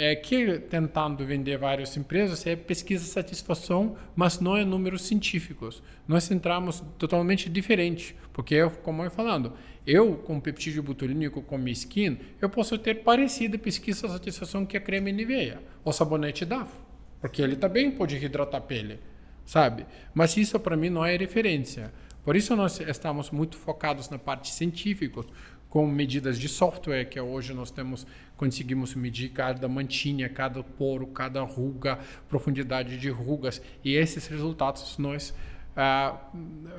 é, 0.00 0.16
que 0.16 0.58
tentando 0.58 1.26
vender 1.26 1.58
várias 1.58 1.94
empresas 1.94 2.46
é 2.46 2.56
pesquisa 2.56 3.04
satisfação, 3.04 3.98
mas 4.16 4.40
não 4.40 4.56
é 4.56 4.64
números 4.64 5.02
científicos. 5.02 5.82
Nós 6.08 6.30
entramos 6.30 6.82
totalmente 6.96 7.50
diferente, 7.50 8.16
porque 8.32 8.54
eu, 8.54 8.70
como 8.70 9.04
eu 9.04 9.10
falando, 9.10 9.52
eu 9.86 10.14
com 10.16 10.40
peptídeo 10.40 10.82
botulínico 10.82 11.42
com 11.42 11.58
minha 11.58 11.74
skin, 11.74 12.16
eu 12.40 12.48
posso 12.48 12.78
ter 12.78 13.02
parecida 13.02 13.58
pesquisa 13.58 14.08
satisfação 14.08 14.64
que 14.64 14.74
a 14.74 14.80
creme 14.80 15.12
Nivea 15.12 15.62
ou 15.84 15.92
sabonete 15.92 16.46
DAF, 16.46 16.72
porque 17.20 17.42
ele 17.42 17.56
também 17.56 17.90
pode 17.90 18.16
hidratar 18.16 18.56
a 18.56 18.62
pele, 18.62 19.00
sabe? 19.44 19.84
Mas 20.14 20.34
isso 20.34 20.58
para 20.58 20.78
mim 20.78 20.88
não 20.88 21.04
é 21.04 21.14
referência. 21.14 21.92
Por 22.24 22.36
isso 22.36 22.56
nós 22.56 22.80
estamos 22.80 23.30
muito 23.30 23.58
focados 23.58 24.08
na 24.08 24.18
parte 24.18 24.50
científica, 24.50 25.26
com 25.70 25.86
medidas 25.86 26.38
de 26.38 26.48
software 26.48 27.04
que 27.04 27.18
hoje 27.18 27.54
nós 27.54 27.70
temos 27.70 28.06
conseguimos 28.40 28.94
medir 28.94 29.28
cada 29.28 29.68
mantinha, 29.68 30.26
cada 30.26 30.62
poro, 30.62 31.06
cada 31.08 31.42
ruga, 31.42 31.98
profundidade 32.26 32.96
de 32.96 33.10
rugas. 33.10 33.60
E 33.84 33.94
esses 33.94 34.26
resultados 34.28 34.96
nós 34.96 35.34
ah, 35.76 36.18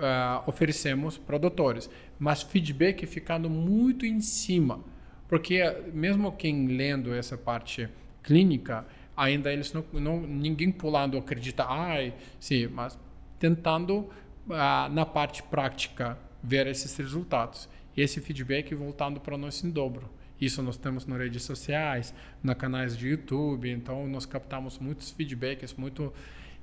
ah, 0.01 0.43
oferecemos 0.47 1.19
para 1.19 1.37
doutores, 1.37 1.87
mas 2.17 2.41
feedback 2.41 3.05
ficando 3.05 3.47
muito 3.47 4.07
em 4.07 4.21
cima, 4.21 4.83
porque 5.27 5.61
mesmo 5.93 6.31
quem 6.31 6.65
lendo 6.65 7.13
essa 7.13 7.37
parte 7.37 7.87
clínica 8.23 8.83
ainda 9.15 9.53
eles 9.53 9.71
não, 9.71 9.85
não 9.93 10.19
ninguém 10.19 10.71
pulando 10.71 11.15
acredita, 11.15 11.63
ai, 11.69 12.15
sim, 12.39 12.65
mas 12.65 12.97
tentando 13.37 14.09
ah, 14.49 14.89
na 14.91 15.05
parte 15.05 15.43
prática 15.43 16.17
ver 16.41 16.65
esses 16.65 16.97
resultados. 16.97 17.69
Esse 17.95 18.19
feedback 18.19 18.73
voltando 18.73 19.19
para 19.19 19.37
nós 19.37 19.63
em 19.63 19.69
dobro. 19.69 20.09
Isso 20.41 20.63
nós 20.63 20.75
temos 20.75 21.05
nas 21.05 21.19
redes 21.19 21.43
sociais, 21.43 22.13
nos 22.41 22.55
canais 22.55 22.97
de 22.97 23.07
YouTube, 23.07 23.69
então 23.69 24.07
nós 24.07 24.25
captamos 24.25 24.79
muitos 24.79 25.11
feedbacks, 25.11 25.75
muito 25.75 26.11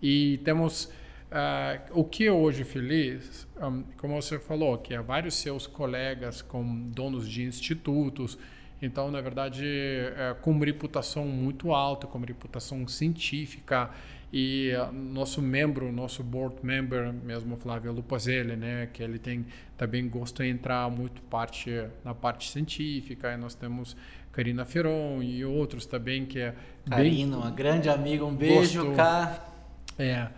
e 0.02 0.38
temos 0.38 0.86
uh, 1.30 1.92
o 1.92 2.04
que 2.04 2.28
hoje 2.28 2.64
feliz, 2.64 3.46
um, 3.60 3.84
como 3.96 4.20
você 4.20 4.36
falou, 4.38 4.76
que 4.78 4.94
há 4.94 5.00
vários 5.00 5.36
seus 5.36 5.66
colegas 5.66 6.42
com 6.42 6.90
donos 6.90 7.28
de 7.28 7.44
institutos, 7.44 8.36
então 8.82 9.10
na 9.10 9.20
verdade 9.20 9.64
é, 9.64 10.36
com 10.40 10.56
reputação 10.58 11.26
muito 11.26 11.72
alta, 11.72 12.06
com 12.06 12.18
reputação 12.18 12.86
científica 12.86 13.90
e 14.32 14.72
uh, 14.74 14.92
nosso 14.92 15.40
membro, 15.40 15.90
nosso 15.90 16.22
board 16.22 16.56
member, 16.62 17.12
mesmo 17.12 17.56
Flávio 17.56 17.92
Lupazelli, 17.92 18.56
né, 18.56 18.88
que 18.92 19.02
ele 19.02 19.18
tem 19.18 19.46
também 19.76 20.08
gosta 20.08 20.42
de 20.42 20.50
entrar 20.50 20.90
muito 20.90 21.22
parte 21.22 21.70
na 22.04 22.14
parte 22.14 22.50
científica. 22.50 23.32
E 23.32 23.36
nós 23.36 23.54
temos 23.54 23.96
Karina 24.30 24.64
Feron 24.64 25.22
e 25.22 25.44
outros 25.44 25.86
também 25.86 26.26
que 26.26 26.40
é 26.40 26.54
Karina, 26.88 27.36
bem, 27.36 27.42
uma 27.42 27.50
grande 27.50 27.88
amiga, 27.88 28.24
um 28.24 28.34
beijo, 28.34 28.84
gosto, 28.84 28.96
cá. 28.96 29.44
É, 29.98 30.28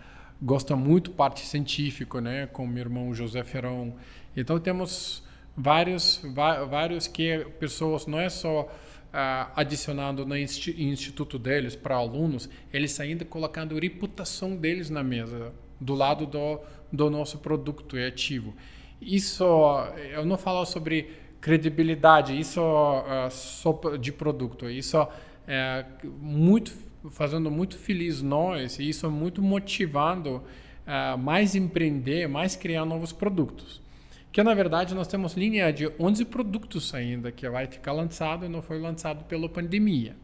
gosta 0.41 0.75
muito 0.75 1.11
parte 1.11 1.45
científica, 1.45 2.21
né, 2.21 2.47
com 2.47 2.65
meu 2.65 2.81
irmão 2.81 3.13
José 3.13 3.43
Feron. 3.43 3.93
Então 4.35 4.57
temos 4.59 5.21
vários 5.55 6.21
vários 6.69 7.07
que 7.07 7.45
pessoas 7.59 8.07
não 8.07 8.19
é 8.19 8.29
só 8.29 8.71
ah, 9.13 9.51
adicionando 9.55 10.25
no 10.25 10.37
instituto 10.37 11.37
deles 11.37 11.75
para 11.75 11.95
alunos, 11.95 12.49
eles 12.71 12.97
ainda 12.99 13.25
colocando 13.25 13.75
a 13.75 13.79
reputação 13.79 14.55
deles 14.55 14.89
na 14.89 15.03
mesa, 15.03 15.53
do 15.79 15.93
lado 15.93 16.25
do, 16.25 16.59
do 16.91 17.09
nosso 17.09 17.39
produto 17.39 17.97
e 17.97 18.05
ativo. 18.05 18.55
Isso, 19.01 19.43
eu 20.13 20.25
não 20.25 20.37
falo 20.37 20.65
sobre 20.65 21.09
credibilidade, 21.41 22.39
isso 22.39 22.61
só 23.31 23.97
de 23.99 24.11
produto, 24.11 24.69
isso 24.69 25.07
é 25.47 25.85
muito 26.03 26.71
fazendo 27.09 27.49
muito 27.49 27.77
feliz 27.77 28.21
nós, 28.21 28.77
e 28.77 28.87
isso 28.87 29.07
é 29.07 29.09
muito 29.09 29.41
motivando 29.41 30.35
uh, 30.35 31.17
mais 31.17 31.55
empreender, 31.55 32.27
mais 32.27 32.55
criar 32.55 32.85
novos 32.85 33.11
produtos 33.11 33.80
que 34.31 34.41
na 34.43 34.53
verdade 34.53 34.95
nós 34.95 35.07
temos 35.07 35.33
linha 35.33 35.71
de 35.73 35.91
11 35.99 36.25
produtos 36.25 36.93
ainda 36.93 37.31
que 37.31 37.47
vai 37.49 37.67
ficar 37.67 37.91
lançado 37.91 38.45
e 38.45 38.49
não 38.49 38.61
foi 38.61 38.79
lançado 38.79 39.25
pela 39.25 39.49
pandemia. 39.49 40.15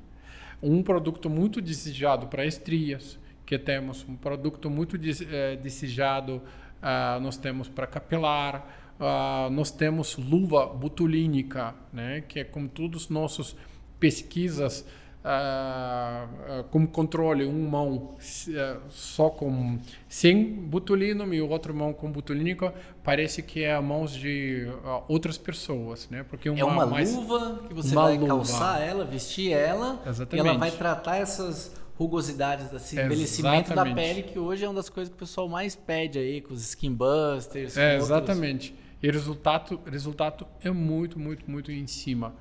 Um 0.62 0.82
produto 0.82 1.30
muito 1.30 1.62
desejado 1.62 2.28
para 2.28 2.46
estrias, 2.46 3.20
que 3.46 3.60
temos 3.60 4.06
um 4.08 4.16
produto 4.16 4.70
muito 4.70 4.98
eh, 4.98 5.56
desejado, 5.58 6.42
uh, 6.82 7.20
nós 7.22 7.38
temos 7.38 7.70
para 7.70 7.86
capilar, 7.86 8.96
uh, 9.00 9.50
nós 9.50 9.72
temos 9.72 10.18
luva 10.18 10.66
botulínica, 10.66 11.76
né, 11.94 12.22
que 12.28 12.40
é 12.40 12.44
com 12.44 12.68
todos 12.68 13.04
os 13.04 13.10
nossos 13.10 13.56
pesquisas 14.00 14.86
uh, 15.24 16.64
como 16.72 16.88
controle, 16.88 17.46
uma 17.46 17.70
mão 17.70 17.96
uh, 17.96 18.82
só 18.90 19.30
com 19.30 19.80
sem 20.08 20.54
botulino 20.54 21.34
e 21.34 21.42
outra 21.42 21.74
mão 21.74 21.94
com 21.94 22.12
botulínico, 22.12 22.72
parece 23.04 23.42
que 23.42 23.64
é 23.64 23.74
a 23.74 23.82
mãos 23.82 24.14
de 24.14 24.68
outras 25.08 25.38
pessoas, 25.38 26.08
né? 26.10 26.24
Porque 26.24 26.50
uma, 26.50 26.60
é 26.60 26.64
uma 26.64 26.86
mais, 26.86 27.14
luva 27.14 27.64
que 27.68 27.74
você 27.74 27.94
vai 27.94 28.18
luva. 28.18 28.28
calçar 28.28 28.82
ela, 28.82 29.04
vestir 29.06 29.52
ela, 29.52 30.02
Exatamente. 30.06 30.46
e 30.46 30.50
ela 30.50 30.58
vai 30.58 30.72
tratar 30.72 31.18
essas 31.18 31.76
rugosidades, 31.98 32.72
esse 32.72 33.00
envelhecimento 33.00 33.74
da 33.74 33.84
pele, 33.84 34.22
que 34.22 34.38
hoje 34.38 34.64
é 34.64 34.68
uma 34.68 34.76
das 34.76 34.88
coisas 34.88 35.10
que 35.10 35.16
o 35.16 35.20
pessoal 35.20 35.50
mais 35.50 35.76
pede 35.76 36.20
aí, 36.20 36.42
com 36.42 36.54
os 36.54 36.62
skin 36.70 36.94
busters. 36.94 37.76
É, 37.76 37.98
exatamente. 37.98 38.76
E 39.02 39.10
o 39.10 39.12
resultado, 39.12 39.80
resultado 39.86 40.48
é 40.62 40.70
muito, 40.72 41.20
muito, 41.20 41.50
muito 41.50 41.72
em 41.72 41.88
cima. 41.88 42.36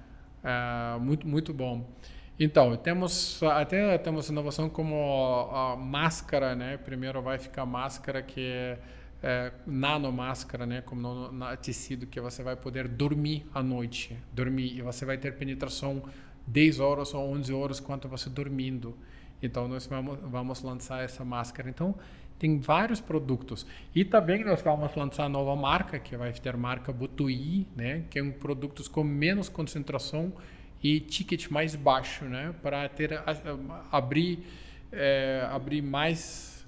Uh, 0.44 1.00
muito, 1.00 1.26
muito 1.26 1.52
bom. 1.52 1.86
Então, 2.38 2.76
temos 2.76 3.42
até 3.42 3.96
temos 3.96 4.28
inovação 4.28 4.68
como 4.68 4.94
a, 5.50 5.72
a 5.72 5.76
máscara, 5.76 6.54
né? 6.54 6.76
Primeiro 6.76 7.22
vai 7.22 7.38
ficar 7.38 7.64
máscara 7.64 8.22
que 8.22 8.40
é, 8.40 8.78
é 9.22 9.52
nano 9.66 10.12
máscara, 10.12 10.66
né? 10.66 10.82
Como 10.82 11.00
no, 11.00 11.56
tecido 11.56 12.06
que 12.06 12.20
você 12.20 12.42
vai 12.42 12.54
poder 12.54 12.88
dormir 12.88 13.46
à 13.54 13.62
noite, 13.62 14.14
dormir 14.34 14.76
e 14.76 14.82
você 14.82 15.06
vai 15.06 15.16
ter 15.16 15.34
penetração 15.36 16.02
10 16.46 16.78
horas 16.78 17.14
ou 17.14 17.26
11 17.32 17.52
horas 17.54 17.80
quanto 17.80 18.06
você 18.06 18.28
dormindo. 18.28 18.94
Então 19.42 19.66
nós 19.66 19.86
vamos 19.86 20.18
vamos 20.22 20.62
lançar 20.62 21.02
essa 21.02 21.24
máscara. 21.24 21.70
Então 21.70 21.94
tem 22.38 22.60
vários 22.60 23.00
produtos 23.00 23.66
e 23.94 24.04
também 24.04 24.44
nós 24.44 24.60
vamos 24.60 24.94
lançar 24.94 25.26
nova 25.30 25.56
marca 25.56 25.98
que 25.98 26.14
vai 26.18 26.34
ter 26.34 26.54
marca 26.54 26.92
Butui, 26.92 27.66
né? 27.74 28.04
Que 28.10 28.18
é 28.18 28.22
um 28.22 28.30
produtos 28.30 28.88
com 28.88 29.02
menos 29.02 29.48
concentração 29.48 30.34
e 30.86 31.00
ticket 31.00 31.48
mais 31.48 31.74
baixo, 31.74 32.24
né? 32.26 32.54
Para 32.62 32.88
ter 32.88 33.20
abrir 33.90 34.46
é, 34.92 35.46
abrir 35.50 35.82
mais 35.82 36.64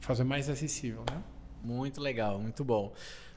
fazer 0.00 0.24
mais 0.24 0.48
acessível, 0.48 1.04
né? 1.10 1.22
Muito 1.62 2.00
legal, 2.00 2.38
muito 2.38 2.64
bom. 2.64 2.92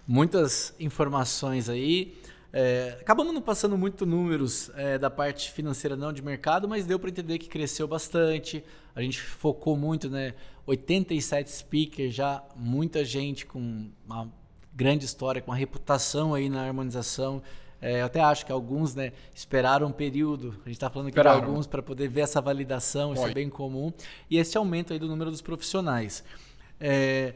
Muitas 0.08 0.74
informações 0.80 1.70
aí. 1.70 2.18
É, 2.52 2.98
acabamos 3.00 3.32
não 3.32 3.44
passando 3.44 3.78
muito 3.78 4.08
números 4.08 4.72
é, 4.76 4.98
da 4.98 5.10
parte 5.10 5.52
financeira 5.52 5.96
não 5.96 6.12
de 6.12 6.24
mercado, 6.24 6.68
mas 6.68 6.88
deu 6.88 6.98
para 6.98 7.10
entender 7.10 7.38
que 7.38 7.48
cresceu 7.48 7.88
bastante. 7.88 8.64
A 8.96 9.02
gente 9.04 9.22
focou 9.22 9.78
muito, 9.78 10.10
né? 10.10 10.34
87 10.66 11.52
speakers 11.52 12.14
já, 12.14 12.44
muita 12.56 13.06
gente 13.06 13.46
com 13.46 13.92
uma 14.06 14.32
grande 14.74 15.06
história, 15.06 15.42
com 15.42 15.52
uma 15.52 15.58
reputação 15.58 16.34
aí 16.34 16.50
na 16.50 16.66
harmonização. 16.66 17.42
É, 17.82 18.02
eu 18.02 18.06
até 18.06 18.20
acho 18.20 18.46
que 18.46 18.52
alguns 18.52 18.94
né, 18.94 19.14
esperaram 19.34 19.88
um 19.88 19.92
período, 19.92 20.50
a 20.50 20.68
gente 20.68 20.74
está 20.74 20.90
falando 20.90 21.08
aqui 21.08 21.18
esperaram. 21.18 21.40
de 21.40 21.46
alguns 21.46 21.66
para 21.66 21.82
poder 21.82 22.10
ver 22.10 22.22
essa 22.22 22.42
validação, 22.42 23.14
isso 23.14 23.26
é 23.26 23.34
bem 23.34 23.50
comum, 23.50 23.94
e 24.30 24.38
esse 24.38 24.58
aumento 24.58 24.92
aí 24.92 25.00
do 25.00 25.08
número 25.08 25.32
dos 25.32 25.42
profissionais. 25.42 26.24
É, 26.80 27.36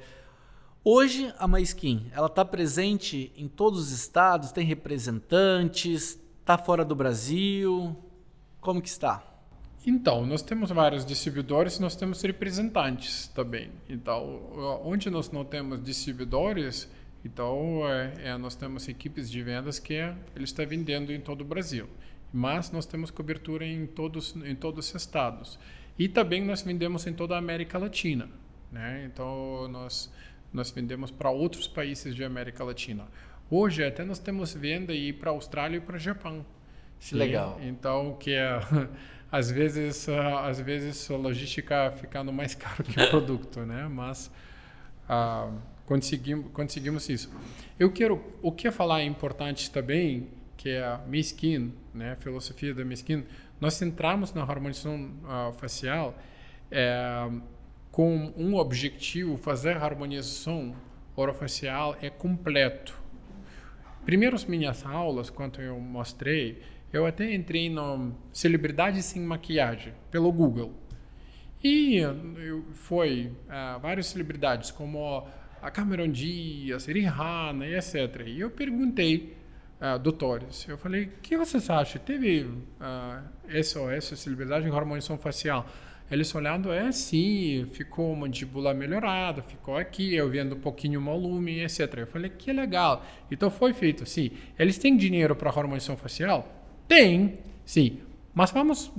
hoje 0.83 1.33
a 1.37 1.47
MySkin, 1.47 2.11
ela 2.13 2.27
está 2.27 2.43
presente 2.43 3.31
em 3.37 3.47
todos 3.47 3.79
os 3.79 3.91
estados, 3.91 4.51
tem 4.51 4.65
representantes, 4.65 6.19
está 6.41 6.57
fora 6.57 6.83
do 6.83 6.95
Brasil, 6.95 7.95
como 8.59 8.81
que 8.81 8.89
está? 8.89 9.23
Então, 9.85 10.25
nós 10.25 10.41
temos 10.41 10.69
vários 10.69 11.05
distribuidores, 11.05 11.77
nós 11.77 11.95
temos 11.95 12.21
representantes 12.21 13.27
também. 13.27 13.69
Então, 13.89 14.41
onde 14.83 15.09
nós 15.09 15.29
não 15.29 15.43
temos 15.43 15.83
distribuidores, 15.83 16.89
então 17.23 17.81
é, 17.87 18.29
é, 18.29 18.37
nós 18.37 18.55
temos 18.55 18.87
equipes 18.87 19.29
de 19.31 19.41
vendas 19.41 19.79
que 19.79 19.93
ele 19.93 20.43
está 20.43 20.65
vendendo 20.65 21.11
em 21.11 21.19
todo 21.19 21.41
o 21.41 21.45
Brasil. 21.45 21.87
Mas 22.31 22.71
nós 22.71 22.85
temos 22.85 23.11
cobertura 23.11 23.65
em 23.65 23.85
todos 23.85 24.35
em 24.35 24.55
todos 24.55 24.89
os 24.89 24.95
estados. 24.95 25.59
E 25.97 26.09
também 26.09 26.43
nós 26.43 26.63
vendemos 26.63 27.05
em 27.05 27.13
toda 27.13 27.35
a 27.35 27.37
América 27.37 27.77
Latina, 27.77 28.27
né? 28.71 29.03
Então 29.05 29.67
nós 29.67 30.11
nós 30.51 30.71
vendemos 30.71 31.11
para 31.11 31.29
outros 31.29 31.67
países 31.67 32.15
de 32.15 32.23
América 32.23 32.63
Latina. 32.63 33.07
Hoje 33.49 33.83
até 33.83 34.03
nós 34.03 34.19
temos 34.19 34.53
venda 34.53 34.91
aí 34.91 35.13
para 35.13 35.31
Austrália 35.31 35.77
e 35.77 35.81
para 35.81 35.97
Japão. 35.97 36.45
Sim, 36.99 37.17
Legal. 37.17 37.59
Então 37.61 38.17
que 38.19 38.31
é 38.31 38.59
às 39.31 39.49
vezes, 39.49 40.07
às 40.09 40.59
vezes 40.59 41.09
a 41.09 41.15
logística 41.15 41.91
ficando 41.91 42.31
mais 42.31 42.53
caro 42.55 42.83
que 42.83 42.99
o 42.99 43.09
produto, 43.09 43.61
né? 43.61 43.87
Mas 43.87 44.31
uh, 45.09 45.53
conseguimos, 45.85 46.51
conseguimos 46.51 47.09
isso. 47.09 47.31
Eu 47.79 47.91
quero, 47.91 48.23
o 48.41 48.51
que 48.51 48.69
falar 48.71 49.01
é 49.01 49.05
importante 49.05 49.69
também, 49.71 50.29
que 50.57 50.69
é 50.69 50.83
a 50.83 50.97
Miskin, 51.07 51.73
né? 51.93 52.13
A 52.13 52.15
filosofia 52.15 52.73
da 52.73 52.85
Miskin. 52.85 53.25
Nós 53.59 53.81
entramos 53.81 54.33
na 54.33 54.41
harmonização 54.41 55.11
uh, 55.23 55.53
facial 55.53 56.17
é, 56.69 57.29
com 57.91 58.33
um 58.35 58.55
objetivo, 58.55 59.37
fazer 59.37 59.77
a 59.77 59.83
harmonização 59.83 60.75
orofacial 61.15 61.95
é 62.01 62.09
completo. 62.09 62.99
Primeiro, 64.05 64.35
as 64.35 64.45
minhas 64.45 64.85
aulas, 64.85 65.29
quando 65.29 65.61
eu 65.61 65.79
mostrei, 65.79 66.61
eu 66.91 67.05
até 67.05 67.33
entrei 67.33 67.69
no 67.69 68.13
Celebridades 68.31 69.05
Sem 69.05 69.21
Maquiagem, 69.21 69.93
pelo 70.11 70.31
Google. 70.31 70.73
E 71.63 72.01
foi 72.73 73.31
uh, 73.47 73.79
várias 73.79 74.07
celebridades, 74.07 74.71
como 74.71 75.25
a 75.63 75.71
Cameron 75.71 76.09
Diaz, 76.09 76.87
Rihanna 76.87 77.65
e 77.65 77.75
etc. 77.75 78.23
E 78.27 78.41
eu 78.41 78.51
perguntei, 78.51 79.37
uh, 79.79 79.97
doutores, 79.97 80.67
eu 80.67 80.77
falei, 80.77 81.05
o 81.05 81.21
que 81.21 81.37
vocês 81.37 81.69
acham? 81.69 82.01
Teve 82.01 82.41
uh, 82.41 83.79
ou 83.79 83.89
essa 83.89 84.13
celebridade 84.17 84.67
em 84.67 84.71
harmonização 84.75 85.17
facial? 85.17 85.65
Eles 86.11 86.35
olhando, 86.35 86.71
é 86.71 86.91
sim, 86.91 87.65
ficou 87.71 88.13
mandíbula 88.13 88.73
melhorada, 88.73 89.41
ficou 89.41 89.77
aqui, 89.77 90.13
eu 90.13 90.29
vendo 90.29 90.53
um 90.55 90.59
pouquinho 90.59 90.99
o 90.99 91.03
volume, 91.03 91.63
etc. 91.63 91.93
Eu 91.95 92.07
falei, 92.07 92.29
que 92.29 92.51
legal. 92.51 93.05
Então 93.31 93.49
foi 93.49 93.73
feito, 93.73 94.05
sim. 94.05 94.31
Eles 94.59 94.77
têm 94.77 94.97
dinheiro 94.97 95.33
para 95.33 95.49
harmonização 95.49 95.95
facial? 95.95 96.45
Tem, 96.89 97.39
sim. 97.65 98.01
Mas 98.33 98.51
vamos, 98.51 98.91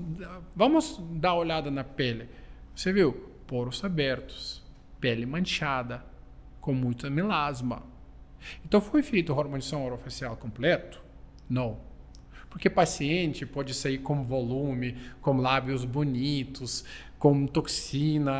vamos 0.57 0.99
dar 1.13 1.35
uma 1.35 1.41
olhada 1.41 1.71
na 1.71 1.85
pele. 1.85 2.27
Você 2.75 2.91
viu? 2.91 3.13
Poros 3.47 3.85
abertos, 3.85 4.65
pele 4.99 5.27
manchada, 5.27 6.03
com 6.65 6.73
muita 6.73 7.11
melasma. 7.11 7.83
Então 8.65 8.81
foi 8.81 9.03
feito 9.03 9.35
a 9.35 9.39
harmonização 9.39 9.85
orofacial 9.85 10.35
completo? 10.35 10.99
Não. 11.47 11.77
Porque 12.49 12.71
paciente 12.71 13.45
pode 13.45 13.75
sair 13.75 13.99
com 13.99 14.25
volume, 14.25 14.97
com 15.21 15.37
lábios 15.37 15.85
bonitos, 15.85 16.83
com 17.19 17.47
toxina, 17.47 18.33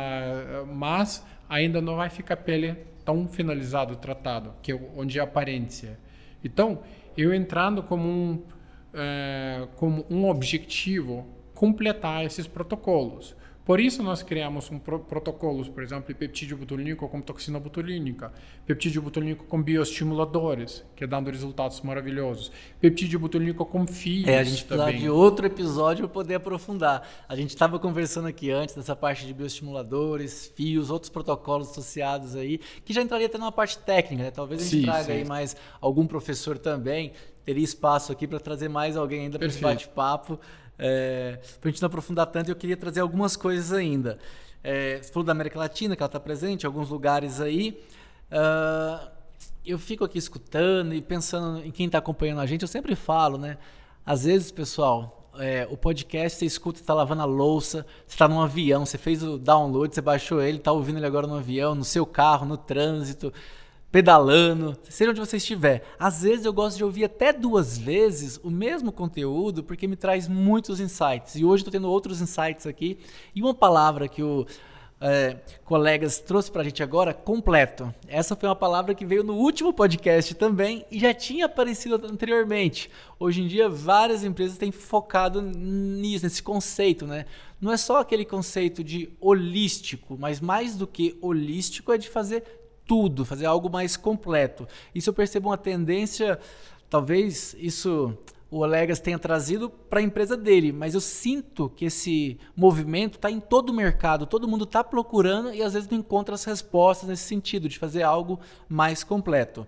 mas 0.73 1.23
ainda 1.47 1.79
não 1.79 1.97
vai 1.97 2.09
ficar 2.09 2.37
pele 2.37 2.75
tão 3.05 3.27
finalizado, 3.27 3.95
tratado, 3.97 4.55
que 4.63 4.71
é 4.71 4.89
onde 4.97 5.19
é 5.19 5.21
a 5.21 5.25
aparência. 5.25 5.99
Então, 6.43 6.81
eu 7.15 7.31
entrando 7.31 7.83
como 7.83 8.07
um 8.07 8.43
é, 8.91 9.67
como 9.75 10.03
um 10.09 10.27
objetivo 10.27 11.27
completar 11.53 12.25
esses 12.25 12.47
protocolos. 12.47 13.35
Por 13.65 13.79
isso 13.79 14.03
nós 14.03 14.21
criamos 14.21 14.69
um 14.69 14.77
pro 14.77 14.99
protocolos, 14.99 15.67
por 15.67 15.81
exemplo, 15.81 16.13
peptídeo 16.13 16.55
botulínico 16.55 17.09
com 17.09 17.19
toxina 17.19 17.59
botulínica, 17.59 18.31
peptídeo 18.63 19.01
botulínico 19.01 19.45
com 19.45 19.61
bioestimuladores, 19.61 20.85
que 20.95 21.03
é 21.03 21.07
dando 21.07 21.31
resultados 21.31 21.81
maravilhosos, 21.81 22.51
peptídeo 22.79 23.19
botulínico 23.19 23.65
com 23.65 23.87
fios 23.87 24.27
É, 24.27 24.37
a 24.37 24.43
gente 24.43 24.63
precisa 24.63 24.93
de 24.93 25.09
outro 25.09 25.47
episódio 25.47 26.07
para 26.07 26.13
poder 26.13 26.35
aprofundar. 26.35 27.07
A 27.27 27.35
gente 27.35 27.49
estava 27.49 27.79
conversando 27.79 28.27
aqui 28.27 28.51
antes 28.51 28.75
dessa 28.75 28.95
parte 28.95 29.25
de 29.25 29.33
bioestimuladores, 29.33 30.53
fios, 30.55 30.91
outros 30.91 31.09
protocolos 31.09 31.71
associados 31.71 32.35
aí, 32.35 32.59
que 32.85 32.93
já 32.93 33.01
entraria 33.01 33.25
até 33.25 33.39
numa 33.39 33.51
parte 33.51 33.79
técnica, 33.79 34.25
né? 34.25 34.31
Talvez 34.31 34.61
a 34.61 34.63
gente 34.63 34.75
sim, 34.77 34.83
traga 34.83 35.05
sim. 35.05 35.11
aí 35.11 35.25
mais 35.25 35.55
algum 35.81 36.05
professor 36.05 36.59
também, 36.59 37.13
teria 37.43 37.63
espaço 37.63 38.11
aqui 38.11 38.27
para 38.27 38.39
trazer 38.39 38.69
mais 38.69 38.95
alguém 38.95 39.21
ainda 39.21 39.39
para 39.39 39.47
esse 39.47 39.59
bate-papo. 39.59 40.39
É, 40.77 41.39
para 41.59 41.69
a 41.69 41.71
gente 41.71 41.81
não 41.81 41.87
aprofundar 41.87 42.27
tanto, 42.27 42.49
eu 42.49 42.55
queria 42.55 42.77
trazer 42.77 42.99
algumas 42.99 43.35
coisas 43.35 43.71
ainda. 43.71 44.17
É, 44.63 44.99
você 45.01 45.11
falou 45.11 45.25
da 45.25 45.31
América 45.31 45.59
Latina, 45.59 45.95
que 45.95 46.01
ela 46.01 46.07
está 46.07 46.19
presente 46.19 46.65
alguns 46.65 46.89
lugares 46.89 47.39
aí. 47.39 47.79
Uh, 48.31 49.07
eu 49.65 49.77
fico 49.77 50.03
aqui 50.03 50.17
escutando 50.17 50.93
e 50.93 51.01
pensando 51.01 51.63
em 51.63 51.71
quem 51.71 51.85
está 51.85 51.99
acompanhando 51.99 52.41
a 52.41 52.45
gente. 52.45 52.63
Eu 52.63 52.67
sempre 52.67 52.95
falo, 52.95 53.37
né? 53.37 53.57
Às 54.05 54.23
vezes, 54.23 54.51
pessoal, 54.51 55.29
é, 55.39 55.67
o 55.69 55.77
podcast 55.77 56.39
você 56.39 56.45
escuta, 56.45 56.79
está 56.79 56.93
lavando 56.93 57.21
a 57.21 57.25
louça, 57.25 57.85
você 58.05 58.15
está 58.15 58.27
num 58.27 58.41
avião, 58.41 58.85
você 58.85 58.97
fez 58.97 59.23
o 59.23 59.37
download, 59.37 59.93
você 59.93 60.01
baixou 60.01 60.41
ele, 60.41 60.57
está 60.57 60.71
ouvindo 60.71 60.97
ele 60.97 61.05
agora 61.05 61.27
no 61.27 61.35
avião, 61.35 61.75
no 61.75 61.83
seu 61.83 62.05
carro, 62.05 62.45
no 62.45 62.57
trânsito 62.57 63.33
pedalando, 63.95 64.77
seja 64.89 65.11
onde 65.11 65.21
você 65.21 65.37
estiver. 65.37 65.81
Às 65.97 66.23
vezes 66.23 66.43
eu 66.43 66.51
gosto 66.51 66.75
de 66.75 66.83
ouvir 66.83 67.05
até 67.05 67.31
duas 67.31 67.77
vezes 67.77 68.37
o 68.43 68.51
mesmo 68.51 68.91
conteúdo 68.91 69.63
porque 69.63 69.87
me 69.87 69.95
traz 69.95 70.27
muitos 70.27 70.81
insights. 70.81 71.35
E 71.35 71.45
hoje 71.45 71.61
estou 71.61 71.71
tendo 71.71 71.89
outros 71.89 72.19
insights 72.19 72.67
aqui. 72.67 72.99
E 73.33 73.41
uma 73.41 73.53
palavra 73.53 74.09
que 74.09 74.21
o 74.21 74.45
é, 74.99 75.37
colegas 75.63 76.19
trouxe 76.19 76.51
para 76.51 76.61
a 76.61 76.65
gente 76.65 76.83
agora, 76.83 77.13
completo. 77.13 77.93
Essa 78.05 78.35
foi 78.35 78.49
uma 78.49 78.55
palavra 78.55 78.93
que 78.93 79.05
veio 79.05 79.23
no 79.23 79.35
último 79.35 79.71
podcast 79.71 80.35
também 80.35 80.85
e 80.91 80.99
já 80.99 81.13
tinha 81.13 81.45
aparecido 81.45 81.95
anteriormente. 81.95 82.89
Hoje 83.17 83.43
em 83.43 83.47
dia, 83.47 83.69
várias 83.69 84.25
empresas 84.25 84.57
têm 84.57 84.73
focado 84.73 85.41
nisso, 85.41 86.25
nesse 86.25 86.43
conceito, 86.43 87.07
né? 87.07 87.25
Não 87.61 87.71
é 87.71 87.77
só 87.77 87.99
aquele 88.01 88.25
conceito 88.25 88.83
de 88.83 89.09
holístico, 89.21 90.17
mas 90.19 90.41
mais 90.41 90.75
do 90.75 90.85
que 90.85 91.17
holístico 91.21 91.93
é 91.93 91.97
de 91.97 92.09
fazer 92.09 92.64
tudo, 92.85 93.25
fazer 93.25 93.45
algo 93.45 93.69
mais 93.69 93.97
completo. 93.97 94.67
Isso 94.93 95.09
eu 95.09 95.13
percebo 95.13 95.49
uma 95.49 95.57
tendência, 95.57 96.39
talvez 96.89 97.55
isso 97.59 98.17
o 98.49 98.59
Olegas 98.59 98.99
tenha 98.99 99.19
trazido 99.19 99.69
para 99.69 99.99
a 99.99 100.03
empresa 100.03 100.37
dele, 100.37 100.71
mas 100.71 100.93
eu 100.93 101.01
sinto 101.01 101.69
que 101.69 101.85
esse 101.85 102.37
movimento 102.55 103.15
está 103.15 103.29
em 103.29 103.39
todo 103.39 103.69
o 103.69 103.73
mercado, 103.73 104.25
todo 104.25 104.47
mundo 104.47 104.63
está 104.63 104.83
procurando 104.83 105.53
e 105.53 105.61
às 105.61 105.73
vezes 105.73 105.89
não 105.89 105.97
encontra 105.97 106.35
as 106.35 106.45
respostas 106.45 107.09
nesse 107.09 107.23
sentido, 107.23 107.67
de 107.67 107.77
fazer 107.77 108.03
algo 108.03 108.39
mais 108.69 109.03
completo. 109.03 109.67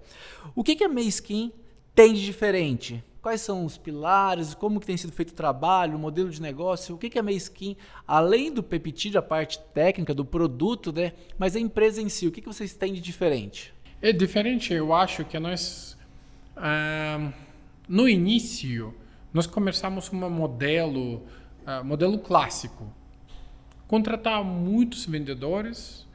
O 0.56 0.64
que, 0.64 0.76
que 0.76 0.84
a 0.84 0.90
Mayskin 0.90 1.52
tem 1.94 2.14
de 2.14 2.24
diferente? 2.24 3.04
Quais 3.28 3.42
são 3.42 3.66
os 3.66 3.78
pilares, 3.78 4.54
como 4.54 4.80
que 4.80 4.86
tem 4.86 4.96
sido 4.96 5.12
feito 5.12 5.32
o 5.32 5.34
trabalho, 5.34 5.98
o 5.98 6.00
modelo 6.00 6.30
de 6.30 6.42
negócio, 6.42 6.96
o 6.96 6.98
que, 6.98 7.10
que 7.10 7.18
é 7.18 7.20
a 7.20 7.24
Meiskin, 7.24 7.76
além 8.08 8.54
do 8.54 8.64
peptídeo, 8.64 9.20
a 9.20 9.22
parte 9.22 9.60
técnica 9.74 10.14
do 10.14 10.24
produto, 10.24 10.94
né? 10.94 11.12
Mas 11.38 11.54
a 11.54 11.60
empresa 11.60 12.02
em 12.02 12.08
si, 12.08 12.26
o 12.26 12.32
que, 12.32 12.40
que 12.40 12.48
vocês 12.48 12.74
têm 12.74 12.94
de 12.94 13.02
diferente? 13.02 13.74
É 14.02 14.14
diferente, 14.14 14.74
eu 14.74 14.94
acho 14.94 15.26
que 15.26 15.38
nós, 15.40 15.98
ah, 16.56 17.34
no 17.86 18.08
início, 18.08 18.96
nós 19.34 19.46
começamos 19.46 20.10
um 20.10 20.30
modelo, 20.30 21.22
ah, 21.66 21.84
modelo 21.84 22.20
clássico, 22.20 22.88
contratar 23.90 24.42
muitos 24.42 25.06
vendedores, 25.06 26.08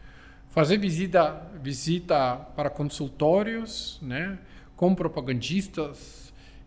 fazer 0.48 0.78
visita, 0.78 1.46
visita 1.62 2.36
para 2.56 2.70
consultórios, 2.70 3.98
né? 4.00 4.38
com 4.74 4.94
propagandistas, 4.94 6.21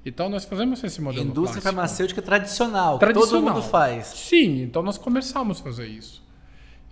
então 0.05 0.29
nós 0.29 0.45
fazemos 0.45 0.83
esse 0.83 1.01
modelo 1.01 1.27
Indústria 1.27 1.61
farmacêutica 1.61 2.21
tradicional, 2.21 2.99
tradicional, 2.99 3.29
todo 3.29 3.41
mundo 3.41 3.61
faz. 3.63 4.07
Sim, 4.07 4.61
então 4.61 4.83
nós 4.83 4.97
começamos 4.97 5.59
a 5.59 5.63
fazer 5.63 5.87
isso. 5.87 6.23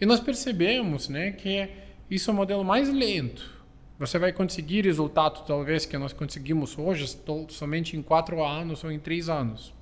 E 0.01 0.05
nós 0.05 0.19
percebemos 0.19 1.07
né, 1.07 1.31
que 1.31 1.69
isso 2.09 2.31
é 2.31 2.33
o 2.33 2.35
modelo 2.35 2.63
mais 2.63 2.89
lento. 2.89 3.53
Você 3.99 4.17
vai 4.17 4.33
conseguir 4.33 4.83
resultado, 4.83 5.45
talvez, 5.45 5.85
que 5.85 5.97
nós 5.97 6.11
conseguimos 6.11 6.77
hoje, 6.77 7.17
somente 7.49 7.95
em 7.95 8.01
quatro 8.01 8.43
anos 8.43 8.83
ou 8.83 8.91
em 8.91 8.99
três 8.99 9.29
anos. 9.29 9.73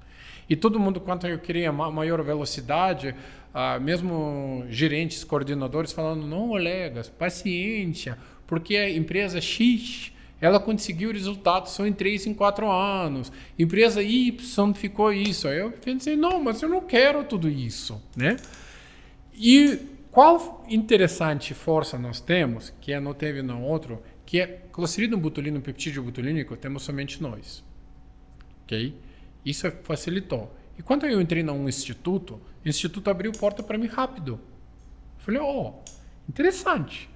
E 0.50 0.56
todo 0.56 0.80
mundo, 0.80 1.00
quanto 1.00 1.26
eu 1.26 1.40
queria 1.40 1.72
maior 1.72 2.22
velocidade, 2.22 3.16
ah, 3.54 3.80
mesmo 3.80 4.66
gerentes, 4.70 5.24
coordenadores 5.24 5.94
falando, 5.94 6.28
não, 6.28 6.50
Olegas, 6.50 7.10
paciência, 7.10 8.18
porque 8.46 8.76
a 8.76 8.90
empresa 8.90 9.40
X 9.40 10.12
ela 10.42 10.60
conseguiu 10.60 11.14
resultados 11.14 11.72
só 11.72 11.86
em 11.86 11.94
3, 11.94 12.28
em 12.28 12.34
4 12.34 12.70
anos. 12.70 13.32
Empresa 13.58 14.02
Y 14.02 14.74
ficou 14.74 15.14
isso. 15.14 15.48
Aí 15.48 15.60
eu 15.60 15.72
pensei, 15.72 16.16
não, 16.16 16.44
mas 16.44 16.62
eu 16.64 16.68
não 16.68 16.82
quero 16.82 17.24
tudo 17.24 17.48
isso, 17.48 18.02
né? 18.18 18.38
E 19.34 19.80
qual 20.10 20.66
interessante 20.68 21.54
força 21.54 21.98
nós 21.98 22.20
temos, 22.20 22.74
que 22.82 23.00
não 23.00 23.14
teve 23.14 23.42
no 23.42 23.62
outro, 23.62 24.02
que 24.26 24.42
é 24.42 24.48
clostridium 24.72 25.20
botulino, 25.20 25.62
peptídeo 25.62 26.04
botulínico, 26.04 26.58
temos 26.58 26.84
somente 26.84 27.22
nós. 27.22 27.64
Ok? 28.64 28.98
Isso 29.46 29.72
facilitou. 29.84 30.54
E 30.78 30.82
quando 30.82 31.06
eu 31.06 31.22
entrei 31.22 31.44
num 31.44 31.68
instituto, 31.70 32.42
o 32.66 32.68
instituto 32.68 33.10
abriu 33.10 33.32
porta 33.32 33.62
para 33.62 33.78
mim 33.78 33.88
rápido. 33.88 34.40
Eu 35.18 35.24
falei, 35.24 35.40
oh, 35.40 35.76
interessante. 36.28 37.10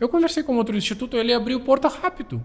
Eu 0.00 0.08
conversei 0.08 0.42
com 0.42 0.56
outro 0.56 0.76
instituto, 0.76 1.16
ele 1.16 1.32
abriu 1.32 1.60
porta 1.60 1.88
rápido. 1.88 2.44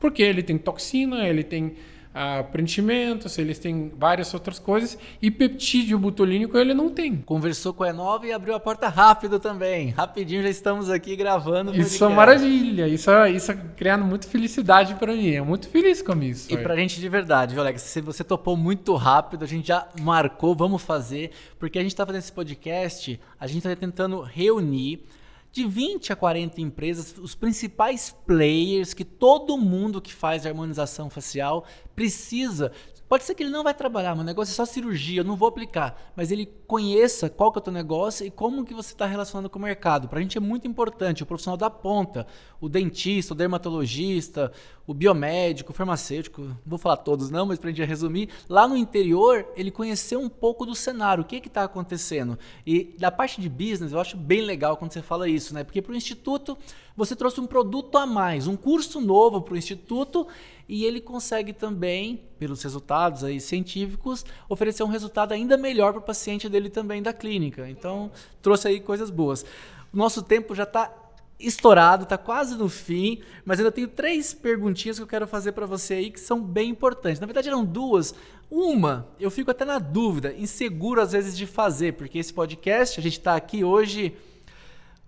Porque 0.00 0.22
ele 0.22 0.42
tem 0.42 0.58
toxina, 0.58 1.28
ele 1.28 1.44
tem 1.44 1.76
ah, 2.12 2.42
preenchimentos, 2.42 3.38
eles 3.38 3.58
têm 3.58 3.92
várias 3.96 4.34
outras 4.34 4.58
coisas, 4.58 4.98
e 5.22 5.30
peptídeo 5.30 5.98
butolínico 5.98 6.58
ele 6.58 6.74
não 6.74 6.90
tem. 6.90 7.16
Conversou 7.16 7.72
com 7.72 7.84
a 7.84 7.90
Enova 7.90 8.26
e 8.26 8.32
abriu 8.32 8.54
a 8.54 8.60
porta 8.60 8.88
rápido 8.88 9.38
também. 9.38 9.90
Rapidinho 9.90 10.42
já 10.42 10.48
estamos 10.48 10.90
aqui 10.90 11.14
gravando. 11.14 11.74
Isso 11.78 12.04
é 12.04 12.08
maravilha, 12.08 12.88
isso 12.88 13.10
é, 13.10 13.30
isso 13.30 13.52
é 13.52 13.56
criando 13.76 14.04
muita 14.04 14.26
felicidade 14.26 14.94
para 14.96 15.12
mim. 15.12 15.28
Eu 15.28 15.44
muito 15.44 15.68
feliz 15.68 16.02
com 16.02 16.20
isso. 16.20 16.52
E 16.52 16.56
para 16.56 16.74
a 16.74 16.76
gente 16.76 16.98
de 16.98 17.08
verdade, 17.08 17.54
viu, 17.54 17.62
Alex? 17.62 17.82
Se 17.82 18.00
você 18.00 18.24
topou 18.24 18.56
muito 18.56 18.94
rápido, 18.96 19.44
a 19.44 19.48
gente 19.48 19.68
já 19.68 19.86
marcou, 20.00 20.54
vamos 20.54 20.82
fazer, 20.82 21.30
porque 21.58 21.78
a 21.78 21.82
gente 21.82 21.92
está 21.92 22.04
fazendo 22.04 22.22
esse 22.22 22.32
podcast, 22.32 23.20
a 23.38 23.46
gente 23.46 23.58
está 23.58 23.76
tentando 23.76 24.20
reunir 24.20 25.04
de 25.52 25.66
20 25.66 26.12
a 26.12 26.16
40 26.16 26.60
empresas, 26.60 27.16
os 27.18 27.34
principais 27.34 28.14
players 28.26 28.94
que 28.94 29.04
todo 29.04 29.58
mundo 29.58 30.00
que 30.00 30.12
faz 30.12 30.46
harmonização 30.46 31.10
facial 31.10 31.64
precisa 31.94 32.72
Pode 33.10 33.24
ser 33.24 33.34
que 33.34 33.42
ele 33.42 33.50
não 33.50 33.64
vai 33.64 33.74
trabalhar, 33.74 34.14
meu 34.14 34.22
negócio 34.22 34.52
é 34.52 34.54
só 34.54 34.64
cirurgia, 34.64 35.22
eu 35.22 35.24
não 35.24 35.34
vou 35.34 35.48
aplicar, 35.48 36.12
mas 36.14 36.30
ele 36.30 36.46
conheça 36.68 37.28
qual 37.28 37.50
que 37.50 37.58
é 37.58 37.60
o 37.60 37.62
teu 37.64 37.72
negócio 37.72 38.24
e 38.24 38.30
como 38.30 38.64
que 38.64 38.72
você 38.72 38.92
está 38.92 39.04
relacionando 39.04 39.50
com 39.50 39.58
o 39.58 39.62
mercado. 39.62 40.08
Para 40.08 40.20
a 40.20 40.22
gente 40.22 40.38
é 40.38 40.40
muito 40.40 40.68
importante 40.68 41.20
o 41.20 41.26
profissional 41.26 41.56
da 41.56 41.68
ponta, 41.68 42.24
o 42.60 42.68
dentista, 42.68 43.34
o 43.34 43.36
dermatologista, 43.36 44.52
o 44.86 44.94
biomédico, 44.94 45.72
o 45.72 45.74
farmacêutico, 45.74 46.40
não 46.40 46.56
vou 46.64 46.78
falar 46.78 46.98
todos 46.98 47.30
não, 47.30 47.46
mas 47.46 47.58
para 47.58 47.70
a 47.70 47.72
gente 47.72 47.84
resumir, 47.84 48.28
lá 48.48 48.68
no 48.68 48.76
interior 48.76 49.44
ele 49.56 49.72
conheceu 49.72 50.20
um 50.20 50.28
pouco 50.28 50.64
do 50.64 50.76
cenário, 50.76 51.24
o 51.24 51.26
que 51.26 51.38
está 51.38 51.64
acontecendo. 51.64 52.38
E 52.64 52.94
da 52.96 53.10
parte 53.10 53.40
de 53.40 53.48
business 53.48 53.90
eu 53.90 53.98
acho 53.98 54.16
bem 54.16 54.42
legal 54.42 54.76
quando 54.76 54.92
você 54.92 55.02
fala 55.02 55.28
isso, 55.28 55.52
né? 55.52 55.64
Porque 55.64 55.82
para 55.82 55.92
o 55.92 55.96
instituto 55.96 56.56
você 56.96 57.16
trouxe 57.16 57.40
um 57.40 57.46
produto 57.46 57.98
a 57.98 58.06
mais, 58.06 58.46
um 58.46 58.56
curso 58.56 59.00
novo 59.00 59.40
para 59.40 59.54
o 59.54 59.56
instituto 59.56 60.28
e 60.70 60.84
ele 60.84 61.00
consegue 61.00 61.52
também, 61.52 62.22
pelos 62.38 62.62
resultados 62.62 63.24
aí 63.24 63.40
científicos, 63.40 64.24
oferecer 64.48 64.84
um 64.84 64.86
resultado 64.86 65.32
ainda 65.32 65.56
melhor 65.56 65.92
para 65.92 65.98
o 65.98 66.04
paciente 66.04 66.48
dele 66.48 66.70
também 66.70 67.02
da 67.02 67.12
clínica. 67.12 67.68
Então, 67.68 68.12
trouxe 68.40 68.68
aí 68.68 68.78
coisas 68.78 69.10
boas. 69.10 69.44
Nosso 69.92 70.22
tempo 70.22 70.54
já 70.54 70.62
está 70.62 70.94
estourado, 71.40 72.04
está 72.04 72.16
quase 72.16 72.54
no 72.54 72.68
fim, 72.68 73.20
mas 73.44 73.58
ainda 73.58 73.72
tenho 73.72 73.88
três 73.88 74.32
perguntinhas 74.32 74.96
que 74.96 75.02
eu 75.02 75.08
quero 75.08 75.26
fazer 75.26 75.50
para 75.50 75.66
você 75.66 75.94
aí 75.94 76.08
que 76.08 76.20
são 76.20 76.40
bem 76.40 76.70
importantes. 76.70 77.18
Na 77.18 77.26
verdade, 77.26 77.48
eram 77.48 77.64
duas. 77.64 78.14
Uma, 78.48 79.08
eu 79.18 79.28
fico 79.28 79.50
até 79.50 79.64
na 79.64 79.80
dúvida, 79.80 80.32
inseguro 80.34 81.00
às 81.00 81.10
vezes 81.10 81.36
de 81.36 81.46
fazer, 81.46 81.94
porque 81.94 82.16
esse 82.16 82.32
podcast, 82.32 83.00
a 83.00 83.02
gente 83.02 83.18
está 83.18 83.34
aqui 83.34 83.64
hoje. 83.64 84.16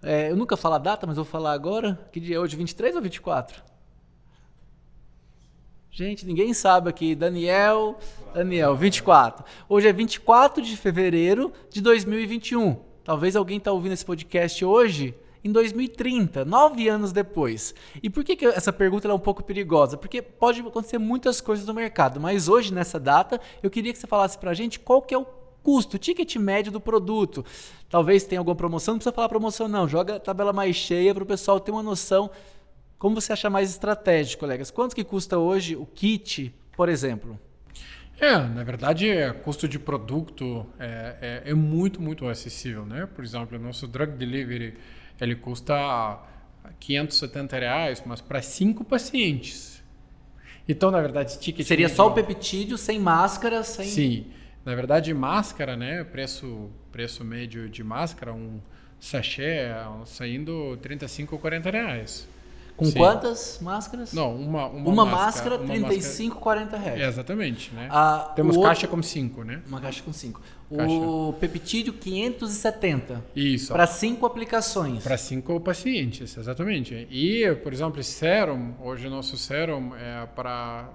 É, 0.03 0.33
eu 0.33 0.37
nunca 0.37 0.57
falo 0.57 0.75
a 0.75 0.79
data, 0.79 1.07
mas 1.07 1.15
vou 1.15 1.25
falar 1.25 1.53
agora. 1.53 2.05
Que 2.11 2.19
dia 2.19 2.35
é 2.35 2.41
hoje? 2.41 2.57
23 2.57 2.97
ou 2.97 3.03
24? 3.03 3.72
Gente, 5.95 6.24
ninguém 6.24 6.55
sabe 6.55 6.88
aqui. 6.88 7.14
Daniel, 7.14 7.99
Daniel, 8.32 8.74
24. 8.74 9.45
Hoje 9.68 9.88
é 9.88 9.93
24 9.93 10.62
de 10.62 10.74
fevereiro 10.74 11.53
de 11.68 11.82
2021. 11.82 12.78
Talvez 13.05 13.36
alguém 13.36 13.59
está 13.59 13.70
ouvindo 13.72 13.93
esse 13.93 14.03
podcast 14.03 14.64
hoje 14.64 15.14
em 15.45 15.53
2030, 15.53 16.47
nove 16.47 16.88
anos 16.88 17.12
depois. 17.12 17.74
E 18.03 18.09
por 18.09 18.24
que, 18.24 18.36
que 18.36 18.47
essa 18.47 18.72
pergunta 18.72 19.07
é 19.07 19.12
um 19.12 19.18
pouco 19.18 19.45
perigosa? 19.45 19.99
Porque 19.99 20.22
pode 20.22 20.62
acontecer 20.62 20.97
muitas 20.97 21.43
coisas 21.43 21.66
no 21.66 21.74
mercado, 21.74 22.18
mas 22.18 22.49
hoje, 22.49 22.72
nessa 22.72 22.99
data, 22.99 23.38
eu 23.62 23.68
queria 23.68 23.93
que 23.93 23.99
você 23.99 24.07
falasse 24.07 24.38
para 24.38 24.53
a 24.53 24.55
gente 24.55 24.80
qual 24.80 25.03
que 25.03 25.12
é 25.12 25.18
o 25.18 25.26
custo, 25.62 25.97
o 25.97 25.99
ticket 25.99 26.36
médio 26.36 26.72
do 26.72 26.80
produto. 26.80 27.45
Talvez 27.90 28.24
tenha 28.24 28.40
alguma 28.40 28.57
promoção, 28.57 28.95
não 28.95 28.99
precisa 28.99 29.14
falar 29.14 29.28
promoção 29.28 29.68
não, 29.68 29.86
joga 29.86 30.16
a 30.16 30.20
tabela 30.20 30.55
mais 30.55 30.74
cheia 30.74 31.12
para 31.12 31.22
o 31.22 31.26
pessoal 31.26 31.61
ter 31.61 31.70
uma 31.70 31.82
noção 31.82 32.30
como 33.03 33.21
você 33.21 33.33
acha 33.33 33.51
mais 33.51 33.69
estratégico, 33.69 34.39
colegas? 34.39 34.71
Quanto 34.71 34.95
que 34.95 35.03
custa 35.03 35.37
hoje 35.37 35.75
o 35.75 35.85
kit, 35.85 36.55
por 36.77 36.89
exemplo? 36.89 37.37
É, 38.21 38.39
na 38.39 38.63
verdade, 38.63 39.11
é, 39.11 39.33
custo 39.33 39.67
de 39.67 39.77
produto 39.77 40.65
é, 40.79 41.43
é, 41.45 41.51
é, 41.51 41.53
muito, 41.53 42.01
muito 42.01 42.29
acessível, 42.29 42.87
né? 42.87 43.09
Por 43.13 43.25
exemplo, 43.25 43.59
o 43.59 43.61
nosso 43.61 43.89
drug 43.89 44.13
delivery, 44.13 44.79
ele 45.21 45.35
custa 45.35 46.21
570 46.79 47.59
reais, 47.59 48.05
mas 48.07 48.21
para 48.21 48.41
cinco 48.41 48.85
pacientes. 48.85 49.83
Então, 50.69 50.93
na 50.93 51.01
verdade, 51.01 51.41
ticket... 51.41 51.67
Seria 51.67 51.89
só 51.89 52.07
o 52.07 52.13
peptídeo, 52.13 52.79
sem 52.79 53.01
máscara, 53.01 53.65
sem... 53.65 53.85
Sim. 53.85 54.27
Na 54.65 54.77
verdade, 54.77 55.13
máscara, 55.13 55.77
né? 55.77 56.05
Preço, 56.05 56.71
preço 56.93 57.25
médio 57.25 57.69
de 57.69 57.83
máscara, 57.83 58.33
um 58.33 58.61
sachê 59.01 59.71
saindo 60.07 60.77
35 60.77 61.35
ou 61.35 61.41
40 61.41 61.69
reais. 61.69 62.29
Com 62.77 62.87
Sim. 62.87 62.95
quantas 62.95 63.59
máscaras? 63.61 64.12
Não, 64.12 64.35
uma, 64.35 64.66
uma, 64.66 64.91
uma 64.91 65.05
máscara, 65.05 65.59
máscara 65.59 65.59
35, 65.59 66.35
máscara... 66.35 66.66
40 66.66 66.77
reais. 66.77 67.01
É, 67.01 67.07
exatamente, 67.07 67.75
né? 67.75 67.89
Ah, 67.91 68.33
Temos 68.35 68.57
caixa 68.57 68.89
com 68.89 69.03
5, 69.03 69.45
né? 69.45 69.62
Uma 69.68 69.81
caixa 69.81 70.03
com 70.03 70.12
5. 70.12 70.41
O 70.70 71.35
peptídeo 71.35 71.93
570. 71.93 73.23
Isso. 73.37 73.73
Para 73.73 73.87
5 73.87 74.25
aplicações. 74.25 75.03
Para 75.03 75.18
5 75.18 75.61
pacientes, 75.61 76.37
exatamente. 76.37 77.07
E, 77.11 77.55
por 77.62 77.73
exemplo, 77.73 78.03
serum, 78.03 78.73
hoje 78.81 79.09
nosso 79.09 79.37
serum 79.37 79.95
é 79.95 80.27
para 80.35 80.89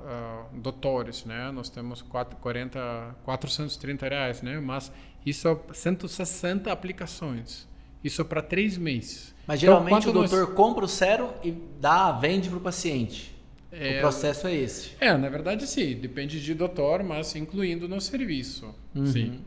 uh, 0.53 0.59
doutores, 0.59 1.25
né? 1.25 1.51
Nós 1.51 1.69
temos 1.69 2.01
4, 2.01 2.37
40, 2.37 3.15
430 3.23 4.09
reais, 4.09 4.41
né? 4.41 4.59
Mas 4.59 4.91
isso 5.23 5.47
é 5.47 5.73
160 5.73 6.71
aplicações. 6.71 7.67
Isso 8.03 8.21
é 8.21 8.25
para 8.25 8.41
3 8.41 8.77
meses. 8.79 9.36
Mas 9.47 9.63
então, 9.63 9.73
geralmente 9.73 10.09
então, 10.09 10.11
o 10.11 10.13
doutor 10.13 10.47
nós... 10.47 10.55
compra 10.55 10.85
o 10.85 10.87
sérum 10.87 11.29
e 11.43 11.51
dá, 11.79 12.11
vende 12.11 12.49
para 12.49 12.57
o 12.57 12.61
paciente. 12.61 13.35
É, 13.71 13.97
o 13.97 14.01
processo 14.01 14.47
é 14.47 14.55
esse. 14.55 14.91
É, 14.99 15.15
na 15.17 15.29
verdade 15.29 15.65
sim, 15.65 15.95
depende 15.95 16.43
de 16.43 16.53
doutor, 16.53 17.01
mas 17.03 17.35
incluindo 17.35 17.87
no 17.87 18.01
serviço. 18.01 18.73
Uhum. 18.93 19.05
Sim. 19.05 19.41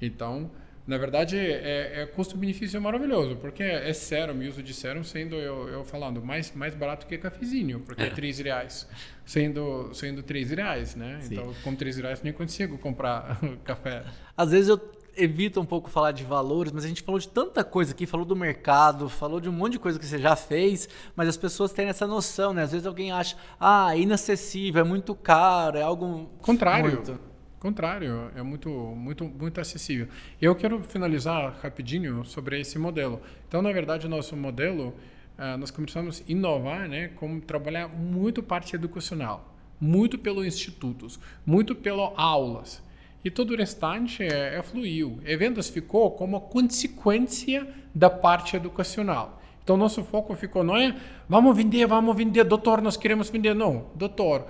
Então, 0.00 0.50
na 0.86 0.98
verdade, 0.98 1.36
é, 1.36 2.02
é 2.02 2.06
custo-benefício 2.06 2.80
maravilhoso, 2.80 3.36
porque 3.36 3.62
é 3.62 3.92
sérum, 3.92 4.38
uso 4.46 4.62
de 4.62 4.72
sérum 4.72 5.02
sendo, 5.02 5.34
eu, 5.34 5.68
eu 5.68 5.84
falando, 5.84 6.22
mais, 6.22 6.52
mais 6.54 6.76
barato 6.76 7.06
que 7.06 7.18
cafezinho, 7.18 7.80
porque 7.80 8.04
é 8.04 8.10
3 8.10 8.38
reais. 8.38 8.88
Sendo, 9.24 9.90
sendo 9.92 10.22
3 10.22 10.50
reais, 10.50 10.94
né? 10.94 11.18
Sim. 11.22 11.34
Então, 11.34 11.52
com 11.64 11.74
3 11.74 11.96
reais 11.96 12.22
nem 12.22 12.32
consigo 12.32 12.78
comprar 12.78 13.40
café. 13.64 14.04
Às 14.36 14.52
vezes 14.52 14.68
eu 14.68 14.78
evita 15.16 15.60
um 15.60 15.64
pouco 15.64 15.88
falar 15.88 16.12
de 16.12 16.22
valores, 16.22 16.72
mas 16.72 16.84
a 16.84 16.88
gente 16.88 17.02
falou 17.02 17.18
de 17.18 17.28
tanta 17.28 17.64
coisa 17.64 17.92
aqui, 17.92 18.06
falou 18.06 18.26
do 18.26 18.36
mercado, 18.36 19.08
falou 19.08 19.40
de 19.40 19.48
um 19.48 19.52
monte 19.52 19.72
de 19.72 19.78
coisa 19.78 19.98
que 19.98 20.06
você 20.06 20.18
já 20.18 20.36
fez, 20.36 20.88
mas 21.14 21.28
as 21.28 21.36
pessoas 21.36 21.72
têm 21.72 21.88
essa 21.88 22.06
noção, 22.06 22.52
né? 22.52 22.62
Às 22.62 22.72
vezes 22.72 22.86
alguém 22.86 23.12
acha, 23.12 23.36
ah, 23.58 23.96
é 23.96 24.00
inacessível, 24.00 24.82
é 24.82 24.84
muito 24.84 25.14
caro, 25.14 25.78
é 25.78 25.82
algo. 25.82 26.30
Contrário. 26.40 26.92
Muito... 26.92 27.36
Contrário, 27.58 28.30
é 28.36 28.42
muito, 28.42 28.68
muito, 28.68 29.24
muito 29.24 29.60
acessível. 29.60 30.08
Eu 30.40 30.54
quero 30.54 30.82
finalizar 30.84 31.58
rapidinho 31.62 32.24
sobre 32.24 32.60
esse 32.60 32.78
modelo. 32.78 33.20
Então, 33.48 33.62
na 33.62 33.72
verdade, 33.72 34.06
nosso 34.06 34.36
modelo, 34.36 34.94
uh, 35.38 35.56
nós 35.58 35.70
começamos 35.70 36.20
a 36.20 36.30
inovar, 36.30 36.86
né, 36.86 37.08
como 37.08 37.40
trabalhar 37.40 37.88
muito 37.88 38.42
parte 38.42 38.76
educacional, 38.76 39.56
muito 39.80 40.18
pelos 40.18 40.46
institutos, 40.46 41.18
muito 41.44 41.74
pelas 41.74 42.12
aulas. 42.16 42.85
E 43.26 43.30
todo 43.30 43.54
o 43.54 43.56
restante 43.56 44.22
é, 44.22 44.54
é 44.54 44.62
fluiu. 44.62 45.18
E 45.26 45.36
vendas 45.36 45.68
ficou 45.68 46.12
como 46.12 46.42
consequência 46.42 47.66
da 47.92 48.08
parte 48.08 48.54
educacional. 48.54 49.42
Então, 49.64 49.76
nosso 49.76 50.04
foco 50.04 50.32
ficou, 50.36 50.62
não 50.62 50.76
é 50.76 50.94
vamos 51.28 51.56
vender, 51.56 51.88
vamos 51.88 52.16
vender, 52.16 52.44
doutor, 52.44 52.80
nós 52.80 52.96
queremos 52.96 53.28
vender. 53.28 53.52
Não, 53.52 53.86
doutor, 53.96 54.46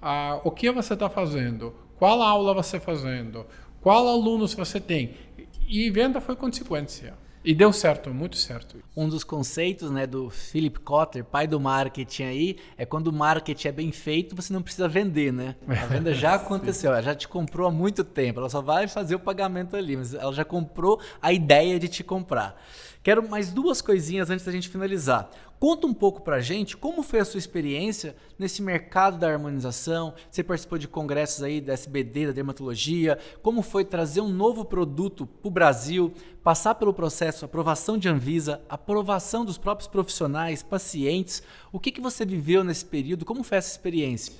ah, 0.00 0.40
o 0.44 0.52
que 0.52 0.70
você 0.70 0.94
está 0.94 1.10
fazendo? 1.10 1.74
Qual 1.98 2.22
aula 2.22 2.54
você 2.54 2.76
está 2.76 2.92
fazendo? 2.92 3.44
Qual 3.80 4.06
alunos 4.06 4.54
você 4.54 4.78
tem? 4.78 5.16
E 5.66 5.90
venda 5.90 6.20
foi 6.20 6.36
consequência. 6.36 7.14
E 7.42 7.54
deu 7.54 7.72
certo, 7.72 8.12
muito 8.12 8.36
certo. 8.36 8.76
Um 8.94 9.08
dos 9.08 9.24
conceitos 9.24 9.90
né, 9.90 10.06
do 10.06 10.28
Philip 10.28 10.78
Kotler, 10.80 11.24
pai 11.24 11.46
do 11.46 11.58
marketing 11.58 12.24
aí, 12.24 12.56
é 12.76 12.84
quando 12.84 13.06
o 13.06 13.12
marketing 13.12 13.68
é 13.68 13.72
bem 13.72 13.90
feito, 13.90 14.36
você 14.36 14.52
não 14.52 14.60
precisa 14.60 14.86
vender, 14.86 15.32
né? 15.32 15.56
A 15.66 15.86
venda 15.86 16.12
já 16.12 16.34
aconteceu, 16.34 16.90
ela 16.90 17.00
já 17.00 17.14
te 17.14 17.26
comprou 17.26 17.66
há 17.66 17.70
muito 17.70 18.04
tempo, 18.04 18.40
ela 18.40 18.50
só 18.50 18.60
vai 18.60 18.86
fazer 18.86 19.14
o 19.14 19.20
pagamento 19.20 19.74
ali, 19.74 19.96
mas 19.96 20.12
ela 20.12 20.32
já 20.34 20.44
comprou 20.44 21.00
a 21.22 21.32
ideia 21.32 21.78
de 21.78 21.88
te 21.88 22.04
comprar. 22.04 22.60
Quero 23.02 23.26
mais 23.26 23.50
duas 23.50 23.80
coisinhas 23.80 24.28
antes 24.28 24.44
da 24.44 24.52
gente 24.52 24.68
finalizar. 24.68 25.30
Conta 25.60 25.86
um 25.86 25.92
pouco 25.92 26.22
pra 26.22 26.40
gente 26.40 26.74
como 26.74 27.02
foi 27.02 27.20
a 27.20 27.24
sua 27.24 27.36
experiência 27.36 28.16
nesse 28.38 28.62
mercado 28.62 29.18
da 29.18 29.30
harmonização. 29.30 30.14
Você 30.30 30.42
participou 30.42 30.78
de 30.78 30.88
congressos 30.88 31.42
aí 31.42 31.60
da 31.60 31.74
SBD, 31.74 32.28
da 32.28 32.32
dermatologia. 32.32 33.18
Como 33.42 33.60
foi 33.60 33.84
trazer 33.84 34.22
um 34.22 34.30
novo 34.30 34.64
produto 34.64 35.26
para 35.26 35.48
o 35.48 35.50
Brasil, 35.50 36.14
passar 36.42 36.76
pelo 36.76 36.94
processo 36.94 37.44
aprovação 37.44 37.98
de 37.98 38.08
Anvisa, 38.08 38.62
aprovação 38.70 39.44
dos 39.44 39.58
próprios 39.58 39.86
profissionais, 39.86 40.62
pacientes. 40.62 41.42
O 41.70 41.78
que, 41.78 41.92
que 41.92 42.00
você 42.00 42.24
viveu 42.24 42.64
nesse 42.64 42.86
período? 42.86 43.26
Como 43.26 43.44
foi 43.44 43.58
essa 43.58 43.70
experiência? 43.70 44.32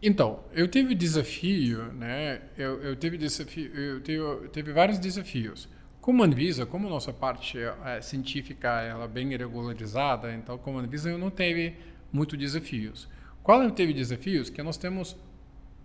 Então, 0.00 0.38
eu 0.52 0.68
tive 0.68 0.94
desafio, 0.94 1.92
né? 1.94 2.42
Eu, 2.56 2.80
eu 2.80 2.94
tive 2.94 3.18
desafio, 3.18 3.74
eu 3.74 4.00
tive, 4.00 4.18
eu 4.18 4.48
tive 4.50 4.72
vários 4.72 4.98
desafios. 5.00 5.68
Como 6.04 6.22
Anvisa, 6.22 6.66
como 6.66 6.86
nossa 6.86 7.14
parte 7.14 7.56
é, 7.58 7.98
científica 8.02 8.68
ela 8.82 9.06
é 9.06 9.08
bem 9.08 9.26
regularizada, 9.34 10.34
então 10.34 10.58
como 10.58 10.76
Anvisa 10.76 11.08
eu 11.08 11.16
não 11.16 11.30
teve 11.30 11.78
muito 12.12 12.36
desafios. 12.36 13.08
Qual 13.42 13.62
eu 13.62 13.70
teve 13.70 13.94
desafios? 13.94 14.50
Que 14.50 14.62
nós 14.62 14.76
temos 14.76 15.16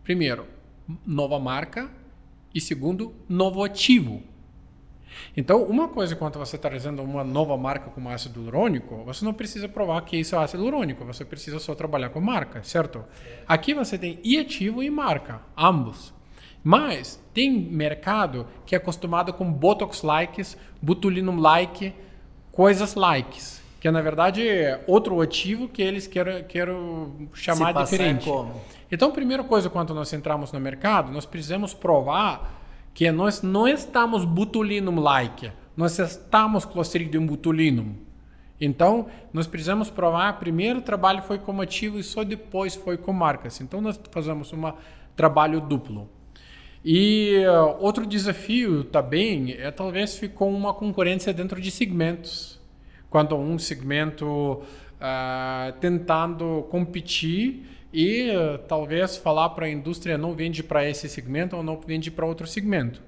primeiro 0.03 0.45
nova 1.05 1.39
marca 1.39 1.89
e 2.53 2.59
segundo 2.59 3.15
novo 3.30 3.63
ativo. 3.63 4.22
Então, 5.38 5.63
uma 5.63 5.88
coisa 5.88 6.17
quando 6.17 6.38
você 6.38 6.57
está 6.57 6.67
trazendo 6.67 7.01
uma 7.01 7.24
nova 7.24 7.55
marca 7.55 7.89
como 7.89 8.09
ácido 8.09 8.41
hialurônico, 8.41 9.05
você 9.05 9.24
não 9.24 9.34
precisa 9.34 9.70
provar 9.70 10.01
que 10.01 10.17
isso 10.17 10.36
é 10.36 10.39
ácido 10.39 10.63
hialurônico, 10.63 11.05
você 11.05 11.24
precisa 11.24 11.59
só 11.59 11.74
trabalhar 11.74 12.09
com 12.09 12.20
marca, 12.20 12.61
certo? 12.61 13.05
Aqui 13.47 13.74
você 13.74 13.97
tem 13.97 14.20
e 14.22 14.38
ativo 14.38 14.84
e 14.84 14.89
marca, 14.89 15.41
ambos. 15.55 16.13
Mas 16.64 17.24
tem 17.34 17.51
mercado 17.51 18.45
que 18.66 18.76
é 18.76 18.78
acostumado 18.78 19.34
com 19.34 19.51
Botox 19.51 20.01
likes, 20.03 20.57
botulinum 20.82 21.39
like, 21.39 21.93
coisas 22.51 22.95
likes, 22.95 23.62
que 23.80 23.88
é, 23.88 23.91
na 23.91 24.01
verdade 24.01 24.45
é 24.47 24.84
outro 24.86 25.22
ativo 25.22 25.70
que 25.70 25.82
eles 25.82 26.05
querem, 26.05 26.43
querem 26.43 27.30
chamar 27.34 27.74
diferente. 27.74 28.26
Como? 28.26 28.53
Então, 28.91 29.12
primeira 29.12 29.43
coisa 29.43 29.70
quando 29.70 29.93
nós 29.93 30.12
entramos 30.12 30.51
no 30.51 30.60
mercado, 30.60 31.12
nós 31.12 31.26
precisamos 31.26 31.74
provar 31.74 32.60
que 32.93 33.10
nós 33.12 33.41
não 33.41 33.68
estamos 33.68 34.26
botulinum-like, 34.26 35.51
nós 35.78 35.97
estamos 35.97 36.66
Clostridium 36.66 37.26
botulinum. 37.26 37.95
Então, 38.60 39.07
nós 39.32 39.47
precisamos 39.47 39.89
provar, 39.89 40.38
primeiro 40.38 40.80
o 40.80 40.82
trabalho 40.82 41.22
foi 41.22 41.39
como 41.39 41.62
ativo 41.62 41.97
e 41.97 42.03
só 42.03 42.26
depois 42.26 42.76
foi 42.76 42.97
com 42.97 43.14
marcas. 43.14 43.62
Então, 43.62 43.80
nós 43.80 43.97
fazemos 44.12 44.51
um 44.51 44.74
trabalho 45.16 45.62
duplo. 45.62 46.10
E 46.84 47.44
uh, 47.46 47.84
outro 47.84 48.06
desafio 48.06 48.84
também 48.86 49.54
é 49.54 49.70
talvez 49.70 50.18
ficou 50.18 50.50
uma 50.50 50.74
concorrência 50.74 51.34
dentro 51.34 51.60
de 51.60 51.70
segmentos. 51.72 52.60
Quando 53.10 53.36
um 53.36 53.60
segmento 53.60 54.26
uh, 54.26 55.74
tentando 55.80 56.66
competir 56.70 57.66
e 57.92 58.30
uh, 58.30 58.60
talvez 58.60 59.18
falar 59.18 59.50
para 59.50 59.66
a 59.66 59.70
indústria 59.70 60.18
não 60.18 60.34
vende 60.34 60.64
para 60.64 60.88
esse 60.88 61.10
segmento 61.10 61.56
ou 61.58 61.64
não 61.64 61.80
vende 61.80 62.10
para 62.12 62.26
outro 62.26 62.48
segmento. 62.48 63.02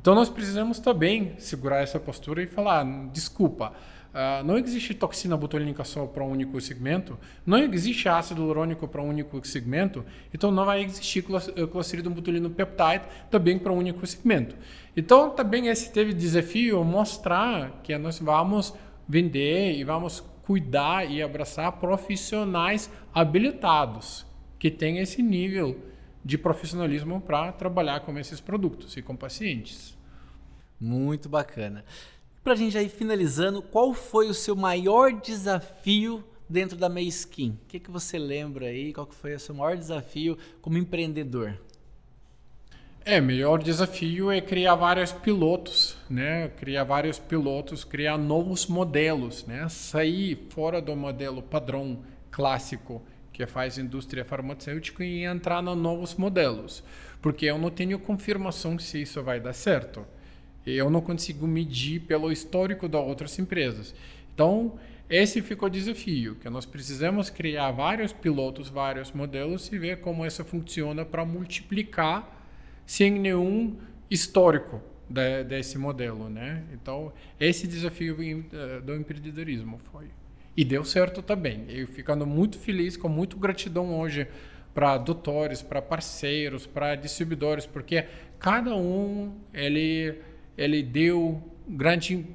Então 0.00 0.14
nós 0.14 0.28
precisamos 0.28 0.78
também 0.78 1.32
segurar 1.38 1.82
essa 1.82 1.98
postura 1.98 2.42
e 2.42 2.46
falar, 2.46 2.84
desculpa, 3.12 3.72
uh, 4.18 4.44
não 4.44 4.58
existe 4.58 4.92
toxina 4.94 5.36
botulínica 5.36 5.84
só 5.84 6.06
para 6.06 6.24
um 6.24 6.30
único 6.30 6.60
segmento, 6.60 7.16
não 7.46 7.58
existe 7.58 8.08
ácido 8.08 8.40
hialurônico 8.40 8.88
para 8.88 9.00
um 9.00 9.08
único 9.08 9.46
segmento, 9.46 10.04
então 10.34 10.50
não 10.50 10.64
vai 10.64 10.82
existir 10.82 11.24
eh, 11.56 11.66
Clostridium 11.66 12.12
botulino 12.12 12.50
peptide 12.50 13.04
também 13.30 13.58
para 13.58 13.72
um 13.72 13.78
único 13.78 14.04
segmento. 14.06 14.56
Então 14.96 15.30
também 15.30 15.68
esse 15.68 15.92
teve 15.92 16.12
desafio 16.12 16.82
mostrar 16.84 17.80
que 17.82 17.96
nós 17.96 18.18
vamos 18.18 18.74
vender 19.08 19.76
e 19.76 19.84
vamos 19.84 20.20
cuidar 20.42 21.08
e 21.08 21.22
abraçar 21.22 21.72
profissionais 21.72 22.90
habilitados 23.14 24.26
que 24.58 24.70
têm 24.70 24.98
esse 24.98 25.22
nível 25.22 25.78
de 26.24 26.36
profissionalismo 26.36 27.20
para 27.20 27.52
trabalhar 27.52 28.00
com 28.00 28.18
esses 28.18 28.40
produtos 28.40 28.96
e 28.96 29.02
com 29.02 29.14
pacientes. 29.14 29.96
Muito 30.80 31.28
bacana. 31.28 31.84
Para 32.48 32.54
a 32.54 32.56
gente 32.56 32.72
já 32.72 32.82
ir 32.82 32.88
finalizando, 32.88 33.60
qual 33.60 33.92
foi 33.92 34.30
o 34.30 34.32
seu 34.32 34.56
maior 34.56 35.12
desafio 35.12 36.24
dentro 36.48 36.78
da 36.78 36.88
Meiskin? 36.88 37.50
O 37.50 37.66
que, 37.68 37.78
que 37.78 37.90
você 37.90 38.18
lembra 38.18 38.68
aí? 38.68 38.90
Qual 38.90 39.06
que 39.06 39.14
foi 39.14 39.34
o 39.34 39.38
seu 39.38 39.54
maior 39.54 39.76
desafio 39.76 40.38
como 40.62 40.78
empreendedor? 40.78 41.58
É, 43.04 43.20
melhor 43.20 43.62
desafio 43.62 44.30
é 44.30 44.40
criar 44.40 44.76
vários 44.76 45.12
pilotos, 45.12 45.98
né? 46.08 46.48
Criar 46.56 46.84
vários 46.84 47.18
pilotos, 47.18 47.84
criar 47.84 48.16
novos 48.16 48.66
modelos, 48.66 49.44
né? 49.44 49.68
Sair 49.68 50.46
fora 50.48 50.80
do 50.80 50.96
modelo 50.96 51.42
padrão 51.42 52.02
clássico 52.30 53.02
que 53.30 53.46
faz 53.46 53.76
indústria 53.76 54.24
farmacêutica 54.24 55.04
e 55.04 55.22
entrar 55.22 55.62
nos 55.62 55.76
novos 55.76 56.14
modelos, 56.14 56.82
porque 57.20 57.44
eu 57.44 57.58
não 57.58 57.68
tenho 57.68 57.98
confirmação 57.98 58.78
se 58.78 59.02
isso 59.02 59.22
vai 59.22 59.38
dar 59.38 59.52
certo. 59.52 60.06
Eu 60.70 60.90
não 60.90 61.00
consigo 61.00 61.46
medir 61.46 62.00
pelo 62.00 62.30
histórico 62.30 62.88
das 62.88 63.00
outras 63.00 63.38
empresas. 63.38 63.94
Então, 64.34 64.78
esse 65.08 65.40
ficou 65.40 65.68
o 65.68 65.70
desafio, 65.70 66.34
que 66.34 66.50
nós 66.50 66.66
precisamos 66.66 67.30
criar 67.30 67.70
vários 67.70 68.12
pilotos, 68.12 68.68
vários 68.68 69.10
modelos 69.10 69.72
e 69.72 69.78
ver 69.78 70.00
como 70.00 70.26
isso 70.26 70.44
funciona 70.44 71.04
para 71.04 71.24
multiplicar 71.24 72.46
sem 72.84 73.12
nenhum 73.12 73.76
histórico 74.10 74.82
de, 75.08 75.44
desse 75.44 75.78
modelo, 75.78 76.28
né? 76.28 76.62
Então, 76.72 77.12
esse 77.40 77.66
desafio 77.66 78.16
eh, 78.20 78.80
do 78.80 78.94
empreendedorismo 78.94 79.78
foi. 79.90 80.06
E 80.56 80.64
deu 80.64 80.84
certo 80.84 81.22
também. 81.22 81.64
Eu 81.68 81.86
ficando 81.86 82.26
muito 82.26 82.58
feliz, 82.58 82.96
com 82.96 83.08
muito 83.08 83.38
gratidão 83.38 83.98
hoje 83.98 84.26
para 84.74 84.98
doutores, 84.98 85.62
para 85.62 85.80
parceiros, 85.80 86.66
para 86.66 86.94
distribuidores, 86.94 87.64
porque 87.64 88.06
cada 88.38 88.74
um 88.76 89.34
ele 89.54 90.20
ele 90.58 90.82
deu 90.82 91.40
grande 91.66 92.26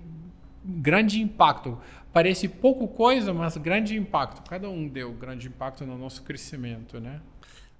grande 0.63 1.21
impacto. 1.21 1.77
Parece 2.13 2.47
pouco 2.47 2.87
coisa, 2.87 3.33
mas 3.33 3.57
grande 3.57 3.97
impacto. 3.97 4.47
Cada 4.49 4.69
um 4.69 4.87
deu 4.87 5.11
grande 5.11 5.47
impacto 5.47 5.85
no 5.85 5.97
nosso 5.97 6.23
crescimento, 6.23 6.99
né? 6.99 7.19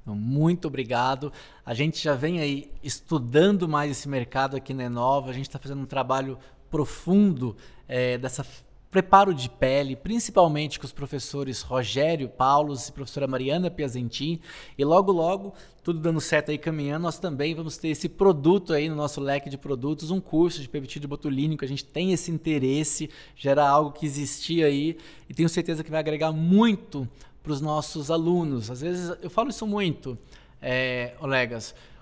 Muito 0.05 0.67
obrigado. 0.67 1.31
A 1.65 1.73
gente 1.73 2.03
já 2.03 2.13
vem 2.13 2.41
aí 2.41 2.69
estudando 2.83 3.69
mais 3.69 3.89
esse 3.91 4.09
mercado 4.09 4.57
aqui 4.57 4.73
na 4.73 4.83
Enova. 4.83 5.29
A 5.29 5.33
gente 5.33 5.47
está 5.47 5.57
fazendo 5.57 5.81
um 5.81 5.85
trabalho 5.85 6.37
profundo 6.69 7.55
é, 7.87 8.17
dessa 8.17 8.45
preparo 8.93 9.33
de 9.33 9.49
pele, 9.49 9.95
principalmente 9.95 10.79
com 10.79 10.85
os 10.85 10.93
professores 10.93 11.61
Rogério 11.61 12.29
Paulos 12.29 12.87
e 12.87 12.91
professora 12.91 13.25
Mariana 13.25 13.71
Piazentin. 13.71 14.39
E 14.77 14.85
logo, 14.85 15.11
logo, 15.11 15.51
tudo 15.83 15.99
dando 15.99 16.21
certo 16.21 16.51
aí 16.51 16.59
caminhando, 16.59 17.01
nós 17.01 17.17
também 17.17 17.55
vamos 17.55 17.75
ter 17.75 17.87
esse 17.87 18.07
produto 18.07 18.71
aí 18.71 18.87
no 18.87 18.95
nosso 18.95 19.19
leque 19.19 19.49
de 19.49 19.57
produtos, 19.57 20.11
um 20.11 20.21
curso 20.21 20.61
de 20.61 20.69
peptídeo 20.69 21.09
botulínico. 21.09 21.65
A 21.65 21.67
gente 21.67 21.83
tem 21.83 22.13
esse 22.13 22.29
interesse, 22.29 23.09
gera 23.35 23.67
algo 23.67 23.91
que 23.91 24.05
existia 24.05 24.67
aí 24.67 24.95
e 25.27 25.33
tenho 25.33 25.49
certeza 25.49 25.83
que 25.83 25.89
vai 25.89 25.99
agregar 25.99 26.31
muito 26.31 27.09
para 27.41 27.51
os 27.51 27.61
nossos 27.61 28.11
alunos. 28.11 28.69
Às 28.69 28.81
vezes 28.81 29.17
eu 29.23 29.29
falo 29.29 29.49
isso 29.49 29.65
muito, 29.65 30.15
é. 30.61 31.15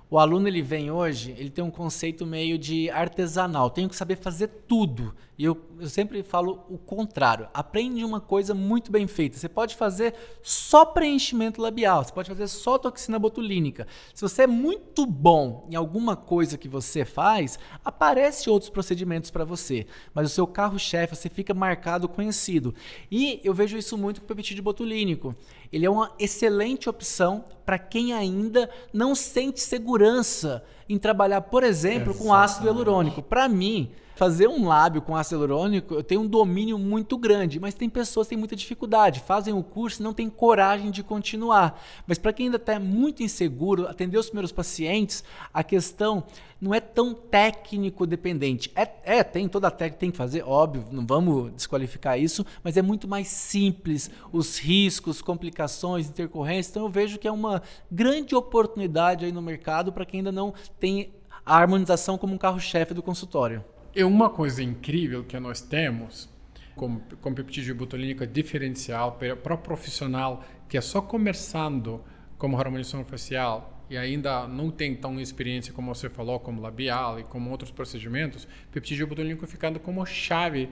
O 0.10 0.20
aluno 0.20 0.46
ele 0.46 0.62
vem 0.62 0.92
hoje, 0.92 1.34
ele 1.38 1.50
tem 1.50 1.64
um 1.64 1.72
conceito 1.72 2.26
meio 2.26 2.58
de 2.58 2.90
artesanal. 2.90 3.70
Tenho 3.70 3.88
que 3.88 3.96
saber 3.96 4.18
fazer 4.18 4.50
tudo. 4.68 5.16
E 5.42 5.44
eu, 5.44 5.60
eu, 5.80 5.90
sempre 5.90 6.22
falo 6.22 6.64
o 6.70 6.78
contrário. 6.78 7.50
Aprende 7.52 8.06
uma 8.06 8.22
coisa 8.22 8.54
muito 8.54 8.92
bem 8.92 9.08
feita. 9.08 9.40
Você 9.40 9.50
pode 9.50 9.76
fazer 9.76 10.14
só 10.44 10.86
preenchimento 10.86 11.60
labial, 11.60 12.04
você 12.04 12.14
pode 12.14 12.30
fazer 12.30 12.48
só 12.48 12.78
toxina 12.78 13.18
botulínica. 13.18 13.88
Se 14.14 14.22
você 14.22 14.44
é 14.44 14.48
muito 14.48 15.04
bom 15.04 15.68
em 15.68 15.74
alguma 15.74 16.16
coisa 16.16 16.60
que 16.60 16.68
você 16.68 17.04
faz, 17.04 17.58
aparece 17.84 18.52
outros 18.52 18.70
procedimentos 18.70 19.32
para 19.32 19.44
você. 19.44 19.88
Mas 20.14 20.28
o 20.28 20.30
seu 20.30 20.46
carro-chefe, 20.46 21.16
você 21.16 21.28
fica 21.28 21.56
marcado, 21.56 22.08
conhecido. 22.08 22.76
E 23.10 23.42
eu 23.44 23.52
vejo 23.52 23.76
isso 23.76 23.98
muito 23.98 24.22
com 24.22 24.26
o 24.26 24.28
peptídeo 24.28 24.64
botulínico. 24.64 25.36
Ele 25.74 25.88
é 25.88 25.90
uma 25.90 26.14
excelente 26.20 26.88
opção 26.88 27.46
para 27.66 27.80
quem 27.80 28.14
ainda 28.14 28.70
não 28.94 29.16
sente 29.16 29.60
segurança 29.60 30.64
em 30.88 31.00
trabalhar, 31.00 31.42
por 31.42 31.64
exemplo, 31.64 32.12
Exatamente. 32.12 32.28
com 32.28 32.32
ácido 32.32 32.68
hialurônico. 32.68 33.24
Para 33.24 33.50
mim, 33.50 33.92
fazer 34.22 34.48
um 34.48 34.68
lábio 34.68 35.02
com 35.02 35.16
ácido 35.16 35.42
hialurônico, 35.42 35.96
eu 35.96 36.04
tenho 36.04 36.22
um 36.22 36.28
domínio 36.28 36.78
muito 36.78 37.18
grande, 37.18 37.60
mas 37.60 37.74
tem 37.74 37.90
pessoas 37.90 38.28
que 38.28 38.30
têm 38.30 38.38
muita 38.38 38.56
dificuldade, 38.56 39.20
fazem 39.20 39.52
o 39.52 39.64
curso 39.64 40.00
e 40.00 40.04
não 40.04 40.14
têm 40.14 40.30
coragem 40.30 40.92
de 40.92 41.02
continuar. 41.02 41.84
Mas 42.06 42.20
para 42.20 42.32
quem 42.32 42.46
ainda 42.46 42.58
está 42.58 42.80
muito 42.80 43.24
inseguro, 43.24 43.88
atender 43.88 44.20
os 44.20 44.28
primeiros 44.28 44.52
pacientes, 44.52 45.24
a 45.52 45.64
questão 45.64 46.24
não 46.62 46.72
é 46.72 46.80
tão 46.80 47.16
técnico 47.16 48.06
dependente. 48.06 48.72
É, 48.76 48.88
é 49.02 49.24
tem 49.24 49.48
toda 49.48 49.70
a 49.70 49.72
técnica 49.72 50.00
tem 50.00 50.12
que 50.12 50.18
fazer, 50.18 50.44
óbvio, 50.44 50.86
não 50.92 51.04
vamos 51.04 51.52
desqualificar 51.54 52.20
isso, 52.20 52.46
mas 52.64 52.78
é 52.78 52.82
muito 52.84 53.08
mais 53.08 53.28
simples 53.28 54.12
os 54.32 54.60
riscos, 54.60 55.20
complicações, 55.20 56.08
intercorrências. 56.08 56.70
Então 56.70 56.84
eu 56.84 56.90
vejo 56.90 57.18
que 57.18 57.28
é 57.28 57.32
uma 57.32 57.64
grande 57.92 58.36
oportunidade 58.36 59.26
aí 59.26 59.32
no 59.32 59.42
mercado 59.42 59.92
para 59.92 60.06
quem 60.06 60.20
ainda 60.20 60.32
não 60.32 60.54
tem 60.80 61.12
a 61.44 61.58
harmonização 61.58 62.20
como 62.20 62.36
um 62.36 62.38
carro-chefe 62.38 62.94
do 62.94 63.02
consultório. 63.02 63.66
E 63.94 64.06
uma 64.06 64.30
coisa 64.30 64.64
incrível 64.64 65.24
que 65.26 65.38
nós 65.38 65.62
temos 65.62 66.30
com, 66.76 67.00
com 67.20 67.34
peptídeo 67.34 67.76
botulínico 67.76 68.26
diferencial 68.26 69.20
para 69.44 69.54
o 69.54 69.58
profissional 69.58 70.46
que 70.70 70.78
é 70.78 70.82
só 70.82 71.02
começando 71.02 72.02
como 72.38 72.58
harmonização 72.58 73.04
facial 73.04 73.86
e 73.90 73.98
ainda 73.98 74.48
não 74.48 74.72
tem 74.72 74.96
tão 74.96 75.20
experiência 75.20 75.74
como 75.74 75.94
você 75.94 76.10
falou, 76.10 76.40
como 76.40 76.62
labial 76.62 77.20
e 77.20 77.24
como 77.26 77.50
outros 77.50 77.70
procedimentos, 77.70 78.48
peptídeo 78.72 79.06
botulínico 79.06 79.46
ficando 79.46 79.78
como 79.78 80.06
chave 80.06 80.70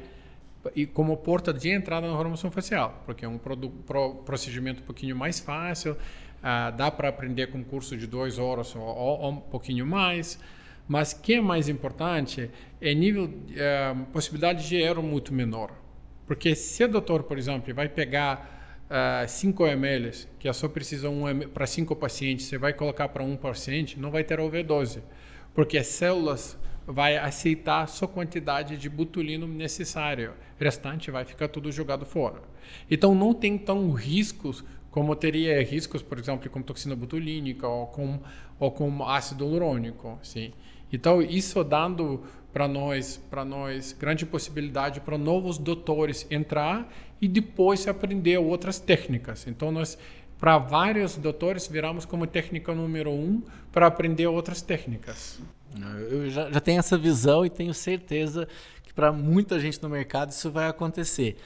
e 0.73 0.85
como 0.85 1.17
porta 1.17 1.51
de 1.53 1.69
entrada 1.69 2.07
na 2.07 2.13
harmonização 2.13 2.49
facial, 2.49 3.03
porque 3.05 3.25
é 3.25 3.27
um 3.27 3.37
pro, 3.37 4.15
procedimento 4.25 4.81
um 4.81 4.85
pouquinho 4.85 5.17
mais 5.17 5.41
fácil, 5.41 5.91
uh, 5.91 6.75
dá 6.77 6.89
para 6.89 7.09
aprender 7.09 7.47
com 7.47 7.57
um 7.57 7.63
curso 7.63 7.97
de 7.97 8.07
duas 8.07 8.39
horas 8.39 8.73
ou, 8.73 8.81
ou, 8.81 9.19
ou 9.19 9.31
um 9.31 9.39
pouquinho 9.41 9.85
mais, 9.85 10.39
mas 10.89 11.13
que 11.13 11.35
é 11.35 11.41
mais 11.41 11.69
importante 11.69 12.49
é 12.81 12.93
nível 12.95 13.25
uh, 13.25 14.05
possibilidade 14.11 14.67
de 14.67 14.75
erro 14.75 15.03
muito 15.03 15.31
menor. 15.31 15.71
Porque 16.25 16.55
se 16.55 16.83
o 16.83 16.87
doutor, 16.87 17.23
por 17.23 17.37
exemplo, 17.37 17.71
vai 17.75 17.87
pegar 17.87 18.87
uh, 18.89 19.29
5 19.29 19.67
ml, 19.67 20.25
que 20.39 20.49
é 20.49 20.53
só 20.53 20.67
precisa 20.67 21.07
um 21.07 21.47
para 21.53 21.67
5 21.67 21.95
pacientes, 21.95 22.47
você 22.47 22.57
vai 22.57 22.73
colocar 22.73 23.07
para 23.09 23.21
um 23.21 23.37
paciente, 23.37 23.99
não 23.99 24.09
vai 24.09 24.23
ter 24.23 24.39
overdose. 24.39 25.03
Porque 25.53 25.77
as 25.77 25.85
células 25.85 26.57
vai 26.87 27.17
aceitar 27.17 27.83
a 27.83 27.87
sua 27.87 28.07
quantidade 28.07 28.75
de 28.75 28.89
botulino 28.89 29.47
necessário. 29.47 30.33
O 30.59 30.63
restante 30.63 31.11
vai 31.11 31.23
ficar 31.23 31.49
tudo 31.49 31.71
jogado 31.71 32.03
fora. 32.03 32.41
Então 32.89 33.13
não 33.13 33.31
tem 33.31 33.59
tão 33.59 33.91
riscos 33.91 34.63
como 34.89 35.15
teria 35.15 35.63
riscos, 35.63 36.01
por 36.01 36.17
exemplo, 36.17 36.49
com 36.49 36.63
toxina 36.63 36.95
botulínica 36.95 37.67
ou 37.67 37.85
com, 37.85 38.19
ou 38.57 38.71
com 38.71 39.07
ácido 39.07 39.45
hialurônico. 39.45 40.17
Sim. 40.23 40.51
Então 40.91 41.21
isso 41.21 41.63
dando 41.63 42.23
para 42.51 42.67
nós, 42.67 43.17
para 43.29 43.45
nós, 43.45 43.93
grande 43.93 44.25
possibilidade 44.25 44.99
para 44.99 45.17
novos 45.17 45.57
doutores 45.57 46.25
entrar 46.31 46.91
e 47.21 47.27
depois 47.27 47.87
aprender 47.87 48.37
outras 48.37 48.79
técnicas. 48.79 49.45
Então 49.47 49.71
nós 49.71 49.97
para 50.39 50.57
vários 50.57 51.17
doutores 51.17 51.67
viramos 51.67 52.05
como 52.05 52.25
técnica 52.25 52.73
número 52.73 53.11
um 53.11 53.43
para 53.71 53.87
aprender 53.87 54.25
outras 54.27 54.61
técnicas. 54.61 55.39
Eu 56.09 56.29
já, 56.29 56.49
já 56.49 56.59
tenho 56.61 56.79
essa 56.79 56.97
visão 56.97 57.45
e 57.45 57.49
tenho 57.49 57.73
certeza 57.73 58.47
que 58.83 58.93
para 58.93 59.11
muita 59.11 59.59
gente 59.59 59.83
no 59.83 59.89
mercado 59.89 60.31
isso 60.31 60.49
vai 60.49 60.67
acontecer. 60.67 61.37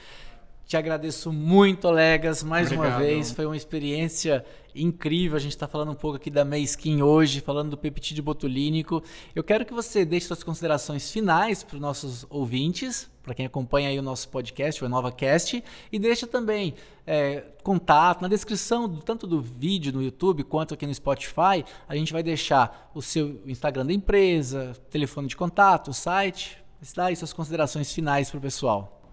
Te 0.66 0.78
agradeço 0.78 1.30
muito, 1.30 1.86
Olegas, 1.86 2.42
mais 2.42 2.68
Obrigado. 2.68 2.92
uma 2.92 2.98
vez. 2.98 3.30
Foi 3.32 3.44
uma 3.44 3.56
experiência 3.56 4.42
incrível. 4.74 5.36
A 5.36 5.40
gente 5.40 5.52
está 5.52 5.68
falando 5.68 5.92
um 5.92 5.94
pouco 5.94 6.16
aqui 6.16 6.30
da 6.30 6.42
Meiskin 6.42 7.02
hoje, 7.02 7.40
falando 7.40 7.70
do 7.70 7.76
peptídeo 7.76 8.24
botulínico. 8.24 9.02
Eu 9.34 9.44
quero 9.44 9.66
que 9.66 9.74
você 9.74 10.06
deixe 10.06 10.26
suas 10.26 10.42
considerações 10.42 11.10
finais 11.10 11.62
para 11.62 11.74
os 11.74 11.80
nossos 11.80 12.26
ouvintes, 12.30 13.10
para 13.22 13.34
quem 13.34 13.44
acompanha 13.44 13.90
aí 13.90 13.98
o 13.98 14.02
nosso 14.02 14.26
podcast, 14.30 14.82
o 14.82 14.86
EnovaCast, 14.86 15.62
e 15.92 15.98
deixa 15.98 16.26
também 16.26 16.74
é, 17.06 17.44
contato 17.62 18.22
na 18.22 18.28
descrição, 18.28 18.88
tanto 18.96 19.26
do 19.26 19.42
vídeo 19.42 19.92
no 19.92 20.02
YouTube 20.02 20.44
quanto 20.44 20.72
aqui 20.72 20.86
no 20.86 20.94
Spotify. 20.94 21.62
A 21.86 21.94
gente 21.94 22.10
vai 22.10 22.22
deixar 22.22 22.90
o 22.94 23.02
seu 23.02 23.42
Instagram 23.46 23.84
da 23.84 23.92
empresa, 23.92 24.74
telefone 24.90 25.28
de 25.28 25.36
contato, 25.36 25.88
o 25.88 25.94
site. 25.94 26.56
Dá 26.96 27.06
aí 27.06 27.16
suas 27.16 27.34
considerações 27.34 27.92
finais 27.92 28.30
para 28.30 28.38
o 28.38 28.40
pessoal. 28.40 29.03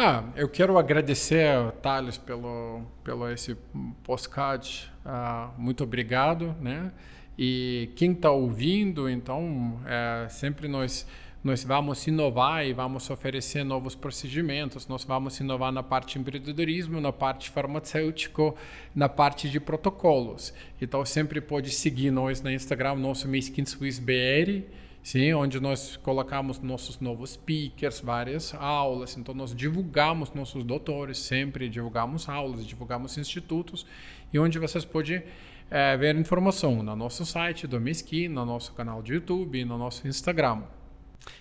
Ah, 0.00 0.22
eu 0.36 0.48
quero 0.48 0.78
agradecer, 0.78 1.72
Thales, 1.82 2.16
pelo, 2.16 2.82
pelo 3.02 3.28
esse 3.28 3.56
postcard. 4.04 4.88
Ah, 5.04 5.50
muito 5.58 5.82
obrigado, 5.82 6.54
né? 6.60 6.92
E 7.36 7.90
quem 7.96 8.12
está 8.12 8.30
ouvindo, 8.30 9.10
então, 9.10 9.80
é, 9.84 10.28
sempre 10.28 10.68
nós 10.68 11.04
nós 11.42 11.64
vamos 11.64 12.06
inovar 12.06 12.64
e 12.64 12.72
vamos 12.72 13.10
oferecer 13.10 13.64
novos 13.64 13.96
procedimentos, 13.96 14.86
nós 14.86 15.02
vamos 15.02 15.40
inovar 15.40 15.72
na 15.72 15.82
parte 15.82 16.12
de 16.12 16.20
empreendedorismo, 16.20 17.00
na 17.00 17.12
parte 17.12 17.50
farmacêutico, 17.50 18.56
na 18.94 19.08
parte 19.08 19.50
de 19.50 19.58
protocolos. 19.58 20.54
Então 20.80 21.04
sempre 21.04 21.40
pode 21.40 21.70
seguir 21.70 22.12
nós 22.12 22.40
no 22.40 22.50
Instagram, 22.50 22.96
nosso 22.96 23.34
Skin 23.34 23.66
Swiss 23.66 23.98
BR, 23.98 24.62
sim, 25.02 25.32
onde 25.32 25.60
nós 25.60 25.96
colocamos 25.96 26.60
nossos 26.60 27.00
novos 27.00 27.30
speakers, 27.30 28.00
várias 28.00 28.54
aulas. 28.54 29.16
Então 29.16 29.34
nós 29.34 29.54
divulgamos 29.54 30.32
nossos 30.32 30.64
doutores, 30.64 31.18
sempre 31.18 31.68
divulgamos 31.68 32.28
aulas, 32.28 32.66
divulgamos 32.66 33.16
institutos 33.18 33.86
e 34.32 34.38
onde 34.38 34.58
vocês 34.58 34.84
podem 34.84 35.22
é, 35.70 35.96
ver 35.96 36.16
informação 36.16 36.82
no 36.82 36.96
nosso 36.96 37.24
site 37.24 37.66
do 37.66 37.80
Mesquim, 37.80 38.28
no 38.28 38.44
nosso 38.44 38.72
canal 38.72 39.02
de 39.02 39.14
YouTube, 39.14 39.64
no 39.64 39.76
nosso 39.76 40.06
Instagram. 40.06 40.62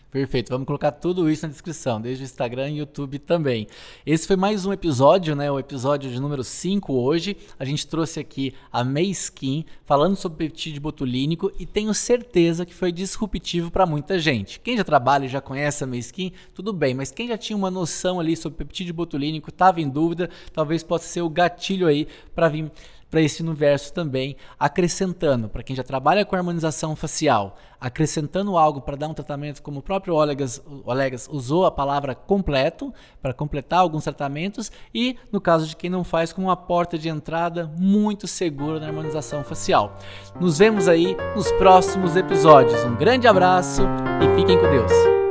Perfeito, 0.10 0.50
vamos 0.50 0.66
colocar 0.66 0.94
tudo 0.94 1.30
isso 1.30 1.46
na 1.46 1.52
descrição, 1.52 2.00
desde 2.00 2.24
o 2.24 2.26
Instagram 2.26 2.70
e 2.70 2.78
YouTube 2.78 3.20
também. 3.20 3.68
Esse 4.06 4.26
foi 4.26 4.38
mais 4.38 4.66
um 4.66 4.72
episódio, 4.72 5.36
né? 5.36 5.52
O 5.52 5.60
episódio 5.60 6.10
de 6.10 6.18
número 6.18 6.46
5 6.46 6.94
hoje. 6.94 7.36
A 7.60 7.66
gente 7.66 7.86
trouxe 7.86 8.18
aqui 8.18 8.54
a 8.72 8.86
May 8.86 9.10
Skin 9.10 9.66
falando 9.84 10.16
sobre 10.16 10.48
peptídeo 10.48 10.82
botulínico 10.82 11.52
e 11.60 11.66
tenho 11.66 11.94
certeza 11.94 12.66
que 12.66 12.74
foi 12.74 12.90
disruptivo 12.94 13.70
para 13.70 13.86
muita 13.86 14.18
gente. 14.18 14.62
Quem 14.62 14.78
já 14.78 14.84
trabalha 14.86 15.26
e 15.26 15.30
já 15.30 15.42
conhece 15.42 15.84
a 15.84 15.88
May 15.88 16.00
Skin, 16.00 16.32
tudo 16.54 16.72
bem, 16.72 16.94
mas 16.94 17.12
quem 17.12 17.28
já 17.28 17.38
tinha 17.38 17.58
uma 17.58 17.70
noção 17.70 18.18
ali 18.18 18.38
sobre 18.38 18.60
peptídeo 18.60 18.94
botulínico, 18.94 19.50
estava 19.50 19.82
em 19.82 19.90
dúvida, 19.90 20.30
talvez 20.54 20.84
possa 20.84 21.06
ser 21.06 21.22
o 21.22 21.30
gatilho 21.30 21.86
aí 21.86 22.08
para 22.34 22.48
vir 22.48 22.72
para 23.10 23.22
esse 23.22 23.42
universo 23.42 23.94
também, 23.94 24.36
acrescentando, 24.60 25.48
para 25.48 25.64
quem 25.64 25.76
já 25.76 25.84
trabalha 25.84 26.26
com 26.26 26.36
harmonização 26.36 26.96
facial, 26.96 27.58
acrescentando 27.80 28.58
algo 28.58 28.82
para 28.82 28.98
dar 28.98 29.08
um 29.08 29.14
tratamento, 29.14 29.62
como 29.62 29.80
o 29.80 29.82
próprio 29.82 30.16
Olegas, 30.16 30.62
Olegas 30.86 31.28
usou 31.32 31.66
a 31.66 31.72
palavra 31.72 32.14
completo, 32.16 32.94
para 33.22 33.34
completar 33.34 33.80
alguns 33.80 34.04
tratamentos, 34.04 34.72
e 34.94 35.18
no 35.32 35.40
caso 35.40 35.68
de 35.68 35.76
quem 35.76 35.90
não 35.90 36.04
faz, 36.04 36.34
como 36.34 36.48
uma 36.48 36.58
porta 36.58 36.98
de 36.98 37.10
entrada 37.10 37.72
muito 37.78 38.28
segura 38.28 38.80
na 38.80 38.88
harmonização 38.88 39.44
facial. 39.44 39.98
Nos 40.40 40.58
vemos 40.58 40.88
aí 40.88 41.16
nos 41.36 41.52
próximos 41.54 42.16
episódios. 42.16 42.84
Um 42.84 42.96
grande 42.96 43.28
abraço 43.28 43.84
e 44.22 44.36
fiquem 44.36 44.58
com 44.58 44.70
Deus. 44.70 45.27